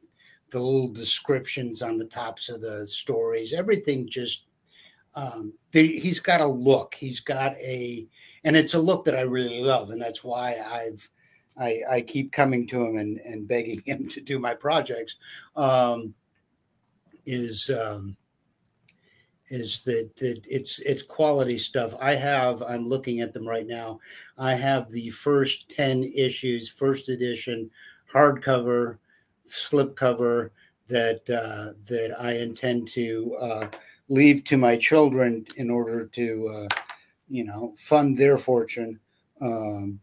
the 0.56 0.62
little 0.62 0.88
descriptions 0.88 1.82
on 1.82 1.98
the 1.98 2.06
tops 2.06 2.48
of 2.48 2.62
the 2.62 2.88
stories, 2.88 3.52
everything 3.52 4.08
just 4.08 4.46
um, 5.14 5.54
he's 5.74 6.22
got 6.22 6.40
a 6.40 6.48
look. 6.48 6.96
He's 6.96 7.20
got 7.20 7.56
a, 7.56 8.08
and 8.46 8.56
it's 8.56 8.74
a 8.74 8.80
look 8.80 9.04
that 9.04 9.18
I 9.18 9.22
really 9.22 9.62
love, 9.62 9.90
and 9.90 10.02
that's 10.02 10.24
why 10.24 10.56
I've 10.66 11.10
I, 11.60 11.82
I 11.90 12.02
keep 12.02 12.32
coming 12.32 12.68
to 12.68 12.86
him 12.86 12.98
and, 12.98 13.18
and 13.18 13.48
begging 13.50 13.82
him 13.86 14.08
to 14.08 14.22
do 14.22 14.40
my 14.40 14.54
projects 14.54 15.18
um, 15.58 16.14
is 17.26 17.70
um, 17.70 18.16
is 19.50 19.84
that, 19.84 20.16
that 20.16 20.42
it's 20.50 20.80
it's 20.80 21.04
quality 21.04 21.58
stuff. 21.58 21.94
I 22.00 22.14
have 22.14 22.64
I'm 22.64 22.88
looking 22.88 23.20
at 23.20 23.34
them 23.34 23.46
right 23.46 23.68
now. 23.68 24.00
I 24.38 24.54
have 24.54 24.90
the 24.90 25.10
first 25.10 25.70
ten 25.70 26.06
issues, 26.16 26.70
first 26.70 27.10
edition, 27.10 27.70
hardcover, 28.10 29.00
slipcover 29.46 30.50
that 30.88 31.22
uh, 31.30 31.74
that 31.86 32.16
I 32.20 32.34
intend 32.34 32.88
to 32.90 33.36
uh, 33.40 33.68
leave 34.10 34.44
to 34.46 34.58
my 34.58 34.78
children 34.78 35.46
in 35.58 35.70
order 35.70 36.06
to 36.06 36.48
uh, 36.50 36.68
you 37.30 37.44
know 37.44 37.74
fund 37.78 38.18
their 38.18 38.38
fortune. 38.38 39.00
Um, 39.42 40.00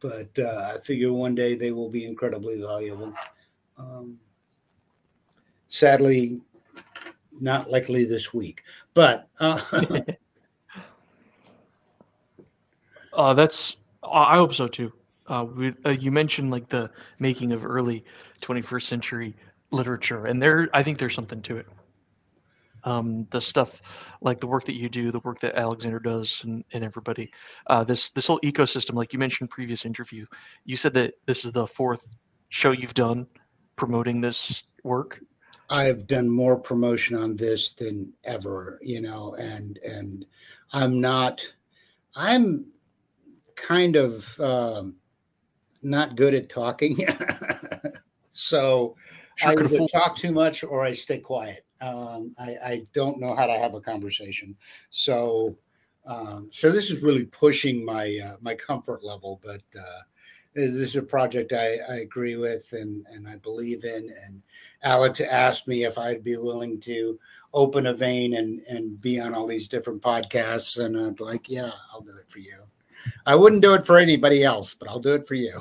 but 0.00 0.36
uh, 0.38 0.74
I 0.74 0.80
figure 0.80 1.12
one 1.12 1.34
day 1.34 1.54
they 1.54 1.70
will 1.70 1.90
be 1.90 2.04
incredibly 2.04 2.60
valuable. 2.60 3.12
Um, 3.78 4.18
sadly, 5.68 6.40
not 7.40 7.70
likely 7.70 8.04
this 8.04 8.34
week, 8.34 8.62
but 8.94 9.28
uh, 9.38 9.60
uh, 13.12 13.34
that's 13.34 13.76
I 14.02 14.36
hope 14.36 14.54
so 14.54 14.66
too. 14.68 14.92
Uh, 15.28 15.44
we, 15.44 15.74
uh, 15.84 15.90
you 15.90 16.10
mentioned 16.10 16.50
like 16.50 16.68
the 16.68 16.90
making 17.18 17.52
of 17.52 17.64
early 17.64 18.04
21st 18.42 18.82
century 18.82 19.36
literature, 19.70 20.26
and 20.26 20.40
there 20.40 20.68
I 20.72 20.82
think 20.82 20.98
there's 20.98 21.14
something 21.14 21.42
to 21.42 21.58
it. 21.58 21.66
Um, 22.84 23.26
the 23.32 23.40
stuff 23.40 23.82
like 24.20 24.40
the 24.40 24.46
work 24.46 24.64
that 24.66 24.76
you 24.76 24.88
do, 24.88 25.10
the 25.10 25.18
work 25.20 25.40
that 25.40 25.56
Alexander 25.56 25.98
does, 25.98 26.40
and, 26.44 26.64
and 26.72 26.84
everybody, 26.84 27.32
uh, 27.66 27.82
this 27.82 28.10
this 28.10 28.28
whole 28.28 28.38
ecosystem, 28.40 28.94
like 28.94 29.12
you 29.12 29.18
mentioned 29.18 29.50
previous 29.50 29.84
interview, 29.84 30.26
you 30.64 30.76
said 30.76 30.94
that 30.94 31.14
this 31.26 31.44
is 31.44 31.52
the 31.52 31.66
fourth 31.66 32.06
show 32.48 32.70
you've 32.70 32.94
done 32.94 33.26
promoting 33.74 34.20
this 34.20 34.62
work. 34.84 35.20
I've 35.68 36.06
done 36.06 36.30
more 36.30 36.56
promotion 36.56 37.16
on 37.16 37.34
this 37.34 37.72
than 37.72 38.12
ever, 38.24 38.78
you 38.82 39.00
know, 39.00 39.34
and 39.38 39.78
and 39.78 40.24
I'm 40.72 41.00
not, 41.00 41.54
I'm 42.14 42.66
kind 43.56 43.96
of 43.96 44.38
um, 44.40 44.96
not 45.82 46.16
good 46.16 46.34
at 46.34 46.48
talking, 46.48 46.98
so 48.28 48.96
I 49.42 49.52
either 49.52 49.86
talk 49.88 50.16
too 50.16 50.32
much 50.32 50.64
or 50.64 50.84
I 50.84 50.92
stay 50.92 51.18
quiet. 51.18 51.64
Um, 51.80 52.34
I, 52.38 52.56
I, 52.64 52.86
don't 52.94 53.20
know 53.20 53.36
how 53.36 53.46
to 53.46 53.52
have 53.52 53.74
a 53.74 53.80
conversation. 53.82 54.56
So, 54.88 55.58
um, 56.06 56.48
so 56.50 56.70
this 56.70 56.90
is 56.90 57.02
really 57.02 57.26
pushing 57.26 57.84
my 57.84 58.18
uh, 58.24 58.36
my 58.40 58.54
comfort 58.54 59.04
level. 59.04 59.40
But 59.44 59.62
uh, 59.78 60.02
this 60.54 60.70
is 60.70 60.96
a 60.96 61.02
project 61.02 61.52
I, 61.52 61.76
I 61.88 61.96
agree 61.96 62.36
with 62.36 62.72
and 62.72 63.04
and 63.12 63.28
I 63.28 63.36
believe 63.36 63.84
in. 63.84 64.10
And 64.24 64.40
Alex 64.84 65.20
asked 65.20 65.68
me 65.68 65.84
if 65.84 65.98
I'd 65.98 66.24
be 66.24 66.38
willing 66.38 66.80
to 66.82 67.18
open 67.52 67.86
a 67.86 67.94
vein 67.94 68.36
and 68.36 68.60
and 68.60 68.98
be 68.98 69.20
on 69.20 69.34
all 69.34 69.46
these 69.46 69.68
different 69.68 70.00
podcasts, 70.00 70.82
and 70.82 70.96
I'm 70.96 71.16
like, 71.18 71.50
yeah, 71.50 71.72
I'll 71.92 72.00
do 72.00 72.12
it 72.18 72.30
for 72.30 72.38
you. 72.38 72.56
I 73.26 73.34
wouldn't 73.34 73.62
do 73.62 73.74
it 73.74 73.86
for 73.86 73.98
anybody 73.98 74.42
else, 74.44 74.74
but 74.74 74.88
I'll 74.88 75.00
do 75.00 75.14
it 75.14 75.26
for 75.26 75.34
you. 75.34 75.52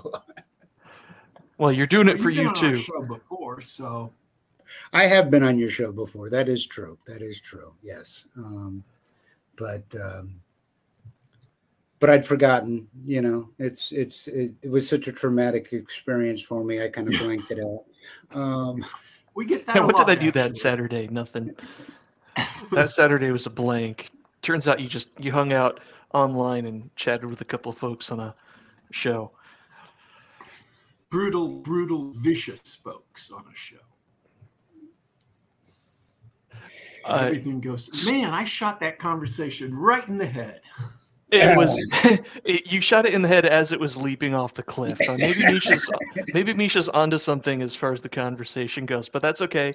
well, 1.57 1.71
you're 1.71 1.87
doing 1.87 2.07
it 2.07 2.19
for 2.19 2.29
you 2.29 2.53
too. 2.53 2.75
show 2.75 3.01
before, 3.03 3.61
so 3.61 4.11
I 4.93 5.03
have 5.03 5.29
been 5.29 5.43
on 5.43 5.57
your 5.57 5.69
show 5.69 5.91
before. 5.91 6.29
That 6.29 6.49
is 6.49 6.65
true. 6.65 6.97
That 7.07 7.21
is 7.21 7.39
true. 7.39 7.73
Yes. 7.81 8.25
Um, 8.37 8.83
but 9.57 9.83
um, 9.95 10.39
but 11.99 12.09
I'd 12.09 12.25
forgotten. 12.25 12.87
You 13.03 13.21
know, 13.21 13.49
it's 13.59 13.91
it's 13.91 14.27
it, 14.27 14.53
it, 14.61 14.69
was 14.69 14.87
such 14.87 15.07
a 15.07 15.11
traumatic 15.11 15.73
experience 15.73 16.41
for 16.41 16.63
me. 16.63 16.83
I 16.83 16.89
kind 16.89 17.13
of 17.13 17.19
blanked 17.19 17.51
it 17.51 17.63
out. 17.63 18.39
Um, 18.39 18.85
we 19.35 19.45
get 19.45 19.65
that. 19.67 19.83
what 19.83 19.97
did 19.97 20.09
I 20.09 20.15
do 20.15 20.27
actually. 20.27 20.41
that 20.41 20.57
Saturday? 20.57 21.07
Nothing. 21.07 21.55
that 22.71 22.91
Saturday 22.91 23.31
was 23.31 23.45
a 23.45 23.49
blank. 23.49 24.09
Turns 24.41 24.67
out 24.67 24.79
you 24.79 24.87
just 24.87 25.09
you 25.19 25.31
hung 25.31 25.53
out 25.53 25.79
online 26.13 26.65
and 26.65 26.95
chatted 26.95 27.25
with 27.25 27.41
a 27.41 27.45
couple 27.45 27.71
of 27.71 27.77
folks 27.77 28.11
on 28.11 28.19
a 28.19 28.35
show. 28.91 29.31
Brutal, 31.09 31.47
brutal, 31.59 32.11
vicious 32.11 32.75
folks 32.75 33.31
on 33.31 33.41
a 33.41 33.55
show. 33.55 33.77
Uh, 37.05 37.25
Everything 37.25 37.59
goes. 37.59 38.05
Man, 38.05 38.33
I 38.33 38.43
shot 38.45 38.79
that 38.79 38.97
conversation 38.97 39.75
right 39.75 40.07
in 40.07 40.17
the 40.17 40.25
head. 40.25 40.61
It 41.31 41.55
was. 41.57 41.77
it, 42.43 42.71
you 42.71 42.81
shot 42.81 43.05
it 43.05 43.13
in 43.13 43.21
the 43.21 43.27
head 43.27 43.45
as 43.45 43.71
it 43.71 43.79
was 43.79 43.97
leaping 43.97 44.33
off 44.33 44.53
the 44.53 44.63
cliff. 44.63 44.99
Uh, 45.07 45.15
maybe 45.17 45.41
Misha's. 45.41 45.89
maybe 46.33 46.53
Misha's 46.53 46.89
onto 46.89 47.17
something 47.17 47.61
as 47.61 47.75
far 47.75 47.93
as 47.93 48.01
the 48.01 48.09
conversation 48.09 48.85
goes, 48.85 49.09
but 49.09 49.21
that's 49.21 49.41
okay. 49.41 49.73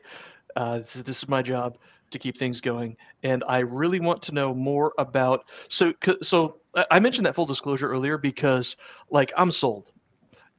Uh, 0.56 0.78
this, 0.78 0.94
this 0.94 1.22
is 1.22 1.28
my 1.28 1.42
job 1.42 1.78
to 2.10 2.18
keep 2.18 2.36
things 2.36 2.60
going, 2.60 2.96
and 3.22 3.44
I 3.48 3.58
really 3.58 4.00
want 4.00 4.22
to 4.22 4.32
know 4.32 4.54
more 4.54 4.92
about. 4.98 5.44
So, 5.68 5.92
so 6.22 6.56
I 6.90 6.98
mentioned 6.98 7.26
that 7.26 7.34
full 7.34 7.46
disclosure 7.46 7.88
earlier 7.90 8.18
because, 8.18 8.76
like, 9.10 9.32
I'm 9.36 9.52
sold. 9.52 9.90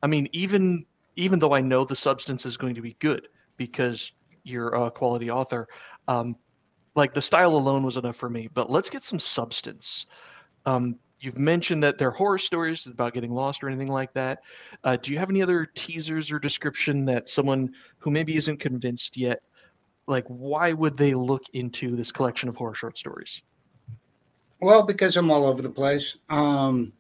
I 0.04 0.08
mean, 0.08 0.28
even 0.34 0.86
even 1.16 1.40
though 1.40 1.54
I 1.54 1.62
know 1.62 1.86
the 1.86 1.96
substance 1.96 2.46
is 2.46 2.58
going 2.58 2.76
to 2.76 2.82
be 2.82 2.96
good 3.00 3.28
because 3.58 4.12
you're 4.44 4.74
a 4.74 4.90
quality 4.90 5.30
author, 5.30 5.68
um, 6.08 6.36
like 6.96 7.14
the 7.14 7.22
style 7.22 7.56
alone 7.56 7.84
was 7.84 7.98
enough 7.98 8.16
for 8.16 8.30
me. 8.30 8.50
But 8.54 8.70
let's 8.70 8.90
get 8.90 9.04
some 9.04 9.20
substance. 9.20 10.08
Um, 10.66 10.96
you've 11.20 11.38
mentioned 11.38 11.84
that 11.84 11.98
they're 11.98 12.12
horror 12.12 12.38
stories 12.38 12.88
about 12.88 13.14
getting 13.14 13.32
lost 13.32 13.64
or 13.64 13.68
anything 13.68 13.88
like 13.88 14.14
that. 14.14 14.40
Uh, 14.84 14.96
do 14.96 15.12
you 15.12 15.20
have 15.20 15.30
any 15.30 15.42
other 15.42 15.66
teasers 15.66 16.32
or 16.32 16.40
description 16.40 17.06
that 17.06 17.30
someone 17.30 17.72
who 18.00 18.10
maybe 18.10 18.36
isn't 18.38 18.60
convinced 18.60 19.16
yet, 19.18 19.42
like 20.08 20.26
why 20.28 20.74
would 20.74 20.98
they 20.98 21.14
look 21.14 21.44
into 21.54 21.96
this 21.96 22.12
collection 22.12 22.50
of 22.50 22.56
horror 22.56 22.76
short 22.76 22.98
stories? 22.98 23.42
Well, 24.60 24.86
because 24.86 25.18
I'm 25.18 25.32
all 25.32 25.46
over 25.46 25.62
the 25.62 25.70
place, 25.70 26.18
um, 26.30 26.94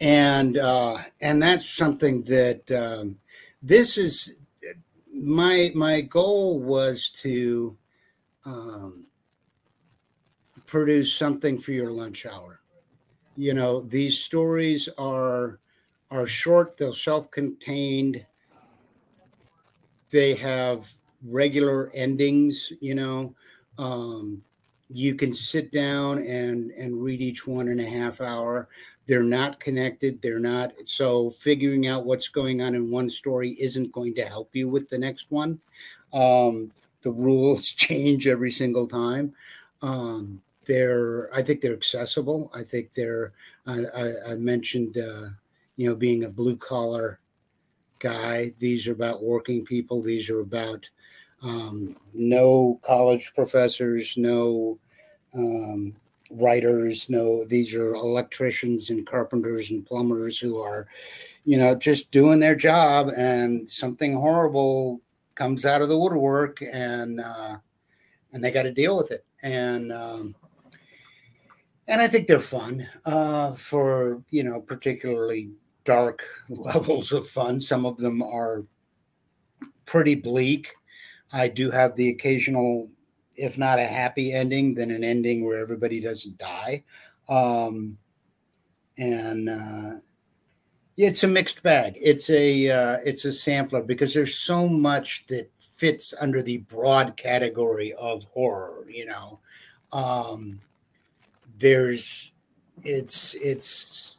and 0.00 0.56
uh, 0.56 0.98
and 1.20 1.42
that's 1.42 1.68
something 1.68 2.22
that 2.22 2.70
um, 2.70 3.18
this 3.62 3.98
is 3.98 4.40
my 5.12 5.70
my 5.74 6.00
goal 6.00 6.62
was 6.62 7.10
to 7.22 7.76
um, 8.44 9.06
produce 10.66 11.12
something 11.12 11.58
for 11.58 11.72
your 11.72 11.90
lunch 11.90 12.26
hour. 12.26 12.60
You 13.36 13.54
know, 13.54 13.82
these 13.82 14.18
stories 14.18 14.88
are 14.96 15.60
are 16.10 16.26
short, 16.26 16.76
they're 16.76 16.92
self-contained. 16.92 18.24
They 20.10 20.34
have 20.36 20.90
regular 21.24 21.90
endings, 21.94 22.72
you 22.80 22.94
know. 22.94 23.34
Um, 23.78 24.42
you 24.90 25.14
can 25.14 25.32
sit 25.32 25.72
down 25.72 26.18
and 26.18 26.70
and 26.72 27.02
read 27.02 27.20
each 27.20 27.46
one 27.46 27.68
in 27.68 27.80
a 27.80 27.88
half 27.88 28.20
hour. 28.20 28.68
They're 29.06 29.22
not 29.22 29.60
connected 29.60 30.20
they're 30.22 30.38
not 30.38 30.72
so 30.84 31.30
figuring 31.30 31.86
out 31.86 32.06
what's 32.06 32.28
going 32.28 32.62
on 32.62 32.74
in 32.74 32.90
one 32.90 33.10
story 33.10 33.50
isn't 33.60 33.92
going 33.92 34.14
to 34.14 34.24
help 34.24 34.54
you 34.54 34.68
with 34.68 34.88
the 34.88 34.98
next 34.98 35.30
one. 35.30 35.60
Um, 36.12 36.70
the 37.02 37.10
rules 37.10 37.70
change 37.72 38.26
every 38.26 38.50
single 38.50 38.86
time. 38.86 39.34
Um, 39.82 40.40
they're 40.66 41.34
i 41.34 41.42
think 41.42 41.60
they're 41.60 41.74
accessible. 41.74 42.50
I 42.54 42.62
think 42.62 42.92
they're 42.92 43.32
i, 43.66 43.80
I, 43.96 44.12
I 44.32 44.34
mentioned 44.36 44.98
uh, 44.98 45.28
you 45.76 45.88
know 45.88 45.94
being 45.94 46.24
a 46.24 46.30
blue 46.30 46.56
collar 46.56 47.20
guy. 47.98 48.52
These 48.58 48.86
are 48.86 48.92
about 48.92 49.22
working 49.22 49.64
people. 49.64 50.02
These 50.02 50.30
are 50.30 50.40
about 50.40 50.88
um, 51.44 51.96
no 52.12 52.80
college 52.82 53.32
professors 53.34 54.16
no 54.16 54.78
um, 55.34 55.94
writers 56.30 57.08
no 57.08 57.44
these 57.44 57.74
are 57.74 57.94
electricians 57.94 58.90
and 58.90 59.06
carpenters 59.06 59.70
and 59.70 59.86
plumbers 59.86 60.38
who 60.38 60.58
are 60.58 60.86
you 61.44 61.56
know 61.56 61.74
just 61.74 62.10
doing 62.10 62.40
their 62.40 62.56
job 62.56 63.10
and 63.16 63.68
something 63.68 64.14
horrible 64.14 65.00
comes 65.34 65.64
out 65.64 65.82
of 65.82 65.88
the 65.88 65.98
woodwork 65.98 66.62
and 66.72 67.20
uh, 67.20 67.56
and 68.32 68.42
they 68.42 68.50
got 68.50 68.62
to 68.64 68.72
deal 68.72 68.96
with 68.96 69.12
it 69.12 69.24
and 69.42 69.92
um, 69.92 70.34
and 71.86 72.00
I 72.00 72.08
think 72.08 72.26
they're 72.26 72.40
fun 72.40 72.88
uh, 73.04 73.52
for 73.52 74.22
you 74.30 74.42
know 74.42 74.60
particularly 74.60 75.50
dark 75.84 76.22
levels 76.48 77.12
of 77.12 77.28
fun. 77.28 77.60
Some 77.60 77.86
of 77.86 77.98
them 77.98 78.22
are 78.22 78.64
pretty 79.86 80.14
bleak. 80.14 80.72
I 81.32 81.48
do 81.48 81.70
have 81.70 81.96
the 81.96 82.10
occasional, 82.10 82.90
if 83.36 83.58
not 83.58 83.78
a 83.78 83.86
happy 83.86 84.32
ending, 84.32 84.74
then 84.74 84.90
an 84.90 85.04
ending 85.04 85.44
where 85.44 85.58
everybody 85.58 86.00
doesn't 86.00 86.38
die, 86.38 86.84
um, 87.28 87.98
and 88.98 89.48
uh, 89.48 89.92
yeah, 90.96 91.08
it's 91.08 91.24
a 91.24 91.28
mixed 91.28 91.62
bag. 91.62 91.94
It's 92.00 92.30
a 92.30 92.70
uh, 92.70 92.98
it's 93.04 93.24
a 93.24 93.32
sampler 93.32 93.82
because 93.82 94.14
there's 94.14 94.36
so 94.36 94.68
much 94.68 95.26
that 95.26 95.50
fits 95.58 96.14
under 96.20 96.42
the 96.42 96.58
broad 96.58 97.16
category 97.16 97.92
of 97.94 98.24
horror. 98.24 98.84
You 98.88 99.06
know. 99.06 99.40
Um, 99.92 100.60
there's 101.58 102.32
it's 102.84 103.34
it's 103.34 104.16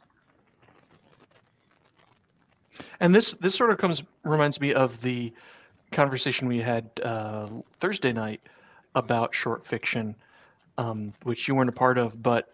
and 3.00 3.14
this 3.14 3.32
this 3.40 3.54
sort 3.54 3.70
of 3.70 3.78
comes 3.78 4.02
reminds 4.24 4.60
me 4.60 4.72
of 4.72 5.00
the 5.02 5.32
conversation 5.92 6.48
we 6.48 6.58
had 6.60 6.90
uh, 7.02 7.48
Thursday 7.80 8.12
night 8.12 8.40
about 8.94 9.34
short 9.34 9.66
fiction, 9.66 10.14
um, 10.78 11.12
which 11.22 11.48
you 11.48 11.54
weren't 11.54 11.68
a 11.68 11.72
part 11.72 11.98
of. 11.98 12.22
But 12.22 12.52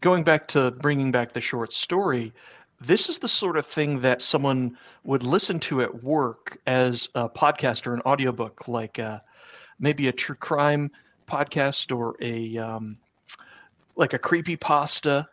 going 0.00 0.24
back 0.24 0.48
to 0.48 0.70
bringing 0.70 1.10
back 1.10 1.32
the 1.32 1.40
short 1.40 1.72
story, 1.72 2.32
this 2.80 3.08
is 3.08 3.18
the 3.18 3.28
sort 3.28 3.56
of 3.56 3.66
thing 3.66 4.00
that 4.00 4.20
someone 4.20 4.76
would 5.04 5.22
listen 5.22 5.58
to 5.60 5.82
at 5.82 6.04
work 6.04 6.58
as 6.66 7.08
a 7.14 7.28
podcast 7.28 7.86
or 7.86 7.94
an 7.94 8.02
audiobook, 8.04 8.68
like 8.68 8.98
uh, 8.98 9.18
maybe 9.78 10.08
a 10.08 10.12
true 10.12 10.34
crime 10.34 10.90
podcast 11.28 11.96
or 11.96 12.16
a 12.20 12.56
um, 12.58 12.98
like 13.96 14.12
a 14.12 14.18
creepy 14.18 14.56
pasta 14.56 15.26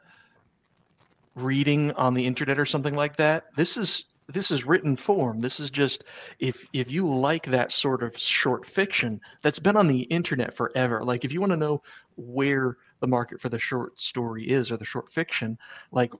reading 1.35 1.91
on 1.93 2.13
the 2.13 2.25
internet 2.25 2.59
or 2.59 2.65
something 2.65 2.95
like 2.95 3.17
that. 3.17 3.45
This 3.55 3.77
is 3.77 4.05
this 4.33 4.51
is 4.51 4.65
written 4.65 4.95
form. 4.95 5.39
This 5.39 5.59
is 5.59 5.69
just 5.69 6.03
if 6.39 6.65
if 6.73 6.91
you 6.91 7.07
like 7.07 7.45
that 7.45 7.71
sort 7.71 8.03
of 8.03 8.17
short 8.17 8.65
fiction 8.65 9.21
that's 9.41 9.59
been 9.59 9.77
on 9.77 9.87
the 9.87 10.01
internet 10.01 10.55
forever. 10.55 11.03
Like 11.03 11.23
if 11.23 11.31
you 11.31 11.39
want 11.39 11.51
to 11.51 11.57
know 11.57 11.81
where 12.15 12.77
the 12.99 13.07
market 13.07 13.39
for 13.39 13.49
the 13.49 13.59
short 13.59 13.99
story 13.99 14.49
is 14.49 14.71
or 14.71 14.77
the 14.77 14.85
short 14.85 15.11
fiction, 15.13 15.57
like 15.91 16.11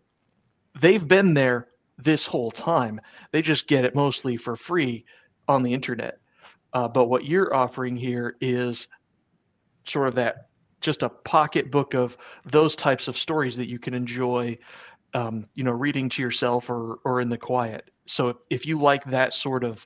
they've 0.80 1.06
been 1.08 1.34
there 1.34 1.68
this 1.98 2.26
whole 2.26 2.52
time. 2.52 3.02
They 3.32 3.42
just 3.42 3.68
get 3.68 3.86
it 3.86 3.96
mostly 3.96 4.38
for 4.38 4.56
free 4.56 5.06
on 5.48 5.64
the 5.64 5.74
internet. 5.74 6.20
Uh, 6.74 6.88
but 6.88 7.06
what 7.06 7.26
you're 7.26 7.54
offering 7.54 7.96
here 7.96 8.36
is 8.42 8.88
sort 9.86 10.08
of 10.08 10.16
that 10.16 10.48
just 10.82 11.04
a 11.04 11.10
pocketbook 11.10 11.94
of 11.94 12.18
those 12.46 12.76
types 12.76 13.08
of 13.08 13.18
stories 13.18 13.56
that 13.58 13.70
you 13.70 13.80
can 13.80 13.94
enjoy 13.94 14.58
um, 15.14 15.46
you 15.54 15.64
know 15.64 15.72
reading 15.72 16.10
to 16.10 16.22
yourself 16.22 16.70
or 16.70 17.00
or 17.06 17.22
in 17.22 17.30
the 17.30 17.38
quiet 17.38 17.90
so 18.06 18.40
if 18.50 18.66
you 18.66 18.80
like 18.80 19.04
that 19.06 19.34
sort 19.34 19.64
of 19.64 19.86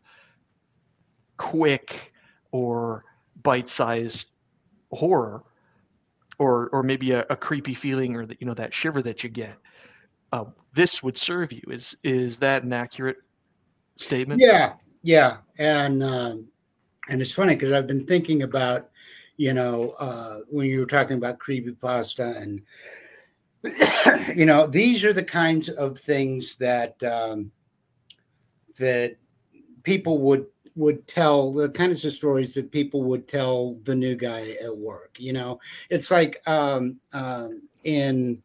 quick 1.38 2.12
or 2.52 3.04
bite-sized 3.44 4.28
horror 4.92 5.44
or 6.40 6.70
or 6.70 6.84
maybe 6.84 7.12
a, 7.12 7.26
a 7.30 7.36
creepy 7.36 7.74
feeling 7.74 8.16
or 8.16 8.26
that 8.26 8.40
you 8.42 8.48
know 8.48 8.54
that 8.54 8.74
shiver 8.74 9.02
that 9.02 9.24
you 9.24 9.30
get 9.30 9.56
uh, 10.34 10.44
this 10.74 11.02
would 11.02 11.18
serve 11.18 11.52
you. 11.52 11.62
Is 11.70 11.96
is 12.04 12.38
that 12.40 12.64
an 12.64 12.74
accurate 12.74 13.18
statement? 13.98 14.42
Yeah 14.42 14.74
yeah. 15.04 15.38
And 15.58 16.04
um, 16.04 16.48
and 17.10 17.22
it's 17.22 17.34
funny 17.34 17.56
because 17.56 17.72
i've 17.72 17.88
been 17.88 18.06
thinking 18.06 18.44
about 18.44 18.90
you 19.38 19.54
know 19.54 19.92
uh, 20.00 20.40
when 20.50 20.68
you 20.68 20.80
were 20.80 20.86
talking 20.86 21.18
about 21.18 21.40
creepy 21.40 21.72
pasta 21.72 22.36
and 22.38 22.62
you 24.36 24.46
know, 24.46 24.68
these 24.68 25.04
are 25.04 25.14
the 25.14 25.24
kinds 25.24 25.70
of 25.70 25.98
things 25.98 26.56
that 26.58 27.02
um, 27.04 27.52
that 28.78 29.18
people 29.84 30.20
would 30.20 30.46
would 30.76 31.08
tell 31.08 31.52
the 31.52 31.70
kinds 31.70 32.06
of 32.06 32.14
stories 32.14 32.54
that 32.54 32.72
people 32.72 33.04
would 33.04 33.28
tell 33.28 33.74
the 33.84 33.96
new 33.96 34.16
guy 34.16 34.54
at 34.64 34.78
work. 34.78 35.18
You 35.20 35.34
know, 35.34 35.60
it's 35.90 36.12
like 36.12 36.42
um, 36.46 37.00
um, 37.14 37.64
in 37.84 38.42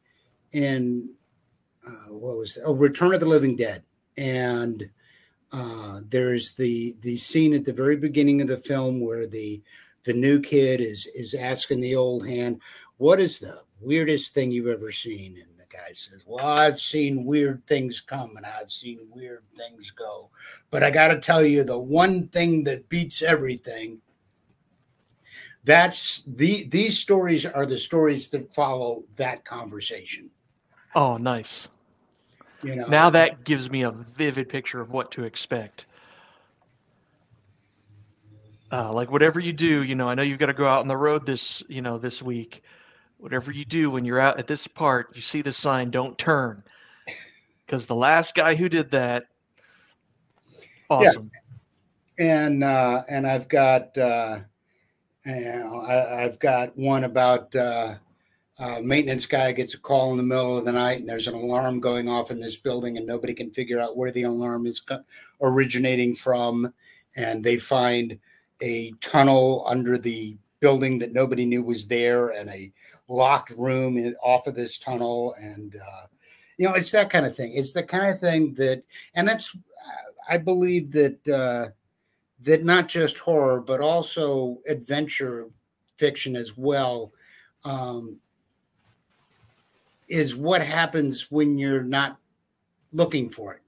in 0.53 1.11
uh, 1.87 2.13
what 2.13 2.39
was 2.39 2.57
a 2.57 2.65
oh 2.65 2.75
Return 2.75 3.15
of 3.15 3.21
the 3.21 3.27
Living 3.27 3.57
Dead, 3.57 3.83
and 4.17 4.89
uh, 5.53 6.01
there's 6.09 6.55
the 6.55 6.95
the 7.01 7.17
scene 7.17 7.53
at 7.53 7.65
the 7.65 7.73
very 7.73 7.97
beginning 7.97 8.41
of 8.41 8.49
the 8.49 8.57
film 8.57 9.01
where 9.01 9.27
the 9.27 9.63
the 10.05 10.15
new 10.15 10.41
kid 10.41 10.81
is 10.81 11.07
is 11.09 11.35
asking 11.35 11.81
the 11.81 11.95
old 11.95 12.27
hand, 12.27 12.61
"What 12.97 13.21
is 13.21 13.41
the 13.41 13.61
weirdest 13.81 14.33
thing 14.33 14.51
you've 14.51 14.69
ever 14.69 14.91
seen?" 14.91 15.37
And 15.37 15.52
guy 15.73 15.93
says, 15.93 16.23
"Well, 16.27 16.47
I've 16.47 16.79
seen 16.79 17.25
weird 17.25 17.67
things 17.67 18.01
come 18.01 18.37
and 18.37 18.45
I've 18.45 18.71
seen 18.71 19.09
weird 19.11 19.43
things 19.57 19.91
go, 19.91 20.31
but 20.71 20.83
I 20.83 20.91
got 20.91 21.09
to 21.09 21.21
tell 21.21 21.43
you, 21.45 21.65
the 21.65 21.79
one 21.79 22.29
thing 22.29 22.65
that 22.65 22.89
beats 22.89 23.23
everything." 23.23 24.01
That's 25.65 26.23
the 26.27 26.65
these 26.65 26.99
stories 26.99 27.47
are 27.47 27.67
the 27.67 27.79
stories 27.79 28.29
that 28.31 28.53
follow 28.55 29.05
that 29.17 29.45
conversation. 29.45 30.31
Oh, 30.95 31.17
nice. 31.17 31.69
You 32.63 32.77
know, 32.77 32.87
now 32.87 33.11
that 33.11 33.45
gives 33.45 33.71
me 33.71 33.83
a 33.83 33.91
vivid 33.91 34.49
picture 34.49 34.81
of 34.81 34.91
what 34.91 35.11
to 35.13 35.25
expect 35.25 35.87
uh, 38.73 38.91
like 38.91 39.11
whatever 39.11 39.39
you 39.39 39.53
do, 39.53 39.83
you 39.83 39.95
know, 39.95 40.09
I 40.09 40.15
know 40.15 40.23
you've 40.23 40.39
got 40.39 40.47
to 40.47 40.55
go 40.55 40.67
out 40.67 40.81
on 40.81 40.89
the 40.89 40.97
road 40.97 41.27
this, 41.27 41.63
you 41.69 41.83
know, 41.83 41.99
this 41.99 42.23
week. 42.23 42.63
Whatever 43.23 43.53
you 43.53 43.65
do 43.65 43.89
when 43.89 44.05
you're 44.05 44.19
out 44.19 44.41
at 44.41 44.49
this 44.49 44.67
part, 44.67 45.15
you 45.15 45.23
see 45.23 45.43
the 45.43 45.53
sign, 45.53 45.93
don't 45.93 46.19
turn. 46.19 46.65
Because 47.65 47.87
the 47.87 47.95
last 47.95 48.35
guy 48.35 48.55
who 48.55 48.69
did 48.69 48.91
that, 48.91 49.29
awesome. 50.91 51.31
Yeah. 52.19 52.43
And 52.43 52.63
uh, 52.63 53.05
and 53.09 53.27
I've 53.27 53.49
got 53.49 53.97
uh, 53.97 54.41
you 55.25 55.41
know, 55.41 55.81
I, 55.81 56.21
have 56.21 56.39
got 56.39 56.77
one 56.77 57.05
about 57.05 57.55
uh, 57.57 57.95
uh, 58.59 58.81
maintenance 58.83 59.25
guy 59.25 59.53
gets 59.53 59.73
a 59.73 59.79
call 59.79 60.11
in 60.11 60.19
the 60.19 60.23
middle 60.23 60.59
of 60.59 60.67
the 60.67 60.73
night 60.73 60.99
and 61.01 61.09
there's 61.09 61.29
an 61.29 61.35
alarm 61.35 61.81
going 61.81 62.11
off 62.11 62.31
in 62.31 62.41
this 62.41 62.57
building 62.57 62.99
and 62.99 63.07
nobody 63.07 63.33
can 63.33 63.51
figure 63.51 63.81
out 63.81 63.97
where 63.97 64.11
the 64.11 64.25
alarm 64.25 64.67
is 64.67 64.83
originating 65.41 66.15
from, 66.15 66.75
and 67.17 67.43
they 67.43 67.57
find 67.57 68.19
a 68.61 68.93
tunnel 69.01 69.65
under 69.67 69.97
the 69.97 70.37
building 70.61 70.99
that 70.99 71.13
nobody 71.13 71.47
knew 71.47 71.63
was 71.63 71.87
there 71.87 72.29
and 72.29 72.51
a 72.51 72.73
locked 73.09 73.51
room 73.51 73.97
in, 73.97 74.15
off 74.23 74.47
of 74.47 74.55
this 74.55 74.79
tunnel 74.79 75.35
and 75.41 75.77
uh, 75.77 76.07
you 76.59 76.67
know 76.69 76.75
it's 76.75 76.91
that 76.93 77.11
kind 77.11 77.27
of 77.27 77.35
thing. 77.35 77.53
It's 77.55 77.73
the 77.73 77.83
kind 77.83 78.07
of 78.07 78.21
thing 78.21 78.55
that 78.55 78.83
and 79.15 79.27
that's 79.27 79.57
i 80.29 80.39
believe 80.39 80.93
that 80.93 81.29
uh, 81.29 81.69
that 82.41 82.65
not 82.65 82.89
just 82.89 83.19
horror 83.19 83.61
but 83.61 83.81
also 83.81 84.59
adventure 84.69 85.49
fiction 85.97 86.37
as 86.37 86.57
well 86.57 87.13
um, 87.65 88.19
is 90.09 90.37
what 90.37 90.63
happens 90.63 91.31
when 91.31 91.59
you're 91.59 91.83
not 91.83 92.19
looking 92.93 93.29
for 93.31 93.55
it. 93.55 93.63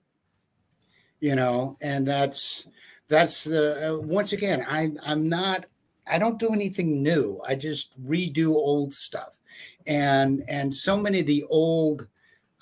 You 1.20 1.34
know 1.34 1.76
and 1.82 2.06
that's 2.06 2.66
that's 3.08 3.46
uh, 3.46 3.98
once 4.02 4.32
again 4.32 4.64
i'm 4.68 4.98
i'm 5.04 5.28
not 5.28 5.66
i 6.06 6.18
don't 6.18 6.38
do 6.38 6.52
anything 6.52 7.02
new. 7.02 7.40
I 7.46 7.54
just 7.54 7.98
redo 8.06 8.54
old 8.54 8.92
stuff. 8.92 9.38
And 9.86 10.42
and 10.48 10.72
so 10.72 10.96
many 10.96 11.20
of 11.20 11.26
the 11.26 11.44
old 11.48 12.06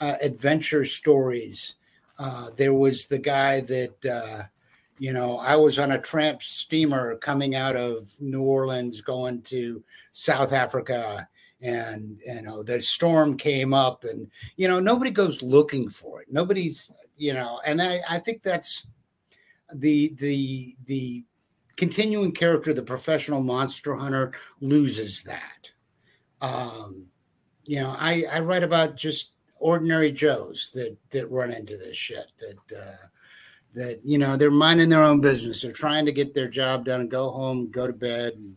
uh, 0.00 0.16
adventure 0.20 0.84
stories 0.84 1.74
uh, 2.18 2.50
there 2.56 2.74
was 2.74 3.06
the 3.06 3.18
guy 3.18 3.60
that 3.60 4.04
uh, 4.04 4.42
you 4.98 5.12
know 5.12 5.38
i 5.38 5.56
was 5.56 5.78
on 5.78 5.92
a 5.92 6.00
tramp 6.00 6.42
steamer 6.42 7.16
coming 7.16 7.54
out 7.54 7.76
of 7.76 8.08
new 8.20 8.42
orleans 8.42 9.00
going 9.00 9.40
to 9.42 9.82
south 10.12 10.52
africa 10.52 11.26
and 11.62 12.20
you 12.26 12.42
know 12.42 12.62
the 12.62 12.80
storm 12.80 13.36
came 13.36 13.72
up 13.72 14.04
and 14.04 14.30
you 14.56 14.68
know 14.68 14.80
nobody 14.80 15.10
goes 15.10 15.42
looking 15.42 15.88
for 15.88 16.20
it. 16.20 16.28
Nobody's 16.30 16.90
you 17.16 17.32
know 17.32 17.60
and 17.64 17.80
i, 17.80 18.00
I 18.10 18.18
think 18.18 18.42
that's 18.42 18.86
the 19.72 20.12
the 20.16 20.76
the 20.86 21.24
continuing 21.82 22.30
character, 22.30 22.72
the 22.72 22.80
professional 22.80 23.42
monster 23.42 23.92
hunter, 23.92 24.32
loses 24.60 25.24
that. 25.24 25.68
Um, 26.40 27.08
you 27.64 27.80
know, 27.80 27.92
I, 27.98 28.22
I 28.32 28.38
write 28.38 28.62
about 28.62 28.94
just 28.94 29.32
ordinary 29.58 30.12
Joes 30.12 30.70
that 30.74 30.96
that 31.10 31.28
run 31.28 31.50
into 31.50 31.76
this 31.76 31.96
shit. 31.96 32.26
That 32.38 32.78
uh, 32.78 33.06
that 33.74 34.00
you 34.04 34.16
know 34.16 34.36
they're 34.36 34.52
minding 34.52 34.90
their 34.90 35.02
own 35.02 35.20
business. 35.20 35.60
They're 35.60 35.72
trying 35.72 36.06
to 36.06 36.12
get 36.12 36.34
their 36.34 36.46
job 36.46 36.84
done, 36.84 37.08
go 37.08 37.30
home, 37.30 37.68
go 37.68 37.88
to 37.88 37.92
bed, 37.92 38.34
and 38.34 38.56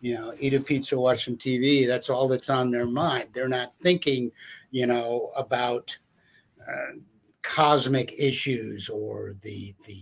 you 0.00 0.14
know, 0.14 0.32
eat 0.38 0.54
a 0.54 0.60
pizza, 0.60 0.98
watch 0.98 1.26
some 1.26 1.36
TV. 1.36 1.86
That's 1.86 2.08
all 2.08 2.28
that's 2.28 2.48
on 2.48 2.70
their 2.70 2.86
mind. 2.86 3.28
They're 3.34 3.46
not 3.46 3.74
thinking, 3.82 4.32
you 4.70 4.86
know, 4.86 5.32
about 5.36 5.94
uh, 6.66 6.96
cosmic 7.42 8.14
issues 8.18 8.88
or 8.88 9.34
the 9.42 9.74
the 9.86 10.00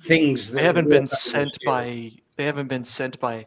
things 0.00 0.50
they 0.50 0.62
haven't 0.62 0.88
been 0.88 1.06
sent 1.06 1.56
by 1.64 2.10
they 2.36 2.44
haven't 2.44 2.68
been 2.68 2.84
sent 2.84 3.18
by 3.20 3.46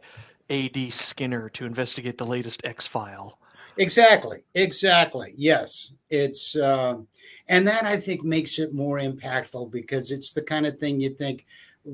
AD 0.50 0.92
Skinner 0.92 1.48
to 1.50 1.64
investigate 1.64 2.18
the 2.18 2.26
latest 2.26 2.60
X 2.64 2.86
file. 2.86 3.38
Exactly. 3.78 4.38
Exactly. 4.54 5.34
Yes. 5.36 5.92
It's 6.10 6.56
um, 6.56 7.08
and 7.48 7.66
that 7.66 7.84
I 7.84 7.96
think 7.96 8.22
makes 8.22 8.58
it 8.58 8.74
more 8.74 8.98
impactful 8.98 9.70
because 9.70 10.10
it's 10.10 10.32
the 10.32 10.42
kind 10.42 10.66
of 10.66 10.78
thing 10.78 11.00
you 11.00 11.10
think, 11.10 11.46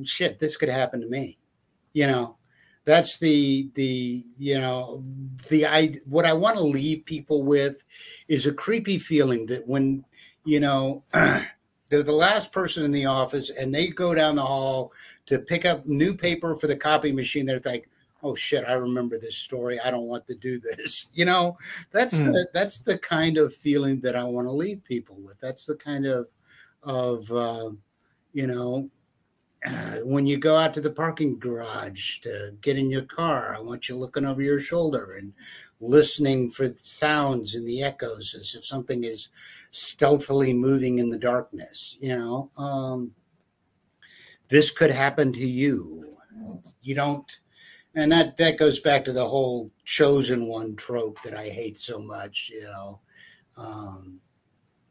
shit, 0.04 0.38
this 0.38 0.56
could 0.56 0.68
happen 0.68 1.00
to 1.00 1.06
me. 1.06 1.38
You 1.92 2.08
know, 2.08 2.36
that's 2.84 3.18
the 3.18 3.70
the 3.74 4.24
you 4.36 4.58
know 4.58 5.04
the 5.48 5.66
I 5.66 5.94
what 6.06 6.24
I 6.24 6.32
want 6.32 6.56
to 6.56 6.62
leave 6.62 7.04
people 7.04 7.44
with 7.44 7.84
is 8.28 8.46
a 8.46 8.52
creepy 8.52 8.98
feeling 8.98 9.46
that 9.46 9.68
when 9.68 10.04
you 10.44 10.58
know 10.58 11.04
they're 11.88 12.02
the 12.02 12.12
last 12.12 12.52
person 12.52 12.84
in 12.84 12.90
the 12.90 13.06
office 13.06 13.50
and 13.50 13.74
they 13.74 13.88
go 13.88 14.14
down 14.14 14.36
the 14.36 14.42
hall 14.42 14.92
to 15.26 15.38
pick 15.38 15.64
up 15.64 15.86
new 15.86 16.14
paper 16.14 16.54
for 16.56 16.66
the 16.66 16.76
copy 16.76 17.12
machine. 17.12 17.46
They're 17.46 17.60
like 17.64 17.88
oh 18.24 18.34
shit 18.34 18.64
i 18.66 18.72
remember 18.72 19.16
this 19.16 19.36
story. 19.36 19.78
I 19.80 19.90
don't 19.90 20.08
want 20.08 20.26
to 20.26 20.34
do 20.34 20.58
this. 20.58 21.06
You 21.14 21.24
know? 21.24 21.56
That's 21.90 22.20
mm. 22.20 22.26
the 22.26 22.48
that's 22.52 22.80
the 22.80 22.98
kind 22.98 23.38
of 23.38 23.54
feeling 23.54 24.00
that 24.00 24.16
i 24.16 24.24
want 24.24 24.46
to 24.46 24.52
leave 24.52 24.82
people 24.84 25.16
with. 25.16 25.38
That's 25.40 25.66
the 25.66 25.76
kind 25.76 26.06
of 26.06 26.28
of 26.82 27.30
uh, 27.32 27.70
you 28.32 28.46
know 28.46 28.90
uh, 29.66 29.96
when 30.04 30.26
you 30.26 30.36
go 30.36 30.56
out 30.56 30.72
to 30.74 30.80
the 30.80 30.90
parking 30.90 31.38
garage 31.38 32.18
to 32.20 32.52
get 32.60 32.78
in 32.78 32.88
your 32.88 33.02
car 33.02 33.56
i 33.56 33.60
want 33.60 33.88
you 33.88 33.96
looking 33.96 34.24
over 34.24 34.40
your 34.40 34.60
shoulder 34.60 35.16
and 35.18 35.32
listening 35.80 36.48
for 36.48 36.68
sounds 36.76 37.56
and 37.56 37.66
the 37.66 37.82
echoes 37.82 38.36
as 38.38 38.54
if 38.54 38.64
something 38.64 39.02
is 39.02 39.28
stealthily 39.70 40.52
moving 40.52 40.98
in 40.98 41.10
the 41.10 41.18
darkness. 41.18 41.96
You 42.00 42.16
know, 42.18 42.50
um, 42.58 43.12
this 44.48 44.70
could 44.70 44.90
happen 44.90 45.32
to 45.32 45.46
you. 45.46 46.16
You 46.82 46.94
don't, 46.94 47.38
and 47.94 48.10
that 48.12 48.36
that 48.38 48.58
goes 48.58 48.80
back 48.80 49.04
to 49.04 49.12
the 49.12 49.26
whole 49.26 49.70
chosen 49.84 50.46
one 50.46 50.76
trope 50.76 51.20
that 51.22 51.34
I 51.34 51.48
hate 51.48 51.78
so 51.78 51.98
much. 51.98 52.50
You 52.52 52.64
know, 52.64 53.00
um, 53.56 54.20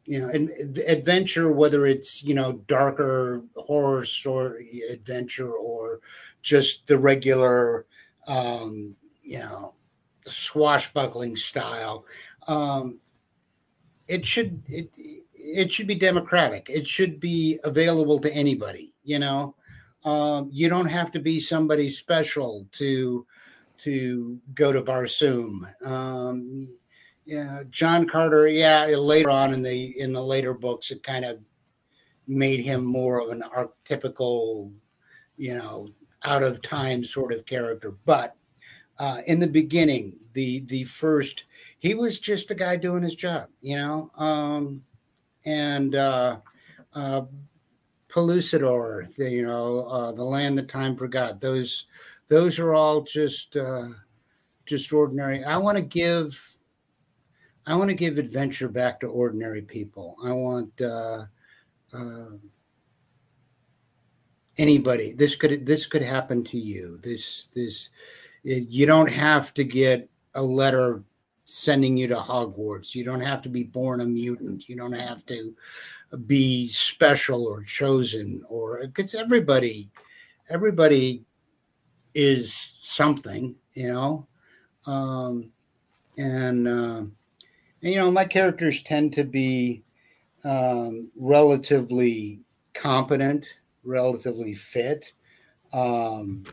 you 0.04 0.20
know, 0.20 0.28
an 0.28 0.50
adventure, 0.86 1.52
whether 1.52 1.86
it's 1.86 2.22
you 2.22 2.34
know 2.34 2.52
darker 2.66 3.42
horror 3.56 4.04
story 4.04 4.82
adventure 4.90 5.52
or 5.52 6.00
just 6.42 6.86
the 6.86 6.98
regular, 6.98 7.86
um, 8.26 8.96
you 9.22 9.38
know, 9.38 9.74
swashbuckling 10.26 11.36
style. 11.36 12.04
Um, 12.46 13.00
it 14.08 14.26
should 14.26 14.62
it 14.66 14.90
it 15.34 15.72
should 15.72 15.86
be 15.86 15.94
democratic. 15.94 16.68
It 16.68 16.86
should 16.86 17.20
be 17.20 17.58
available 17.64 18.18
to 18.20 18.32
anybody. 18.32 18.92
You 19.04 19.18
know, 19.18 19.54
um, 20.04 20.50
you 20.52 20.68
don't 20.68 20.90
have 20.90 21.10
to 21.12 21.20
be 21.20 21.38
somebody 21.38 21.90
special 21.90 22.66
to 22.72 23.26
to 23.78 24.40
go 24.54 24.72
to 24.72 24.82
Barsoom. 24.82 25.66
Um, 25.86 26.68
yeah, 27.24 27.62
John 27.70 28.08
Carter. 28.08 28.48
Yeah, 28.48 28.86
later 28.86 29.30
on 29.30 29.52
in 29.52 29.62
the 29.62 29.98
in 30.00 30.12
the 30.12 30.22
later 30.22 30.54
books, 30.54 30.90
it 30.90 31.02
kind 31.02 31.24
of 31.24 31.38
made 32.26 32.60
him 32.60 32.84
more 32.84 33.20
of 33.20 33.30
an 33.30 33.42
archetypical, 33.54 34.72
you 35.36 35.54
know, 35.54 35.88
out 36.24 36.42
of 36.42 36.62
time 36.62 37.04
sort 37.04 37.32
of 37.32 37.46
character. 37.46 37.94
But 38.04 38.36
uh, 38.98 39.22
in 39.26 39.40
the 39.40 39.46
beginning, 39.46 40.16
the 40.32 40.60
the 40.60 40.84
first, 40.84 41.44
he 41.78 41.94
was 41.94 42.18
just 42.18 42.50
a 42.50 42.54
guy 42.54 42.76
doing 42.76 43.02
his 43.02 43.14
job, 43.14 43.48
you 43.60 43.76
know. 43.76 44.10
Um, 44.18 44.82
and 45.44 45.94
uh, 45.94 46.38
uh, 46.94 47.22
Pellucidar, 48.08 49.14
the, 49.16 49.30
you 49.30 49.46
know, 49.46 49.80
uh, 49.80 50.12
the 50.12 50.24
land 50.24 50.58
that 50.58 50.68
time 50.68 50.96
forgot. 50.96 51.40
Those 51.40 51.86
those 52.28 52.58
are 52.58 52.74
all 52.74 53.02
just 53.02 53.56
uh, 53.56 53.88
just 54.66 54.92
ordinary. 54.92 55.44
I 55.44 55.56
want 55.56 55.78
to 55.78 55.84
give 55.84 56.56
I 57.66 57.76
want 57.76 57.90
to 57.90 57.94
give 57.94 58.18
adventure 58.18 58.68
back 58.68 59.00
to 59.00 59.06
ordinary 59.06 59.62
people. 59.62 60.16
I 60.24 60.32
want 60.32 60.80
uh, 60.80 61.24
uh, 61.92 62.30
anybody. 64.58 65.12
This 65.12 65.36
could 65.36 65.64
this 65.64 65.86
could 65.86 66.02
happen 66.02 66.42
to 66.44 66.58
you. 66.58 66.98
This 67.02 67.48
this 67.48 67.90
you 68.42 68.86
don't 68.86 69.10
have 69.10 69.52
to 69.54 69.64
get 69.64 70.08
a 70.34 70.42
letter 70.42 71.02
sending 71.50 71.96
you 71.96 72.06
to 72.06 72.16
Hogwarts. 72.16 72.94
You 72.94 73.04
don't 73.04 73.22
have 73.22 73.40
to 73.42 73.48
be 73.48 73.62
born 73.62 74.02
a 74.02 74.06
mutant. 74.06 74.68
You 74.68 74.76
don't 74.76 74.92
have 74.92 75.24
to 75.26 75.54
be 76.26 76.68
special 76.68 77.46
or 77.46 77.62
chosen 77.62 78.42
or 78.48 78.80
because 78.86 79.14
everybody 79.14 79.90
everybody 80.50 81.24
is 82.14 82.54
something, 82.82 83.54
you 83.72 83.88
know. 83.88 84.26
Um, 84.86 85.50
and 86.18 86.68
uh, 86.68 87.02
you 87.80 87.96
know, 87.96 88.10
my 88.10 88.26
characters 88.26 88.82
tend 88.82 89.14
to 89.14 89.24
be 89.24 89.82
um, 90.44 91.08
relatively 91.16 92.40
competent, 92.74 93.48
relatively 93.84 94.52
fit, 94.54 95.12
um, 95.72 96.44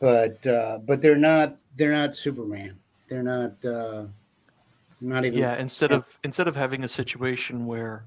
but 0.00 0.44
uh, 0.46 0.78
but 0.78 1.00
they're 1.00 1.14
not 1.16 1.58
they're 1.76 1.92
not 1.92 2.16
Superman. 2.16 2.80
They're 3.14 3.22
not 3.22 3.64
uh, 3.64 4.06
not 5.00 5.24
even. 5.24 5.38
Yeah, 5.38 5.56
instead 5.56 5.92
of 5.92 6.04
instead 6.24 6.48
of 6.48 6.56
having 6.56 6.82
a 6.82 6.88
situation 6.88 7.64
where 7.64 8.04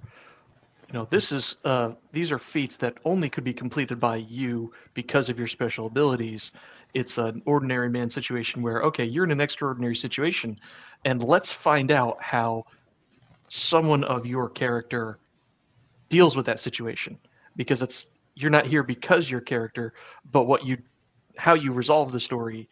you 0.90 0.94
know 0.96 1.08
this 1.10 1.32
is 1.32 1.56
uh, 1.64 1.94
these 2.12 2.30
are 2.34 2.40
feats 2.40 2.76
that 2.78 2.98
only 3.06 3.30
could 3.30 3.46
be 3.46 3.54
completed 3.54 4.02
by 4.02 4.18
you 4.18 4.74
because 4.96 5.30
of 5.30 5.38
your 5.38 5.48
special 5.48 5.86
abilities. 5.86 6.52
It's 6.94 7.18
an 7.18 7.42
ordinary 7.46 7.90
man 7.90 8.10
situation 8.10 8.62
where 8.62 8.84
okay 8.84 9.06
you're 9.06 9.24
in 9.24 9.32
an 9.32 9.40
extraordinary 9.40 9.96
situation 9.96 10.60
and 11.06 11.24
let's 11.24 11.54
find 11.54 11.90
out 11.90 12.22
how 12.22 12.66
someone 13.48 14.04
of 14.04 14.26
your 14.26 14.50
character 14.50 15.20
deals 16.10 16.36
with 16.36 16.48
that 16.48 16.60
situation. 16.60 17.18
Because 17.56 17.82
it's 17.82 18.08
you're 18.36 18.52
not 18.52 18.66
here 18.66 18.84
because 18.84 19.30
your 19.30 19.42
character 19.42 19.94
but 20.34 20.48
what 20.48 20.66
you 20.66 20.78
how 21.38 21.54
you 21.54 21.72
resolve 21.72 22.12
the 22.12 22.20
story 22.20 22.68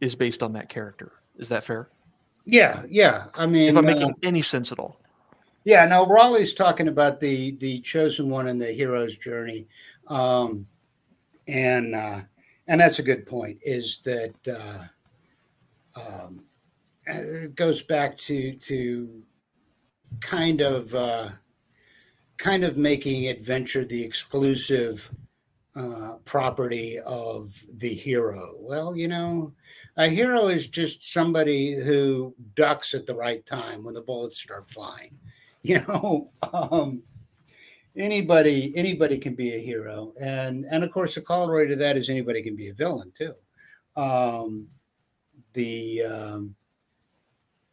is 0.00 0.14
based 0.14 0.42
on 0.42 0.54
that 0.54 0.70
character 0.70 1.12
is 1.38 1.48
that 1.48 1.64
fair 1.64 1.88
yeah 2.44 2.82
yeah 2.88 3.24
i 3.34 3.46
mean 3.46 3.70
if 3.70 3.76
i'm 3.76 3.84
making 3.84 4.10
uh, 4.10 4.14
any 4.22 4.42
sense 4.42 4.72
at 4.72 4.78
all 4.78 5.00
yeah 5.64 5.84
no 5.84 6.06
raleigh's 6.06 6.54
talking 6.54 6.88
about 6.88 7.20
the 7.20 7.52
the 7.56 7.80
chosen 7.80 8.30
one 8.30 8.48
and 8.48 8.60
the 8.60 8.72
hero's 8.72 9.16
journey 9.16 9.66
um 10.08 10.66
and 11.48 11.94
uh 11.94 12.20
and 12.68 12.80
that's 12.80 12.98
a 12.98 13.04
good 13.04 13.26
point. 13.26 13.58
Is 13.62 14.00
that 14.00 14.34
uh, 14.48 16.00
um, 16.00 16.44
it 17.06 17.54
goes 17.54 17.82
back 17.82 18.16
to 18.18 18.54
to 18.54 19.22
kind 20.20 20.60
of 20.60 20.92
uh, 20.94 21.28
kind 22.38 22.64
of 22.64 22.76
making 22.76 23.28
adventure 23.28 23.84
the 23.84 24.02
exclusive 24.02 25.10
uh, 25.76 26.16
property 26.24 26.98
of 27.00 27.54
the 27.74 27.92
hero. 27.92 28.54
Well, 28.58 28.96
you 28.96 29.08
know, 29.08 29.52
a 29.96 30.08
hero 30.08 30.48
is 30.48 30.66
just 30.66 31.12
somebody 31.12 31.74
who 31.74 32.34
ducks 32.54 32.94
at 32.94 33.06
the 33.06 33.14
right 33.14 33.44
time 33.46 33.82
when 33.82 33.94
the 33.94 34.02
bullets 34.02 34.40
start 34.40 34.68
flying. 34.70 35.18
You 35.62 35.84
know, 35.88 36.30
um, 36.52 37.02
anybody 37.96 38.72
anybody 38.76 39.18
can 39.18 39.34
be 39.34 39.54
a 39.54 39.58
hero. 39.58 40.12
And 40.20 40.64
and 40.70 40.84
of 40.84 40.92
course 40.92 41.16
the 41.16 41.22
corollary 41.22 41.66
to 41.68 41.74
that 41.74 41.96
is 41.96 42.08
anybody 42.08 42.40
can 42.40 42.54
be 42.54 42.68
a 42.68 42.74
villain 42.74 43.12
too. 43.16 43.34
Um 43.96 44.68
the 45.54 46.02
um 46.04 46.54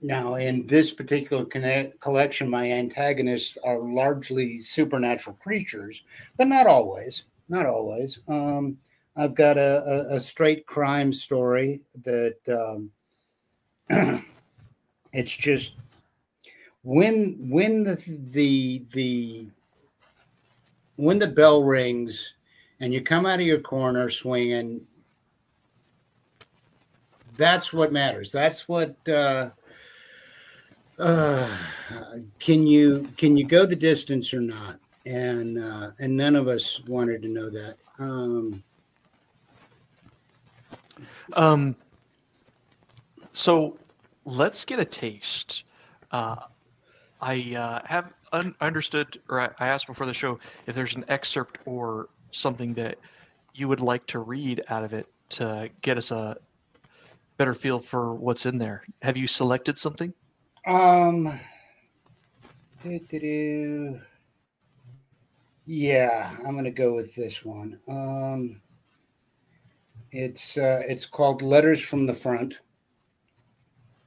now 0.02 0.36
in 0.36 0.66
this 0.66 0.92
particular 0.92 1.46
connect, 1.46 2.02
collection 2.02 2.50
my 2.50 2.72
antagonists 2.72 3.60
are 3.64 3.78
largely 3.78 4.60
supernatural 4.60 5.36
creatures 5.36 6.02
but 6.38 6.48
not 6.48 6.66
always 6.66 7.26
not 7.48 7.68
always. 7.68 8.18
Um 8.28 8.78
i've 9.16 9.36
got 9.36 9.58
a, 9.58 9.84
a, 10.12 10.16
a 10.16 10.20
straight 10.20 10.66
crime 10.66 11.14
story 11.14 11.82
that 12.04 12.38
um 12.50 12.92
it's 15.14 15.36
just 15.36 15.76
when 16.84 17.38
when 17.50 17.84
the 17.84 17.96
the 18.32 18.84
the 18.92 19.48
when 20.96 21.20
the 21.20 21.28
bell 21.28 21.64
rings 21.64 22.36
and 22.80 22.94
you 22.94 23.02
come 23.02 23.26
out 23.26 23.40
of 23.40 23.46
your 23.46 23.60
corner 23.60 24.10
swinging, 24.10 24.86
that's 27.38 27.72
what 27.74 27.94
matters. 27.94 28.32
That's 28.32 28.68
what. 28.68 28.96
Uh, 29.08 29.50
uh, 31.00 31.50
can 32.40 32.68
you 32.68 33.10
can 33.18 33.36
you 33.36 33.46
go 33.46 33.66
the 33.66 33.76
distance 33.76 34.34
or 34.34 34.42
not? 34.42 34.80
And 35.06 35.58
uh, 35.58 35.88
and 36.00 36.16
none 36.16 36.36
of 36.36 36.48
us 36.48 36.82
wanted 36.88 37.22
to 37.24 37.30
know 37.30 37.50
that. 37.50 37.78
Um, 38.00 38.64
um, 41.34 41.76
so 43.34 43.78
let's 44.26 44.66
get 44.66 44.80
a 44.80 44.86
taste. 44.86 45.64
Uh, 46.12 46.36
I 47.22 47.56
uh, 47.56 47.82
have 47.86 48.14
un- 48.32 48.56
understood, 48.62 49.20
or 49.30 49.40
I, 49.40 49.50
I 49.60 49.68
asked 49.68 49.88
before 49.88 50.06
the 50.06 50.14
show 50.14 50.40
if 50.68 50.76
there's 50.76 50.96
an 50.96 51.06
excerpt 51.08 51.58
or 51.66 52.10
something 52.32 52.74
that 52.76 52.98
you 53.54 53.68
would 53.68 53.82
like 53.82 54.06
to 54.08 54.20
read 54.20 54.64
out 54.70 54.84
of 54.84 54.94
it 54.94 55.08
to 55.30 55.70
get 55.82 55.98
us 55.98 56.12
a 56.12 56.38
better 57.38 57.54
feel 57.54 57.80
for 57.80 58.14
what's 58.14 58.46
in 58.46 58.58
there. 58.58 58.84
Have 59.02 59.18
you 59.18 59.28
selected 59.28 59.78
something? 59.78 60.14
Um. 60.66 61.40
Doo-doo-doo. 62.84 64.02
Yeah, 65.66 66.36
I'm 66.46 66.56
gonna 66.56 66.72
go 66.72 66.94
with 66.94 67.16
this 67.16 67.46
one. 67.46 67.80
Um, 67.88 68.62
it's 70.14 70.58
uh, 70.58 70.84
it's 70.88 71.06
called 71.06 71.42
"Letters 71.42 71.82
from 71.82 72.06
the 72.06 72.14
Front." 72.14 72.60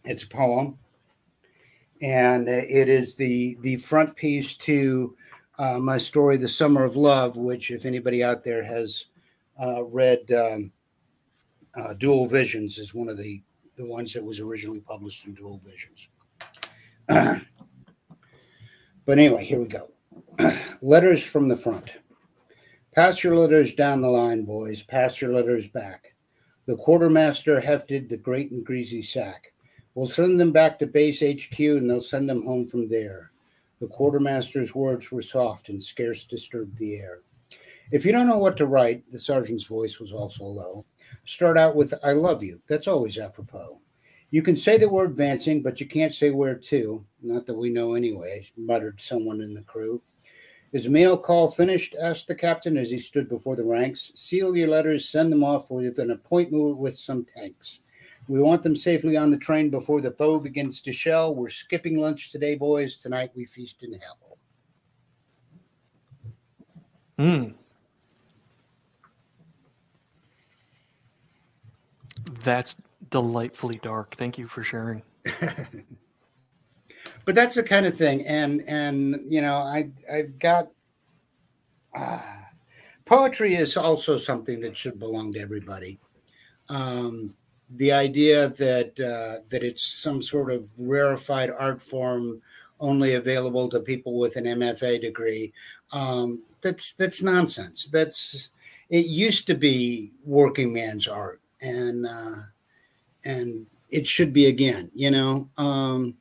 It's 0.04 0.22
a 0.22 0.28
poem 0.28 0.78
and 2.02 2.48
it 2.48 2.88
is 2.88 3.16
the 3.16 3.56
the 3.60 3.76
front 3.76 4.14
piece 4.16 4.56
to 4.56 5.16
uh, 5.58 5.78
my 5.78 5.98
story, 5.98 6.36
"The 6.36 6.48
Summer 6.48 6.84
of 6.84 6.96
Love," 6.96 7.36
which, 7.36 7.70
if 7.70 7.86
anybody 7.86 8.22
out 8.22 8.44
there 8.44 8.62
has 8.62 9.06
uh, 9.62 9.84
read 9.84 10.30
um, 10.32 10.70
uh, 11.74 11.94
Dual 11.94 12.26
Visions, 12.28 12.78
is 12.78 12.94
one 12.94 13.08
of 13.08 13.16
the 13.16 13.42
the 13.76 13.86
ones 13.86 14.12
that 14.12 14.24
was 14.24 14.40
originally 14.40 14.80
published 14.80 15.26
in 15.26 15.34
Dual 15.34 15.60
Visions. 15.64 16.08
but 19.06 19.18
anyway, 19.18 19.44
here 19.44 19.60
we 19.60 19.66
go. 19.66 19.90
letters 20.82 21.22
from 21.22 21.48
the 21.48 21.56
front. 21.56 21.90
Pass 22.96 23.22
your 23.22 23.36
letters 23.36 23.74
down 23.74 24.00
the 24.00 24.08
line, 24.08 24.46
boys. 24.46 24.82
Pass 24.82 25.20
your 25.20 25.30
letters 25.30 25.68
back. 25.68 26.14
The 26.64 26.78
quartermaster 26.78 27.60
hefted 27.60 28.08
the 28.08 28.16
great 28.16 28.52
and 28.52 28.64
greasy 28.64 29.02
sack. 29.02 29.52
We'll 29.94 30.06
send 30.06 30.40
them 30.40 30.50
back 30.50 30.78
to 30.78 30.86
base 30.86 31.20
HQ 31.20 31.58
and 31.58 31.90
they'll 31.90 32.00
send 32.00 32.26
them 32.26 32.46
home 32.46 32.66
from 32.66 32.88
there. 32.88 33.32
The 33.80 33.88
quartermaster's 33.88 34.74
words 34.74 35.12
were 35.12 35.20
soft 35.20 35.68
and 35.68 35.82
scarce 35.82 36.24
disturbed 36.24 36.78
the 36.78 36.94
air. 36.94 37.18
If 37.92 38.06
you 38.06 38.12
don't 38.12 38.28
know 38.28 38.38
what 38.38 38.56
to 38.56 38.66
write, 38.66 39.04
the 39.12 39.18
sergeant's 39.18 39.66
voice 39.66 40.00
was 40.00 40.14
also 40.14 40.44
low. 40.44 40.86
Start 41.26 41.58
out 41.58 41.76
with, 41.76 41.92
I 42.02 42.12
love 42.12 42.42
you. 42.42 42.62
That's 42.66 42.88
always 42.88 43.18
apropos. 43.18 43.78
You 44.30 44.40
can 44.40 44.56
say 44.56 44.78
that 44.78 44.90
we're 44.90 45.04
advancing, 45.04 45.60
but 45.60 45.80
you 45.80 45.86
can't 45.86 46.14
say 46.14 46.30
where 46.30 46.54
to. 46.54 47.04
Not 47.20 47.44
that 47.44 47.58
we 47.58 47.68
know 47.68 47.92
anyway, 47.92 48.48
muttered 48.56 49.02
someone 49.02 49.42
in 49.42 49.52
the 49.52 49.60
crew. 49.60 50.00
Is 50.76 50.90
mail 50.90 51.16
call 51.16 51.50
finished? 51.50 51.96
asked 51.98 52.28
the 52.28 52.34
captain 52.34 52.76
as 52.76 52.90
he 52.90 52.98
stood 52.98 53.30
before 53.30 53.56
the 53.56 53.64
ranks. 53.64 54.12
Seal 54.14 54.54
your 54.54 54.68
letters, 54.68 55.08
send 55.08 55.32
them 55.32 55.42
off 55.42 55.70
with 55.70 55.98
an 55.98 56.10
appointment 56.10 56.76
with 56.76 56.98
some 56.98 57.24
tanks. 57.24 57.80
We 58.28 58.42
want 58.42 58.62
them 58.62 58.76
safely 58.76 59.16
on 59.16 59.30
the 59.30 59.38
train 59.38 59.70
before 59.70 60.02
the 60.02 60.10
foe 60.10 60.38
begins 60.38 60.82
to 60.82 60.92
shell. 60.92 61.34
We're 61.34 61.48
skipping 61.48 61.98
lunch 61.98 62.30
today, 62.30 62.56
boys. 62.56 62.98
Tonight 62.98 63.30
we 63.34 63.46
feast 63.46 63.84
in 63.84 63.98
hell. 63.98 64.38
Hmm. 67.18 67.44
That's 72.42 72.76
delightfully 73.10 73.80
dark. 73.82 74.14
Thank 74.18 74.36
you 74.36 74.46
for 74.46 74.62
sharing. 74.62 75.00
but 77.26 77.34
that's 77.34 77.56
the 77.56 77.62
kind 77.62 77.84
of 77.84 77.94
thing, 77.94 78.24
and 78.26 78.62
and 78.66 79.20
you 79.28 79.42
know, 79.42 79.56
I 79.56 79.90
I've 80.10 80.38
got 80.38 80.68
uh, 81.94 82.20
poetry 83.04 83.56
is 83.56 83.76
also 83.76 84.16
something 84.16 84.60
that 84.60 84.78
should 84.78 84.98
belong 84.98 85.32
to 85.34 85.40
everybody. 85.40 85.98
Um, 86.68 87.34
the 87.76 87.92
idea 87.92 88.48
that 88.48 88.98
uh, 89.00 89.42
that 89.50 89.62
it's 89.62 89.82
some 89.82 90.22
sort 90.22 90.52
of 90.52 90.70
rarefied 90.78 91.50
art 91.50 91.82
form 91.82 92.40
only 92.78 93.14
available 93.14 93.68
to 93.70 93.80
people 93.80 94.18
with 94.18 94.36
an 94.36 94.44
MFA 94.44 95.00
degree 95.00 95.52
um, 95.92 96.42
that's 96.60 96.94
that's 96.94 97.22
nonsense. 97.22 97.88
That's 97.88 98.50
it 98.88 99.06
used 99.06 99.46
to 99.48 99.54
be 99.54 100.12
working 100.24 100.72
man's 100.72 101.08
art, 101.08 101.40
and 101.60 102.06
uh, 102.06 102.36
and 103.24 103.66
it 103.88 104.06
should 104.06 104.32
be 104.32 104.46
again. 104.46 104.90
You 104.94 105.10
know, 105.10 105.48
um, 105.56 106.14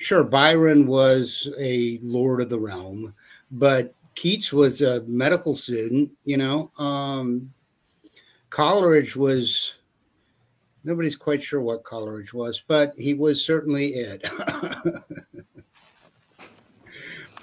sure, 0.00 0.24
Byron 0.24 0.86
was 0.86 1.48
a 1.60 2.00
lord 2.02 2.40
of 2.40 2.48
the 2.48 2.58
realm, 2.58 3.14
but 3.52 3.94
Keats 4.14 4.52
was 4.52 4.82
a 4.82 5.02
medical 5.02 5.54
student. 5.54 6.10
You 6.24 6.38
know, 6.38 6.72
um, 6.78 7.52
Coleridge 8.48 9.14
was 9.14 9.76
nobody's 10.82 11.16
quite 11.16 11.42
sure 11.42 11.60
what 11.60 11.84
Coleridge 11.84 12.32
was, 12.32 12.64
but 12.66 12.94
he 12.96 13.14
was 13.14 13.44
certainly 13.44 13.88
it. 13.88 14.24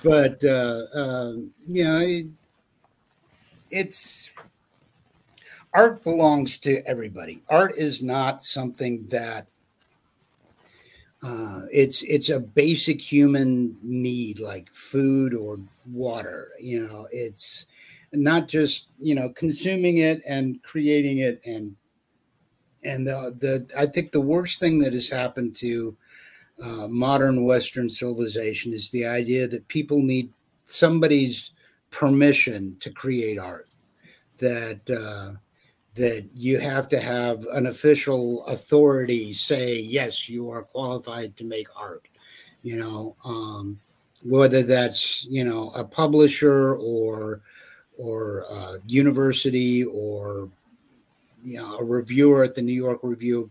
but 0.04 0.44
uh, 0.44 0.82
um, 0.96 1.52
you 1.68 1.84
know, 1.84 2.00
it, 2.00 2.26
it's 3.70 4.32
art 5.74 6.04
belongs 6.04 6.58
to 6.58 6.82
everybody. 6.88 7.44
Art 7.50 7.78
is 7.78 8.02
not 8.02 8.42
something 8.42 9.06
that 9.08 9.46
uh, 11.24 11.62
it's 11.72 12.04
it's 12.04 12.30
a 12.30 12.40
basic 12.40 13.02
human 13.02 13.76
need 13.82 14.40
like 14.40 14.74
food 14.74 15.34
or 15.34 15.60
water. 15.92 16.50
You 16.60 16.88
know, 16.88 17.08
it's 17.12 17.66
not 18.14 18.48
just 18.48 18.90
you 19.00 19.16
know 19.16 19.30
consuming 19.30 19.98
it 19.98 20.22
and 20.28 20.62
creating 20.64 21.20
it 21.20 21.42
and 21.46 21.76
and 22.84 23.08
the, 23.08 23.36
the 23.40 23.68
I 23.78 23.86
think 23.88 24.12
the 24.12 24.22
worst 24.22 24.60
thing 24.60 24.80
that 24.80 24.94
has 24.94 25.10
happened 25.10 25.56
to 25.58 25.98
uh, 26.64 26.88
modern 26.88 27.44
Western 27.44 27.90
civilization 27.90 28.74
is 28.74 28.92
the 28.92 29.06
idea 29.06 29.48
that 29.48 29.68
people 29.68 30.02
need 30.02 30.32
somebody's 30.66 31.52
permission 31.92 32.78
to 32.80 32.92
create 32.92 33.40
art. 33.40 33.68
That 34.38 34.82
uh, 34.90 35.38
that 35.98 36.26
you 36.34 36.60
have 36.60 36.88
to 36.90 37.00
have 37.00 37.46
an 37.54 37.68
official 37.68 38.46
authority 38.46 39.34
say 39.34 39.80
yes, 39.80 40.30
you 40.30 40.50
are 40.50 40.64
qualified 40.64 41.36
to 41.38 41.46
make 41.46 41.68
art. 41.76 42.08
You 42.64 42.78
know, 42.78 43.16
um, 43.24 43.80
whether 44.24 44.64
that's 44.64 45.26
you 45.26 45.44
know 45.44 45.72
a 45.76 45.84
publisher 45.84 46.76
or 46.76 47.42
or 47.98 48.46
a 48.50 48.78
university 48.86 49.84
or 49.84 50.50
you 51.44 51.58
know 51.58 51.78
a 51.78 51.84
reviewer 51.84 52.44
at 52.44 52.56
the 52.56 52.62
New 52.62 52.74
York 52.74 53.00
Review 53.04 53.50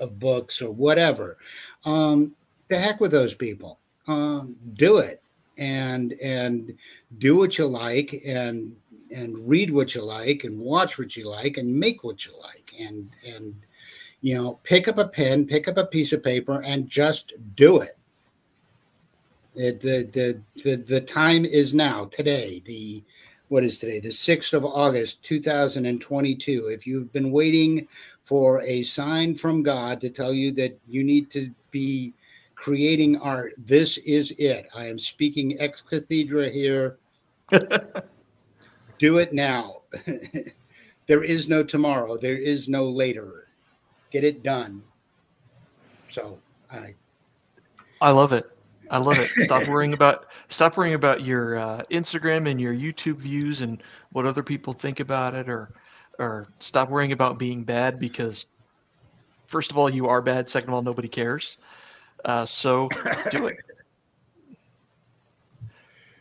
of 0.00 0.18
Books 0.18 0.60
or 0.60 0.70
whatever. 0.70 1.38
Um, 1.84 2.34
the 2.68 2.76
heck 2.76 3.00
with 3.00 3.12
those 3.12 3.34
people. 3.34 3.78
Um, 4.08 4.56
do 4.74 4.98
it 4.98 5.20
and 5.58 6.14
and 6.22 6.76
do 7.18 7.36
what 7.36 7.58
you 7.58 7.66
like 7.66 8.14
and 8.26 8.74
and 9.14 9.48
read 9.48 9.70
what 9.70 9.94
you 9.94 10.02
like 10.02 10.44
and 10.44 10.58
watch 10.58 10.98
what 10.98 11.16
you 11.16 11.28
like 11.28 11.58
and 11.58 11.74
make 11.74 12.04
what 12.04 12.26
you 12.26 12.32
like 12.42 12.74
and 12.78 13.10
and 13.26 13.54
you 14.20 14.34
know 14.34 14.58
pick 14.62 14.88
up 14.88 14.98
a 14.98 15.06
pen 15.06 15.46
pick 15.46 15.68
up 15.68 15.76
a 15.76 15.86
piece 15.86 16.12
of 16.12 16.22
paper 16.22 16.62
and 16.64 16.88
just 16.88 17.34
do 17.54 17.80
it, 17.80 17.94
the, 19.54 20.08
the 20.12 20.40
the 20.62 20.76
the 20.76 21.00
time 21.00 21.44
is 21.44 21.74
now 21.74 22.04
today 22.06 22.60
the 22.64 23.02
what 23.48 23.64
is 23.64 23.78
today, 23.78 24.00
the 24.00 24.08
6th 24.08 24.52
of 24.54 24.64
August, 24.64 25.22
2022. 25.22 26.68
If 26.68 26.86
you've 26.86 27.12
been 27.12 27.30
waiting 27.30 27.86
for 28.24 28.60
a 28.62 28.82
sign 28.82 29.34
from 29.34 29.62
God 29.62 30.00
to 30.00 30.10
tell 30.10 30.32
you 30.32 30.50
that 30.52 30.78
you 30.88 31.04
need 31.04 31.30
to 31.30 31.50
be 31.70 32.12
creating 32.56 33.18
art, 33.18 33.54
this 33.58 33.98
is 33.98 34.32
it. 34.32 34.68
I 34.74 34.86
am 34.86 34.98
speaking 34.98 35.60
ex 35.60 35.82
cathedra 35.82 36.50
here. 36.50 36.98
Do 38.98 39.18
it 39.18 39.32
now. 39.32 39.82
there 41.06 41.22
is 41.22 41.48
no 41.48 41.62
tomorrow, 41.62 42.16
there 42.16 42.36
is 42.36 42.68
no 42.68 42.88
later. 42.88 43.48
Get 44.10 44.24
it 44.24 44.42
done. 44.42 44.82
So 46.10 46.38
I 46.70 46.94
I 48.00 48.10
love 48.10 48.32
it. 48.32 48.50
I 48.90 48.98
love 48.98 49.18
it. 49.18 49.28
Stop 49.44 49.68
worrying 49.68 49.92
about 49.92 50.26
stop 50.48 50.76
worrying 50.76 50.94
about 50.94 51.22
your 51.22 51.58
uh, 51.58 51.82
Instagram 51.90 52.48
and 52.50 52.60
your 52.60 52.74
YouTube 52.74 53.16
views 53.18 53.60
and 53.60 53.82
what 54.12 54.26
other 54.26 54.42
people 54.42 54.72
think 54.72 55.00
about 55.00 55.34
it, 55.34 55.48
or 55.48 55.72
or 56.18 56.48
stop 56.60 56.88
worrying 56.88 57.12
about 57.12 57.38
being 57.38 57.64
bad 57.64 57.98
because 57.98 58.46
first 59.46 59.70
of 59.70 59.78
all 59.78 59.90
you 59.90 60.06
are 60.06 60.22
bad. 60.22 60.48
Second 60.48 60.70
of 60.70 60.74
all, 60.74 60.82
nobody 60.82 61.08
cares. 61.08 61.58
Uh, 62.24 62.46
so 62.46 62.88
do 63.30 63.46
it. 63.46 63.56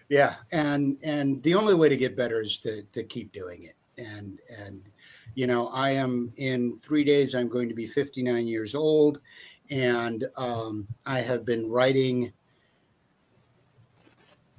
Yeah, 0.09 0.35
and 0.51 0.97
and 1.03 1.41
the 1.43 1.55
only 1.55 1.73
way 1.73 1.89
to 1.89 1.97
get 1.97 2.15
better 2.15 2.41
is 2.41 2.57
to 2.59 2.83
to 2.83 3.03
keep 3.03 3.31
doing 3.31 3.63
it. 3.63 3.75
And 3.97 4.39
and 4.59 4.83
you 5.33 5.47
know, 5.47 5.67
I 5.69 5.91
am 5.91 6.31
in 6.37 6.77
three 6.77 7.03
days. 7.03 7.35
I'm 7.35 7.49
going 7.49 7.67
to 7.69 7.75
be 7.75 7.87
59 7.87 8.47
years 8.47 8.75
old, 8.75 9.19
and 9.69 10.25
um, 10.37 10.87
I 11.05 11.21
have 11.21 11.45
been 11.45 11.69
writing 11.69 12.31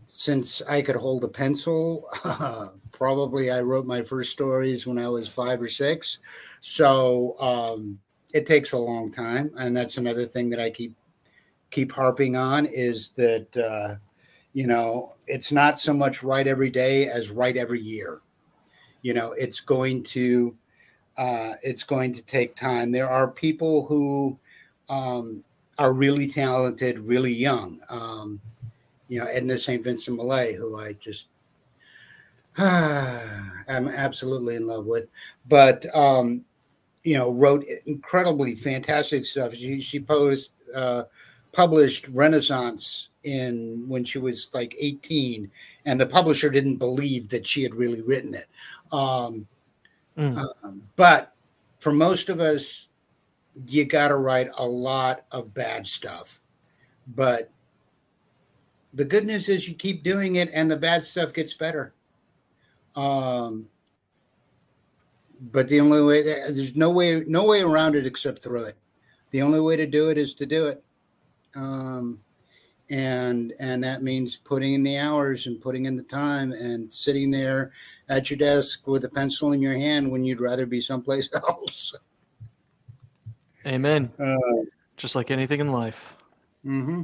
since 0.06 0.62
I 0.68 0.82
could 0.82 0.96
hold 0.96 1.24
a 1.24 1.28
pencil. 1.28 2.04
Probably 2.92 3.50
I 3.50 3.60
wrote 3.60 3.86
my 3.86 4.02
first 4.02 4.32
stories 4.32 4.86
when 4.86 4.98
I 4.98 5.08
was 5.08 5.28
five 5.28 5.60
or 5.60 5.68
six. 5.68 6.18
So 6.60 7.38
um, 7.40 7.98
it 8.32 8.46
takes 8.46 8.72
a 8.72 8.78
long 8.78 9.12
time. 9.12 9.50
And 9.58 9.76
that's 9.76 9.98
another 9.98 10.24
thing 10.24 10.48
that 10.50 10.60
I 10.60 10.70
keep 10.70 10.94
keep 11.70 11.92
harping 11.92 12.36
on 12.36 12.64
is 12.64 13.10
that 13.12 13.54
uh, 13.56 13.96
you 14.56 14.66
know 14.66 15.14
it's 15.26 15.52
not 15.52 15.78
so 15.78 15.92
much 15.92 16.22
right 16.22 16.46
every 16.46 16.70
day 16.70 17.08
as 17.08 17.30
right 17.30 17.56
every 17.56 17.80
year 17.80 18.20
you 19.02 19.12
know 19.12 19.32
it's 19.32 19.60
going 19.60 20.02
to 20.02 20.56
uh, 21.18 21.54
it's 21.62 21.82
going 21.82 22.12
to 22.12 22.22
take 22.22 22.54
time 22.56 22.90
there 22.90 23.08
are 23.08 23.28
people 23.28 23.86
who 23.86 24.38
um, 24.88 25.42
are 25.78 25.92
really 25.92 26.28
talented 26.28 26.98
really 26.98 27.32
young 27.32 27.80
um, 27.88 28.40
you 29.08 29.20
know, 29.20 29.26
Edna 29.26 29.58
St. 29.58 29.82
Vincent 29.82 30.16
Millay, 30.16 30.54
who 30.54 30.78
I 30.78 30.94
just 30.94 31.28
am 32.58 33.88
absolutely 33.88 34.56
in 34.56 34.66
love 34.66 34.86
with. 34.86 35.08
But, 35.48 35.86
um, 35.94 36.44
you 37.04 37.16
know, 37.16 37.30
wrote 37.30 37.64
incredibly 37.86 38.56
fantastic 38.56 39.24
stuff. 39.24 39.54
She, 39.54 39.80
she 39.80 40.00
posed, 40.00 40.52
uh, 40.74 41.04
published 41.52 42.08
Renaissance 42.08 43.10
in 43.26 43.84
when 43.88 44.04
she 44.04 44.18
was 44.18 44.50
like 44.54 44.74
18, 44.78 45.50
and 45.84 46.00
the 46.00 46.06
publisher 46.06 46.48
didn't 46.48 46.76
believe 46.76 47.28
that 47.28 47.44
she 47.44 47.62
had 47.62 47.74
really 47.74 48.00
written 48.00 48.34
it. 48.34 48.46
Um, 48.92 49.46
mm. 50.16 50.36
uh, 50.36 50.70
but 50.94 51.34
for 51.76 51.92
most 51.92 52.28
of 52.28 52.40
us, 52.40 52.88
you 53.66 53.84
got 53.84 54.08
to 54.08 54.16
write 54.16 54.48
a 54.56 54.66
lot 54.66 55.24
of 55.32 55.52
bad 55.52 55.86
stuff. 55.86 56.40
But 57.08 57.50
the 58.94 59.04
good 59.04 59.26
news 59.26 59.48
is 59.48 59.68
you 59.68 59.74
keep 59.74 60.02
doing 60.02 60.36
it 60.36 60.50
and 60.52 60.70
the 60.70 60.76
bad 60.76 61.02
stuff 61.02 61.32
gets 61.32 61.54
better. 61.54 61.94
Um, 62.94 63.68
but 65.52 65.68
the 65.68 65.80
only 65.80 66.02
way 66.02 66.22
there's 66.22 66.76
no 66.76 66.90
way 66.90 67.22
no 67.26 67.44
way 67.44 67.60
around 67.60 67.94
it 67.94 68.06
except 68.06 68.42
through 68.42 68.64
it. 68.64 68.76
The 69.30 69.42
only 69.42 69.60
way 69.60 69.76
to 69.76 69.86
do 69.86 70.10
it 70.10 70.16
is 70.16 70.34
to 70.36 70.46
do 70.46 70.66
it. 70.66 70.82
Um, 71.54 72.20
and 72.90 73.52
and 73.58 73.82
that 73.82 74.02
means 74.02 74.36
putting 74.36 74.74
in 74.74 74.82
the 74.82 74.96
hours 74.96 75.46
and 75.46 75.60
putting 75.60 75.86
in 75.86 75.96
the 75.96 76.02
time 76.02 76.52
and 76.52 76.92
sitting 76.92 77.30
there 77.30 77.72
at 78.08 78.30
your 78.30 78.36
desk 78.38 78.86
with 78.86 79.04
a 79.04 79.08
pencil 79.08 79.52
in 79.52 79.60
your 79.60 79.74
hand 79.74 80.10
when 80.10 80.24
you'd 80.24 80.40
rather 80.40 80.66
be 80.66 80.80
someplace 80.80 81.28
else. 81.34 81.94
Amen. 83.66 84.12
Uh, 84.18 84.36
Just 84.96 85.16
like 85.16 85.30
anything 85.30 85.60
in 85.60 85.72
life. 85.72 86.14
hmm 86.62 87.02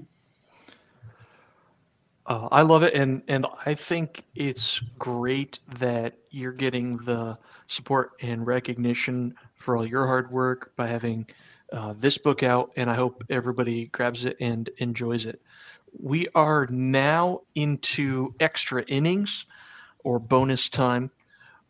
Uh, 2.26 2.48
I 2.52 2.62
love 2.62 2.84
it, 2.84 2.94
and 2.94 3.20
and 3.26 3.46
I 3.66 3.74
think 3.74 4.22
it's 4.36 4.80
great 4.98 5.58
that 5.80 6.14
you're 6.30 6.52
getting 6.52 6.98
the 6.98 7.36
support 7.66 8.12
and 8.20 8.46
recognition 8.46 9.34
for 9.56 9.76
all 9.76 9.84
your 9.84 10.06
hard 10.06 10.30
work 10.30 10.70
by 10.76 10.86
having 10.86 11.26
uh, 11.72 11.94
this 11.98 12.18
book 12.18 12.44
out, 12.44 12.70
and 12.76 12.88
I 12.88 12.94
hope 12.94 13.24
everybody 13.28 13.86
grabs 13.86 14.24
it 14.24 14.36
and 14.40 14.70
enjoys 14.78 15.26
it. 15.26 15.42
We 15.98 16.28
are 16.34 16.66
now 16.70 17.40
into 17.54 18.34
extra 18.40 18.82
innings, 18.82 19.46
or 20.04 20.18
bonus 20.18 20.68
time, 20.68 21.10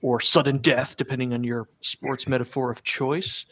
or 0.01 0.21
sudden 0.21 0.59
death, 0.59 0.97
depending 0.97 1.35
on 1.35 1.45
your 1.45 1.69
sports 1.81 2.27
metaphor 2.27 2.71
of 2.71 2.83
choice. 2.83 3.45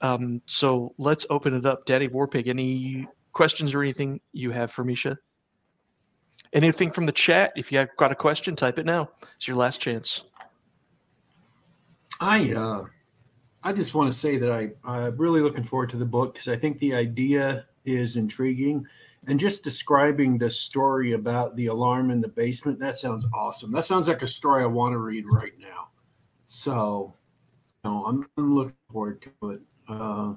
Um, 0.00 0.42
so 0.46 0.94
let's 0.98 1.26
open 1.30 1.54
it 1.54 1.66
up, 1.66 1.86
Daddy 1.86 2.08
Warpig. 2.08 2.48
Any 2.48 3.06
questions 3.32 3.74
or 3.74 3.82
anything 3.82 4.20
you 4.32 4.50
have 4.50 4.70
for 4.70 4.84
Misha? 4.84 5.18
Anything 6.52 6.90
from 6.90 7.04
the 7.04 7.12
chat? 7.12 7.52
If 7.56 7.72
you 7.72 7.78
have 7.78 7.88
got 7.96 8.12
a 8.12 8.14
question, 8.14 8.54
type 8.54 8.78
it 8.78 8.86
now. 8.86 9.10
It's 9.36 9.48
your 9.48 9.56
last 9.56 9.80
chance. 9.80 10.22
I 12.20 12.52
uh, 12.52 12.84
I 13.62 13.72
just 13.72 13.94
want 13.94 14.12
to 14.12 14.18
say 14.18 14.38
that 14.38 14.52
I 14.52 14.70
I'm 14.84 15.16
really 15.16 15.40
looking 15.40 15.64
forward 15.64 15.90
to 15.90 15.96
the 15.96 16.04
book 16.04 16.34
because 16.34 16.48
I 16.48 16.56
think 16.56 16.78
the 16.78 16.94
idea 16.94 17.66
is 17.84 18.16
intriguing, 18.16 18.86
and 19.26 19.38
just 19.38 19.62
describing 19.62 20.38
the 20.38 20.50
story 20.50 21.12
about 21.12 21.56
the 21.56 21.66
alarm 21.66 22.10
in 22.10 22.20
the 22.20 22.28
basement 22.28 22.78
that 22.80 22.98
sounds 22.98 23.24
awesome. 23.34 23.72
That 23.72 23.84
sounds 23.84 24.08
like 24.08 24.22
a 24.22 24.26
story 24.26 24.62
I 24.62 24.66
want 24.66 24.92
to 24.92 24.98
read 24.98 25.24
right 25.30 25.52
now. 25.58 25.88
So, 26.46 27.14
you 27.84 27.90
know, 27.90 28.04
I'm, 28.04 28.28
I'm 28.36 28.54
looking 28.54 28.76
forward 28.90 29.22
to 29.22 29.50
it. 29.50 29.60
Uh, 29.88 30.34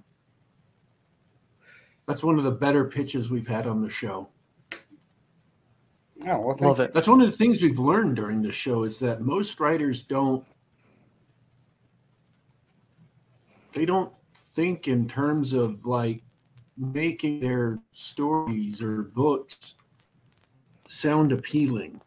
that's 2.06 2.24
one 2.24 2.38
of 2.38 2.46
the 2.46 2.52
better 2.52 2.86
pitches 2.86 3.30
we've 3.30 3.48
had 3.48 3.68
on 3.68 3.82
the 3.82 3.90
show. 3.90 4.30
Oh, 6.26 6.40
well, 6.40 6.58
Love 6.60 6.80
it. 6.80 6.94
That's 6.94 7.08
one 7.08 7.22
of 7.22 7.30
the 7.30 7.38
things 7.38 7.62
we've 7.62 7.78
learned 7.78 8.16
during 8.16 8.42
the 8.42 8.52
show 8.52 8.84
is 8.84 8.98
that 9.00 9.22
most 9.22 9.60
writers 9.60 10.04
don't 10.04 10.46
they 13.74 13.86
don't 13.86 14.12
think 14.56 14.88
in 14.88 15.08
terms 15.08 15.54
of 15.54 15.86
like 15.86 16.24
making 16.78 17.40
their 17.40 17.80
stories 17.92 18.82
or 18.82 19.04
books 19.04 19.76
sound 20.88 21.32
appealing. 21.32 22.00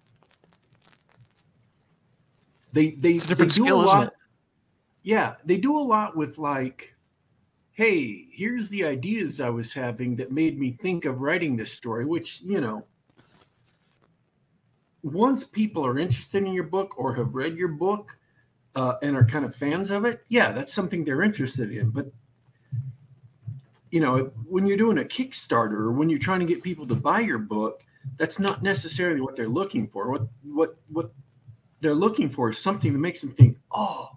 They 2.73 2.93
they, 2.93 3.15
It's 3.15 3.25
a 3.25 3.29
different 3.29 3.53
they 3.53 3.57
do 3.57 3.65
skill, 3.65 3.81
a 3.81 3.83
lot. 3.83 4.13
Yeah, 5.03 5.35
they 5.45 5.57
do 5.57 5.77
a 5.77 5.81
lot 5.83 6.17
with 6.17 6.39
like, 6.39 6.95
hey, 7.73 8.27
here's 8.31 8.69
the 8.69 8.85
ideas 8.85 9.41
I 9.41 9.49
was 9.49 9.73
having 9.73 10.17
that 10.17 10.31
made 10.31 10.59
me 10.59 10.73
think 10.73 11.05
of 11.05 11.21
writing 11.21 11.57
this 11.57 11.73
story, 11.73 12.05
which, 12.05 12.41
you 12.43 12.61
know, 12.61 12.85
once 15.03 15.45
people 15.45 15.85
are 15.85 15.99
interested 15.99 16.45
in 16.45 16.53
your 16.53 16.65
book 16.65 16.99
or 16.99 17.15
have 17.15 17.35
read 17.35 17.57
your 17.57 17.69
book 17.69 18.19
uh, 18.77 18.95
and 19.03 19.17
are 19.17 19.25
kind 19.25 19.45
of 19.45 19.55
fans 19.55 19.91
of 19.91 20.05
it, 20.05 20.23
yeah, 20.29 20.53
that's 20.53 20.73
something 20.73 21.05
they're 21.05 21.23
interested 21.23 21.73
in. 21.73 21.91
But 21.91 22.13
you 23.91 24.01
know, 24.01 24.31
when 24.47 24.67
you're 24.67 24.77
doing 24.77 24.99
a 24.99 25.05
Kickstarter 25.05 25.73
or 25.73 25.93
when 25.93 26.09
you're 26.09 26.19
trying 26.19 26.41
to 26.41 26.47
get 26.47 26.63
people 26.63 26.87
to 26.87 26.95
buy 26.95 27.21
your 27.21 27.39
book, 27.39 27.83
that's 28.17 28.39
not 28.39 28.63
necessarily 28.63 29.21
what 29.21 29.37
they're 29.37 29.49
looking 29.49 29.89
for. 29.89 30.11
What 30.11 30.29
what 30.43 30.77
what 30.89 31.13
they're 31.81 31.95
looking 31.95 32.31
for 32.31 32.51
is 32.51 32.59
something 32.59 32.93
that 32.93 32.99
makes 32.99 33.21
them 33.21 33.33
think, 33.33 33.59
"Oh, 33.73 34.11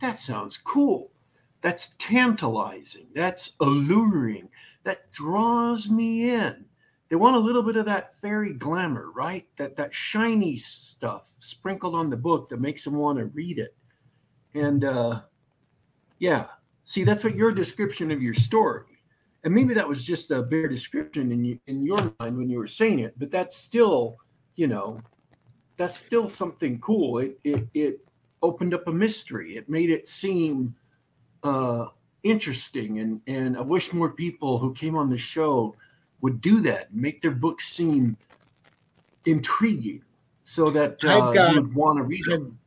that 0.00 0.18
sounds 0.18 0.56
cool. 0.56 1.12
That's 1.60 1.94
tantalizing. 1.98 3.08
That's 3.14 3.52
alluring. 3.60 4.48
That 4.84 5.10
draws 5.12 5.88
me 5.88 6.30
in." 6.30 6.64
They 7.08 7.16
want 7.16 7.36
a 7.36 7.40
little 7.40 7.62
bit 7.62 7.76
of 7.76 7.86
that 7.86 8.14
fairy 8.14 8.52
glamour, 8.52 9.10
right? 9.14 9.46
That 9.56 9.76
that 9.76 9.94
shiny 9.94 10.56
stuff 10.56 11.34
sprinkled 11.38 11.94
on 11.94 12.10
the 12.10 12.16
book 12.16 12.48
that 12.50 12.60
makes 12.60 12.84
them 12.84 12.94
want 12.94 13.18
to 13.18 13.26
read 13.26 13.58
it. 13.58 13.74
And 14.54 14.84
uh, 14.84 15.22
yeah, 16.18 16.48
see, 16.88 17.04
that's 17.04 17.22
what 17.22 17.36
your 17.36 17.52
description 17.52 18.10
of 18.10 18.22
your 18.22 18.32
story. 18.32 18.86
And 19.44 19.54
maybe 19.54 19.74
that 19.74 19.86
was 19.86 20.02
just 20.06 20.30
a 20.30 20.40
bare 20.40 20.68
description 20.68 21.30
in 21.30 21.44
you, 21.44 21.60
in 21.66 21.84
your 21.84 22.14
mind 22.18 22.38
when 22.38 22.48
you 22.48 22.58
were 22.58 22.66
saying 22.66 23.00
it, 23.00 23.12
but 23.18 23.30
that's 23.30 23.58
still, 23.58 24.16
you 24.56 24.66
know, 24.68 24.98
that's 25.76 25.96
still 25.98 26.30
something 26.30 26.80
cool. 26.80 27.18
It 27.18 27.38
it 27.44 27.68
it 27.74 28.08
opened 28.42 28.72
up 28.72 28.88
a 28.88 28.92
mystery. 28.92 29.56
It 29.58 29.68
made 29.68 29.90
it 29.90 30.08
seem 30.08 30.74
uh, 31.42 31.88
interesting, 32.22 33.00
and 33.00 33.20
and 33.26 33.56
I 33.56 33.60
wish 33.60 33.92
more 33.92 34.10
people 34.10 34.58
who 34.58 34.72
came 34.72 34.96
on 34.96 35.10
the 35.10 35.18
show 35.18 35.76
would 36.22 36.40
do 36.40 36.60
that 36.62 36.92
make 36.94 37.20
their 37.20 37.30
books 37.30 37.68
seem 37.68 38.16
intriguing 39.26 40.02
so 40.42 40.70
that 40.70 41.04
uh, 41.04 41.32
got- 41.32 41.50
you 41.50 41.60
would 41.60 41.74
want 41.74 41.98
to 41.98 42.02
read 42.02 42.24
them. 42.28 42.57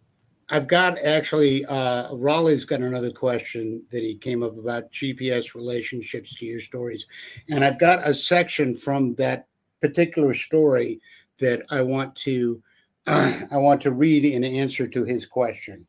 I've 0.52 0.68
got 0.68 1.00
actually 1.04 1.66
uh, 1.66 2.14
Raleigh's 2.14 2.66
got 2.66 2.82
another 2.82 3.10
question 3.10 3.86
that 3.90 4.04
he 4.04 4.16
came 4.16 4.44
up 4.44 4.58
about 4.58 4.92
GPS 4.92 5.56
relationships 5.56 6.36
to 6.36 6.46
your 6.46 6.60
stories, 6.60 7.08
and 7.50 7.64
I've 7.64 7.80
got 7.80 8.06
a 8.06 8.14
section 8.14 8.76
from 8.76 9.16
that 9.16 9.48
particular 9.80 10.34
story 10.34 11.00
that 11.40 11.64
I 11.70 11.82
want 11.82 12.14
to 12.18 12.62
I 13.08 13.58
want 13.58 13.82
to 13.82 13.92
read 13.92 14.26
in 14.26 14.44
answer 14.44 14.88
to 14.88 15.06
his 15.06 15.26
question, 15.26 15.88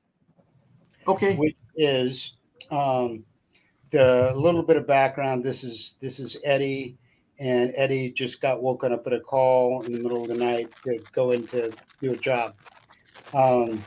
Okay. 1.09 1.35
which 1.37 1.57
is 1.77 2.37
um, 2.71 3.25
the 3.91 4.33
little 4.37 4.63
bit 4.63 4.77
of 4.77 4.87
background. 4.87 5.43
This 5.43 5.65
is 5.65 5.97
this 6.01 6.21
is 6.21 6.37
Eddie, 6.45 6.97
and 7.41 7.73
Eddie 7.77 8.13
just 8.13 8.41
got 8.41 8.63
woken 8.63 8.93
up 8.93 9.09
at 9.09 9.13
a 9.13 9.21
call 9.21 9.83
in 9.83 9.93
the 9.93 9.99
middle 9.99 10.23
of 10.23 10.29
the 10.29 10.35
night 10.35 10.71
to 10.85 11.03
go 11.13 11.33
in 11.33 11.49
to 11.49 11.73
do 12.01 12.13
a 12.13 12.17
job. 12.17 12.55
Um, 13.35 13.83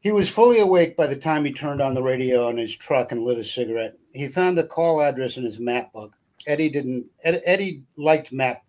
he 0.00 0.12
was 0.12 0.28
fully 0.28 0.60
awake 0.60 0.96
by 0.96 1.06
the 1.06 1.16
time 1.16 1.44
he 1.44 1.52
turned 1.52 1.80
on 1.80 1.94
the 1.94 2.02
radio 2.02 2.48
in 2.48 2.56
his 2.56 2.76
truck 2.76 3.12
and 3.12 3.24
lit 3.24 3.38
a 3.38 3.44
cigarette. 3.44 3.96
He 4.12 4.28
found 4.28 4.56
the 4.56 4.66
call 4.66 5.00
address 5.00 5.36
in 5.36 5.44
his 5.44 5.58
map 5.58 5.92
book. 5.92 6.12
Eddie 6.46 6.70
didn't. 6.70 7.06
Ed, 7.24 7.42
Eddie 7.44 7.82
liked 7.96 8.32
map, 8.32 8.62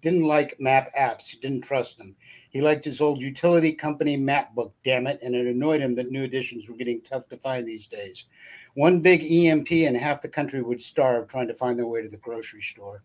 didn't 0.00 0.22
like 0.22 0.60
map 0.60 0.90
apps. 0.98 1.26
He 1.26 1.38
didn't 1.38 1.64
trust 1.64 1.98
them. 1.98 2.14
He 2.50 2.60
liked 2.60 2.84
his 2.84 3.00
old 3.00 3.20
utility 3.20 3.72
company 3.72 4.16
map 4.16 4.54
book. 4.54 4.72
Damn 4.84 5.08
it! 5.08 5.18
And 5.22 5.34
it 5.34 5.46
annoyed 5.46 5.80
him 5.80 5.96
that 5.96 6.12
new 6.12 6.22
editions 6.22 6.68
were 6.68 6.76
getting 6.76 7.02
tough 7.02 7.28
to 7.30 7.36
find 7.38 7.66
these 7.66 7.88
days. 7.88 8.26
One 8.74 9.00
big 9.00 9.22
EMP 9.22 9.72
and 9.72 9.96
half 9.96 10.22
the 10.22 10.28
country 10.28 10.62
would 10.62 10.80
starve 10.80 11.26
trying 11.26 11.48
to 11.48 11.54
find 11.54 11.78
their 11.78 11.86
way 11.86 12.02
to 12.02 12.08
the 12.08 12.16
grocery 12.18 12.62
store. 12.62 13.02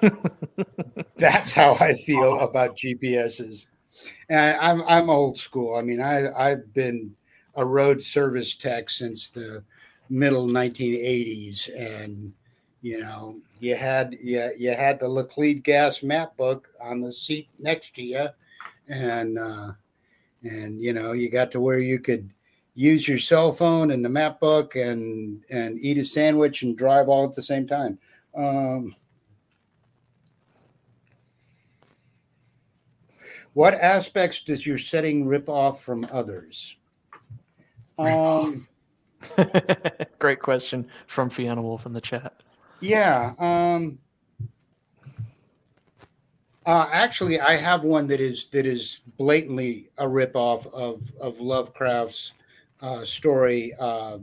That's 1.16 1.52
how 1.52 1.74
I 1.74 1.94
feel 1.94 2.40
about 2.40 2.76
GPSs. 2.76 3.66
And 4.28 4.56
I'm 4.58 4.82
I'm 4.86 5.10
old 5.10 5.38
school. 5.38 5.76
I 5.76 5.82
mean, 5.82 6.00
I 6.00 6.32
I've 6.32 6.72
been 6.72 7.14
a 7.54 7.64
road 7.64 8.02
service 8.02 8.54
tech 8.54 8.90
since 8.90 9.30
the 9.30 9.64
middle 10.08 10.46
1980s, 10.46 11.70
and 11.76 12.32
you 12.80 13.00
know, 13.00 13.36
you 13.60 13.74
had 13.76 14.16
you, 14.20 14.50
you 14.58 14.72
had 14.74 14.98
the 14.98 15.08
Laclede 15.08 15.62
gas 15.62 16.02
map 16.02 16.36
book 16.36 16.68
on 16.80 17.00
the 17.00 17.12
seat 17.12 17.48
next 17.58 17.94
to 17.96 18.02
you, 18.02 18.28
and 18.88 19.38
uh, 19.38 19.72
and 20.42 20.80
you 20.80 20.92
know, 20.92 21.12
you 21.12 21.30
got 21.30 21.50
to 21.52 21.60
where 21.60 21.78
you 21.78 21.98
could 21.98 22.30
use 22.74 23.06
your 23.06 23.18
cell 23.18 23.52
phone 23.52 23.90
and 23.90 24.04
the 24.04 24.08
map 24.08 24.40
book 24.40 24.76
and 24.76 25.44
and 25.50 25.78
eat 25.80 25.98
a 25.98 26.04
sandwich 26.04 26.62
and 26.62 26.76
drive 26.76 27.08
all 27.08 27.24
at 27.24 27.34
the 27.34 27.42
same 27.42 27.66
time. 27.66 27.98
Um, 28.34 28.94
What 33.54 33.74
aspects 33.74 34.42
does 34.42 34.66
your 34.66 34.78
setting 34.78 35.26
rip 35.26 35.48
off 35.48 35.82
from 35.82 36.06
others? 36.10 36.76
Um, 37.98 38.66
Great 40.18 40.40
question 40.40 40.88
from 41.06 41.28
Fiona 41.28 41.62
Wolf 41.62 41.86
in 41.86 41.92
the 41.92 42.00
chat. 42.00 42.42
yeah. 42.80 43.34
Um, 43.38 43.98
uh, 46.64 46.88
actually, 46.92 47.40
I 47.40 47.56
have 47.56 47.84
one 47.84 48.06
that 48.08 48.20
is 48.20 48.46
that 48.46 48.66
is 48.66 49.00
blatantly 49.18 49.90
a 49.98 50.08
rip 50.08 50.36
off 50.36 50.66
of 50.72 51.02
of 51.20 51.40
Lovecraft's 51.40 52.32
uh, 52.80 53.04
story, 53.04 53.72
uh, 53.78 54.18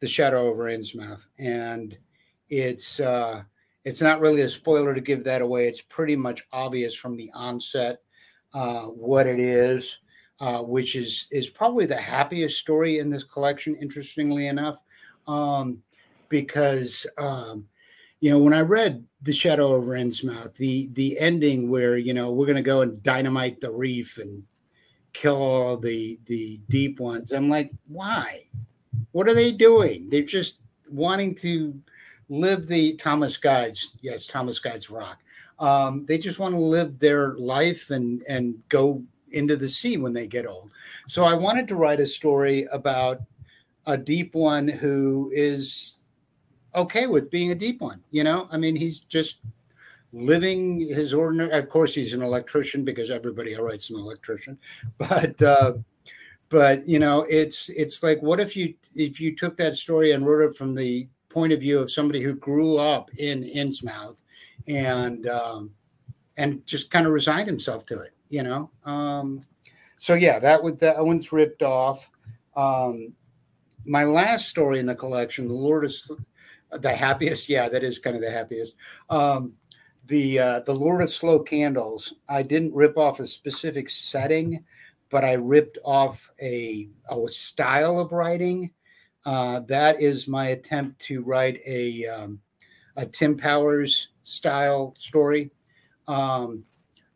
"The 0.00 0.08
Shadow 0.08 0.46
over 0.46 0.64
Innsmouth," 0.64 1.26
and 1.38 1.96
it's 2.48 2.98
uh, 2.98 3.42
it's 3.84 4.00
not 4.00 4.20
really 4.20 4.40
a 4.40 4.48
spoiler 4.48 4.94
to 4.94 5.00
give 5.02 5.22
that 5.24 5.42
away. 5.42 5.68
It's 5.68 5.82
pretty 5.82 6.16
much 6.16 6.42
obvious 6.50 6.94
from 6.94 7.16
the 7.16 7.30
onset 7.34 8.01
uh, 8.54 8.84
what 8.86 9.26
it 9.26 9.40
is, 9.40 9.98
uh, 10.40 10.62
which 10.62 10.96
is 10.96 11.28
is 11.30 11.48
probably 11.48 11.86
the 11.86 11.96
happiest 11.96 12.58
story 12.58 12.98
in 12.98 13.10
this 13.10 13.24
collection. 13.24 13.76
Interestingly 13.76 14.46
enough, 14.46 14.82
um, 15.26 15.82
because 16.28 17.06
um, 17.18 17.66
you 18.20 18.30
know 18.30 18.38
when 18.38 18.52
I 18.52 18.60
read 18.60 19.04
The 19.22 19.32
Shadow 19.32 19.68
over 19.68 19.92
Innsmouth, 19.92 20.54
the 20.56 20.88
the 20.92 21.18
ending 21.18 21.70
where 21.70 21.96
you 21.96 22.14
know 22.14 22.32
we're 22.32 22.46
going 22.46 22.56
to 22.56 22.62
go 22.62 22.82
and 22.82 23.02
dynamite 23.02 23.60
the 23.60 23.72
reef 23.72 24.18
and 24.18 24.42
kill 25.12 25.36
all 25.36 25.76
the 25.76 26.18
the 26.26 26.60
deep 26.68 27.00
ones. 27.00 27.32
I'm 27.32 27.48
like, 27.48 27.70
why? 27.88 28.44
What 29.12 29.28
are 29.28 29.34
they 29.34 29.52
doing? 29.52 30.08
They're 30.10 30.22
just 30.22 30.56
wanting 30.90 31.34
to 31.36 31.80
live 32.28 32.66
the 32.66 32.94
Thomas 32.96 33.36
Guides. 33.36 33.92
Yes, 34.00 34.26
Thomas 34.26 34.58
Guides 34.58 34.90
rock. 34.90 35.21
Um, 35.62 36.04
they 36.06 36.18
just 36.18 36.40
want 36.40 36.54
to 36.54 36.60
live 36.60 36.98
their 36.98 37.34
life 37.36 37.90
and 37.90 38.20
and 38.28 38.60
go 38.68 39.02
into 39.30 39.56
the 39.56 39.68
sea 39.68 39.96
when 39.96 40.12
they 40.12 40.26
get 40.26 40.46
old. 40.46 40.70
So 41.06 41.24
I 41.24 41.34
wanted 41.34 41.68
to 41.68 41.76
write 41.76 42.00
a 42.00 42.06
story 42.06 42.66
about 42.72 43.20
a 43.86 43.96
deep 43.96 44.34
one 44.34 44.66
who 44.66 45.30
is 45.32 46.00
okay 46.74 47.06
with 47.06 47.30
being 47.30 47.52
a 47.52 47.54
deep 47.54 47.80
one. 47.80 48.02
You 48.10 48.24
know, 48.24 48.48
I 48.50 48.56
mean, 48.56 48.74
he's 48.74 49.00
just 49.00 49.38
living 50.12 50.80
his 50.80 51.14
ordinary. 51.14 51.52
Of 51.52 51.68
course, 51.68 51.94
he's 51.94 52.12
an 52.12 52.22
electrician 52.22 52.84
because 52.84 53.08
everybody 53.08 53.54
writes 53.54 53.88
an 53.90 53.96
electrician, 53.96 54.58
but. 54.98 55.40
Uh, 55.40 55.74
but 56.48 56.86
you 56.86 56.98
know 56.98 57.24
it's 57.30 57.70
it's 57.70 58.02
like 58.02 58.20
what 58.20 58.38
if 58.38 58.54
you 58.54 58.74
if 58.94 59.18
you 59.18 59.34
took 59.34 59.56
that 59.56 59.74
story 59.74 60.12
and 60.12 60.26
wrote 60.26 60.50
it 60.50 60.54
from 60.54 60.74
the 60.74 61.08
point 61.30 61.50
of 61.50 61.60
view 61.60 61.78
of 61.78 61.90
somebody 61.90 62.20
who 62.20 62.34
grew 62.34 62.76
up 62.76 63.10
in 63.16 63.42
innsmouth 63.42 64.18
and 64.68 65.28
um, 65.28 65.70
and 66.36 66.64
just 66.66 66.90
kind 66.90 67.06
of 67.06 67.12
resigned 67.12 67.46
himself 67.46 67.86
to 67.86 67.98
it 67.98 68.10
you 68.28 68.42
know? 68.42 68.70
Um, 68.84 69.42
so 69.98 70.14
yeah 70.14 70.38
that 70.38 70.62
would 70.62 70.78
that 70.80 71.04
one's 71.04 71.32
ripped 71.32 71.62
off. 71.62 72.10
Um, 72.56 73.12
my 73.84 74.04
last 74.04 74.48
story 74.48 74.78
in 74.78 74.86
the 74.86 74.94
collection 74.94 75.48
the 75.48 75.54
lord 75.54 75.84
is 75.84 76.10
the 76.70 76.94
happiest 76.94 77.48
yeah 77.48 77.68
that 77.68 77.82
is 77.82 77.98
kind 77.98 78.16
of 78.16 78.22
the 78.22 78.30
happiest. 78.30 78.76
Um, 79.10 79.54
the 80.06 80.38
uh, 80.38 80.60
the 80.60 80.74
lord 80.74 81.00
of 81.00 81.08
slow 81.10 81.38
candles 81.38 82.14
i 82.28 82.42
didn't 82.42 82.74
rip 82.74 82.98
off 82.98 83.20
a 83.20 83.26
specific 83.26 83.88
setting 83.88 84.64
but 85.12 85.24
I 85.26 85.34
ripped 85.34 85.76
off 85.84 86.32
a, 86.40 86.88
a 87.10 87.28
style 87.28 88.00
of 88.00 88.12
writing. 88.12 88.70
Uh, 89.26 89.60
that 89.68 90.00
is 90.00 90.26
my 90.26 90.48
attempt 90.48 91.02
to 91.02 91.22
write 91.22 91.60
a, 91.66 92.06
um, 92.06 92.40
a 92.96 93.04
Tim 93.04 93.36
Powers 93.36 94.08
style 94.22 94.94
story, 94.98 95.50
um, 96.08 96.64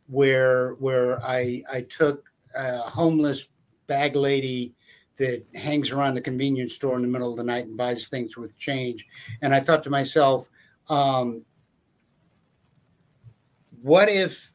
where 0.07 0.75
where 0.75 1.23
I 1.25 1.63
I 1.71 1.83
took 1.83 2.25
a 2.55 2.79
homeless 2.79 3.49
bag 3.87 4.17
lady 4.17 4.75
that 5.19 5.45
hangs 5.55 5.91
around 5.91 6.15
the 6.15 6.21
convenience 6.21 6.75
store 6.75 6.97
in 6.97 7.03
the 7.03 7.09
middle 7.09 7.31
of 7.31 7.37
the 7.37 7.45
night 7.45 7.67
and 7.67 7.77
buys 7.77 8.09
things 8.09 8.37
with 8.37 8.57
change, 8.59 9.07
and 9.43 9.55
I 9.55 9.61
thought 9.61 9.83
to 9.85 9.91
myself, 9.91 10.49
um, 10.89 11.43
what 13.83 14.09
if 14.09 14.53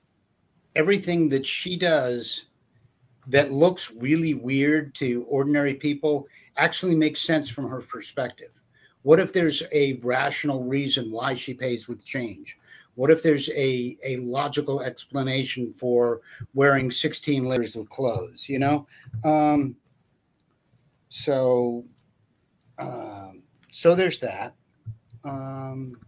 everything 0.76 1.30
that 1.30 1.45
she 1.45 1.78
does 1.78 2.45
that 3.28 3.52
looks 3.52 3.91
really 3.91 4.34
weird 4.34 4.95
to 4.95 5.26
ordinary 5.30 5.74
people 5.74 6.28
actually 6.58 6.95
makes 6.95 7.22
sense 7.22 7.49
from 7.49 7.68
her 7.70 7.82
perspective. 7.82 8.61
What 9.04 9.20
if 9.20 9.34
there's 9.34 9.64
a 9.72 9.93
rational 10.04 10.64
reason 10.64 11.12
why 11.12 11.34
she 11.34 11.54
pays 11.54 11.88
with 11.88 12.06
change? 12.06 12.58
What 12.95 13.10
if 13.10 13.24
there's 13.24 13.49
a, 13.49 13.97
a 14.04 14.18
logical 14.18 14.82
explanation 14.82 15.72
for 15.72 16.22
wearing 16.54 16.91
16 16.91 17.45
layers 17.45 17.76
of 17.76 17.89
clothes, 17.89 18.47
you 18.49 18.60
know? 18.60 18.88
Um, 19.24 19.76
so, 21.10 21.86
um, 22.78 23.43
so 23.72 23.95
there's 23.95 24.20
that. 24.20 24.56
Um, 25.24 25.99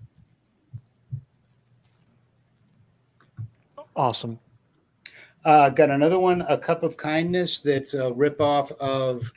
awesome. 3.96 4.39
Uh, 5.46 5.70
got 5.70 5.89
another 5.89 6.20
one, 6.20 6.41
A 6.48 6.58
Cup 6.58 6.84
of 6.84 6.96
Kindness, 6.96 7.60
that's 7.60 7.94
a 7.94 8.12
ripoff 8.12 8.72
of 8.80 9.32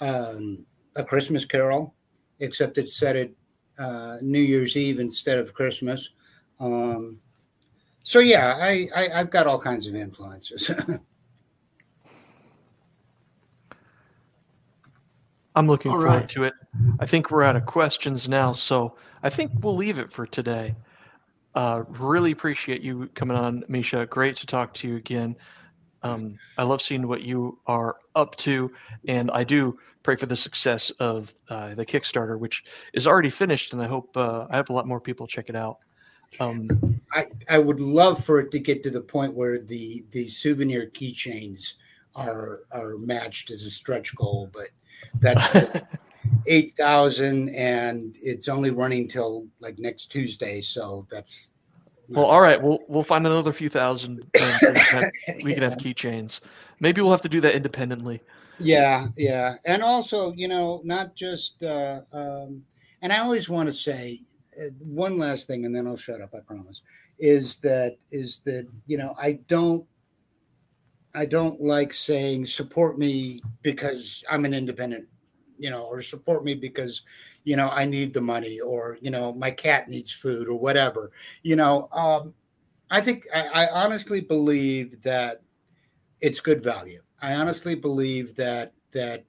um, 0.00 0.66
A 0.96 1.04
Christmas 1.04 1.44
Carol, 1.46 1.94
except 2.40 2.78
it's 2.78 2.96
set 2.96 3.16
at 3.16 3.30
uh, 3.78 4.16
New 4.22 4.40
Year's 4.40 4.76
Eve 4.76 5.00
instead 5.00 5.38
of 5.38 5.54
Christmas. 5.54 6.10
Um, 6.60 7.18
so 8.02 8.18
yeah, 8.20 8.56
I, 8.58 8.86
I 8.94 9.08
have 9.18 9.30
got 9.30 9.46
all 9.46 9.60
kinds 9.60 9.86
of 9.86 9.94
influences. 9.94 10.70
I'm 15.56 15.66
looking 15.66 15.90
all 15.90 15.98
forward 15.98 16.14
right. 16.14 16.28
to 16.30 16.44
it. 16.44 16.52
I 17.00 17.06
think 17.06 17.30
we're 17.30 17.42
out 17.42 17.56
of 17.56 17.64
questions 17.64 18.28
now, 18.28 18.52
so 18.52 18.96
I 19.22 19.30
think 19.30 19.50
we'll 19.60 19.76
leave 19.76 19.98
it 19.98 20.12
for 20.12 20.26
today. 20.26 20.74
Uh, 21.54 21.84
really 21.88 22.32
appreciate 22.32 22.82
you 22.82 23.08
coming 23.14 23.36
on, 23.36 23.64
Misha. 23.66 24.04
Great 24.06 24.36
to 24.36 24.46
talk 24.46 24.74
to 24.74 24.86
you 24.86 24.96
again. 24.96 25.34
Um, 26.02 26.38
I 26.58 26.62
love 26.62 26.82
seeing 26.82 27.08
what 27.08 27.22
you 27.22 27.58
are 27.66 27.96
up 28.14 28.36
to, 28.36 28.70
and 29.08 29.30
I 29.30 29.42
do 29.42 29.78
pray 30.06 30.14
for 30.14 30.26
the 30.26 30.36
success 30.36 30.92
of 31.00 31.34
uh, 31.50 31.74
the 31.74 31.84
Kickstarter, 31.84 32.38
which 32.38 32.62
is 32.92 33.08
already 33.08 33.28
finished, 33.28 33.72
and 33.72 33.82
I 33.82 33.88
hope 33.88 34.16
uh, 34.16 34.46
I 34.48 34.56
have 34.56 34.70
a 34.70 34.72
lot 34.72 34.86
more 34.86 35.00
people 35.00 35.26
check 35.26 35.48
it 35.48 35.56
out. 35.56 35.78
Um, 36.38 37.00
I 37.12 37.26
I 37.48 37.58
would 37.58 37.80
love 37.80 38.24
for 38.24 38.38
it 38.38 38.52
to 38.52 38.60
get 38.60 38.84
to 38.84 38.90
the 38.90 39.00
point 39.00 39.34
where 39.34 39.58
the 39.58 40.04
the 40.12 40.28
souvenir 40.28 40.92
keychains 40.94 41.72
are 42.14 42.60
are 42.70 42.96
matched 42.98 43.50
as 43.50 43.64
a 43.64 43.70
stretch 43.70 44.14
goal, 44.14 44.48
but 44.52 44.68
that's 45.18 45.74
eight 46.46 46.74
thousand, 46.76 47.48
and 47.48 48.14
it's 48.22 48.46
only 48.46 48.70
running 48.70 49.08
till 49.08 49.48
like 49.58 49.76
next 49.80 50.12
Tuesday. 50.12 50.60
So 50.60 51.04
that's 51.10 51.50
well. 52.08 52.26
All 52.26 52.40
right, 52.40 52.62
we'll 52.62 52.78
we'll 52.86 53.02
find 53.02 53.26
another 53.26 53.52
few 53.52 53.68
thousand. 53.68 54.24
And 54.40 54.62
we, 54.62 54.80
can 54.80 55.02
have, 55.02 55.12
we 55.42 55.54
can 55.54 55.62
have 55.64 55.74
keychains. 55.74 56.38
Maybe 56.78 57.00
we'll 57.00 57.10
have 57.10 57.22
to 57.22 57.28
do 57.28 57.40
that 57.40 57.56
independently. 57.56 58.22
Yeah, 58.58 59.08
yeah, 59.16 59.56
and 59.66 59.82
also 59.82 60.32
you 60.32 60.48
know 60.48 60.80
not 60.84 61.14
just. 61.14 61.62
Uh, 61.62 62.00
um, 62.12 62.64
and 63.02 63.12
I 63.12 63.18
always 63.18 63.48
want 63.48 63.68
to 63.68 63.72
say 63.72 64.20
uh, 64.58 64.70
one 64.80 65.18
last 65.18 65.46
thing, 65.46 65.64
and 65.66 65.74
then 65.74 65.86
I'll 65.86 65.96
shut 65.96 66.22
up. 66.22 66.34
I 66.34 66.40
promise. 66.40 66.80
Is 67.18 67.60
that 67.60 67.98
is 68.10 68.40
that 68.46 68.66
you 68.86 68.96
know 68.96 69.14
I 69.20 69.40
don't 69.48 69.86
I 71.14 71.24
don't 71.26 71.60
like 71.60 71.94
saying 71.94 72.46
support 72.46 72.98
me 72.98 73.40
because 73.62 74.24
I'm 74.30 74.44
an 74.44 74.54
independent 74.54 75.08
you 75.58 75.70
know, 75.70 75.84
or 75.84 76.02
support 76.02 76.44
me 76.44 76.54
because, 76.54 77.00
you 77.44 77.56
know, 77.56 77.70
I 77.70 77.86
need 77.86 78.12
the 78.12 78.20
money 78.20 78.60
or, 78.60 78.98
you 79.00 79.10
know, 79.10 79.32
my 79.32 79.50
cat 79.50 79.88
needs 79.88 80.12
food 80.12 80.48
or 80.48 80.58
whatever. 80.58 81.12
You 81.42 81.56
know, 81.56 81.88
um, 81.92 82.34
I 82.90 83.00
think 83.00 83.24
I, 83.34 83.66
I 83.66 83.70
honestly 83.84 84.20
believe 84.20 85.02
that 85.02 85.42
it's 86.20 86.40
good 86.40 86.62
value. 86.62 87.02
I 87.20 87.34
honestly 87.34 87.74
believe 87.74 88.34
that 88.36 88.72
that 88.92 89.24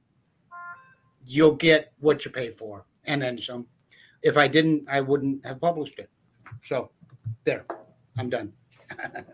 you'll 1.26 1.56
get 1.56 1.94
what 1.99 2.24
you 2.26 2.32
pay 2.32 2.49
for 2.49 2.86
and 3.06 3.22
then 3.22 3.38
some. 3.38 3.68
If 4.24 4.38
I 4.38 4.48
didn't, 4.48 4.88
I 4.90 5.02
wouldn't 5.02 5.45
have 5.45 5.61
published 5.61 5.99
it. 5.99 6.10
So 6.66 6.90
there, 7.44 7.66
I'm 8.18 8.30
done. 8.30 8.53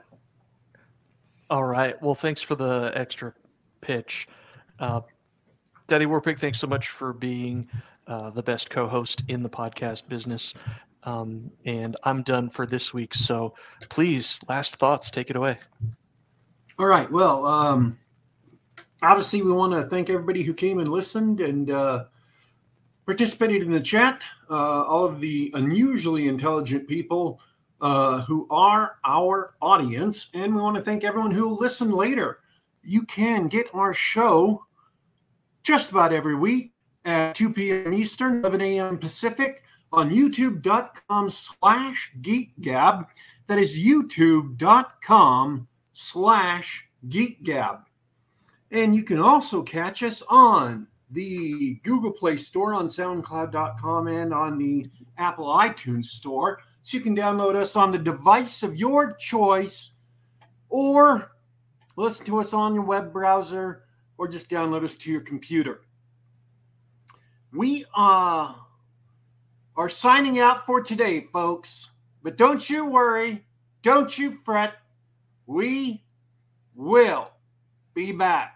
All 1.50 1.64
right. 1.64 2.02
Well, 2.02 2.16
thanks 2.16 2.42
for 2.42 2.56
the 2.56 2.92
extra 2.96 3.34
pitch. 3.82 4.28
Uh, 4.80 5.02
Daddy 5.88 6.06
Warpig, 6.06 6.40
thanks 6.40 6.60
so 6.60 6.68
much 6.68 6.90
for 6.90 7.14
being 7.14 7.68
uh, 8.08 8.32
the 8.32 8.42
best 8.42 8.70
co-host 8.70 9.24
in 9.28 9.44
the 9.44 9.50
podcast 9.50 10.08
business. 10.08 10.54
Um, 11.04 11.52
and 11.66 11.96
I'm 12.04 12.24
done 12.24 12.50
for 12.50 12.66
this 12.66 12.94
week. 12.94 13.14
So 13.14 13.54
please, 13.90 14.40
last 14.48 14.78
thoughts, 14.78 15.12
take 15.12 15.30
it 15.30 15.36
away. 15.36 15.60
All 16.80 16.88
right. 16.88 17.12
Well, 17.12 17.46
um, 17.46 18.00
obviously, 19.04 19.42
we 19.42 19.52
want 19.52 19.74
to 19.74 19.84
thank 19.84 20.10
everybody 20.10 20.44
who 20.44 20.54
came 20.54 20.80
and 20.80 20.88
listened 20.88 21.42
and 21.42 21.70
uh, 21.70 22.06
participated 23.06 23.64
in 23.64 23.72
the 23.72 23.80
chat. 23.80 24.24
Uh, 24.50 24.84
all 24.84 25.06
of 25.06 25.20
the 25.20 25.52
unusually 25.54 26.28
intelligent 26.28 26.88
people 26.88 27.42
uh, 27.82 28.22
who 28.22 28.48
are 28.50 28.98
our 29.04 29.56
audience, 29.62 30.30
and 30.34 30.56
we 30.56 30.62
want 30.62 30.76
to 30.76 30.82
thank 30.82 31.04
everyone 31.04 31.32
who 31.32 31.50
will 31.50 31.58
listen 31.58 31.92
later. 31.92 32.40
You 32.82 33.04
can 33.04 33.48
get 33.48 33.68
our 33.74 33.94
show 33.94 34.66
just 35.64 35.92
about 35.92 36.14
every 36.14 36.36
week 36.36 36.74
at 37.06 37.36
2 37.36 37.52
p.m. 37.52 37.94
Eastern, 37.94 38.40
11 38.40 38.62
a.m. 38.62 38.98
Pacific 38.98 39.64
on 39.92 40.10
youtube.com 40.10 41.30
slash 41.30 42.12
geekgab. 42.22 43.06
That 43.48 43.60
is 43.60 43.78
youtube.com 43.78 45.68
slash 45.94 46.90
geekgab. 47.08 47.84
And 48.74 48.96
you 48.96 49.04
can 49.04 49.20
also 49.20 49.62
catch 49.62 50.02
us 50.02 50.24
on 50.30 50.88
the 51.12 51.76
Google 51.84 52.12
Play 52.12 52.38
Store, 52.38 52.74
on 52.74 52.88
SoundCloud.com, 52.88 54.08
and 54.08 54.34
on 54.34 54.58
the 54.58 54.84
Apple 55.20 55.46
iTunes 55.46 56.06
Store. 56.08 56.60
So 56.82 56.98
you 56.98 57.04
can 57.04 57.16
download 57.16 57.56
us 57.56 57.76
on 57.76 57.92
the 57.92 58.00
device 58.00 58.64
of 58.64 58.76
your 58.76 59.14
choice 59.14 59.92
or 60.70 61.32
listen 61.96 62.26
to 62.26 62.40
us 62.40 62.52
on 62.52 62.74
your 62.74 62.84
web 62.84 63.14
browser 63.14 63.84
or 64.18 64.28
just 64.28 64.50
download 64.50 64.84
us 64.84 64.96
to 64.98 65.12
your 65.12 65.22
computer. 65.22 65.82
We 67.54 67.86
uh, 67.96 68.56
are 69.78 69.90
signing 69.90 70.40
out 70.40 70.66
for 70.66 70.82
today, 70.82 71.22
folks. 71.22 71.92
But 72.24 72.38
don't 72.38 72.68
you 72.68 72.90
worry, 72.90 73.46
don't 73.84 74.18
you 74.18 74.32
fret. 74.32 74.74
We 75.46 76.04
will 76.74 77.30
be 77.94 78.12
back. 78.12 78.53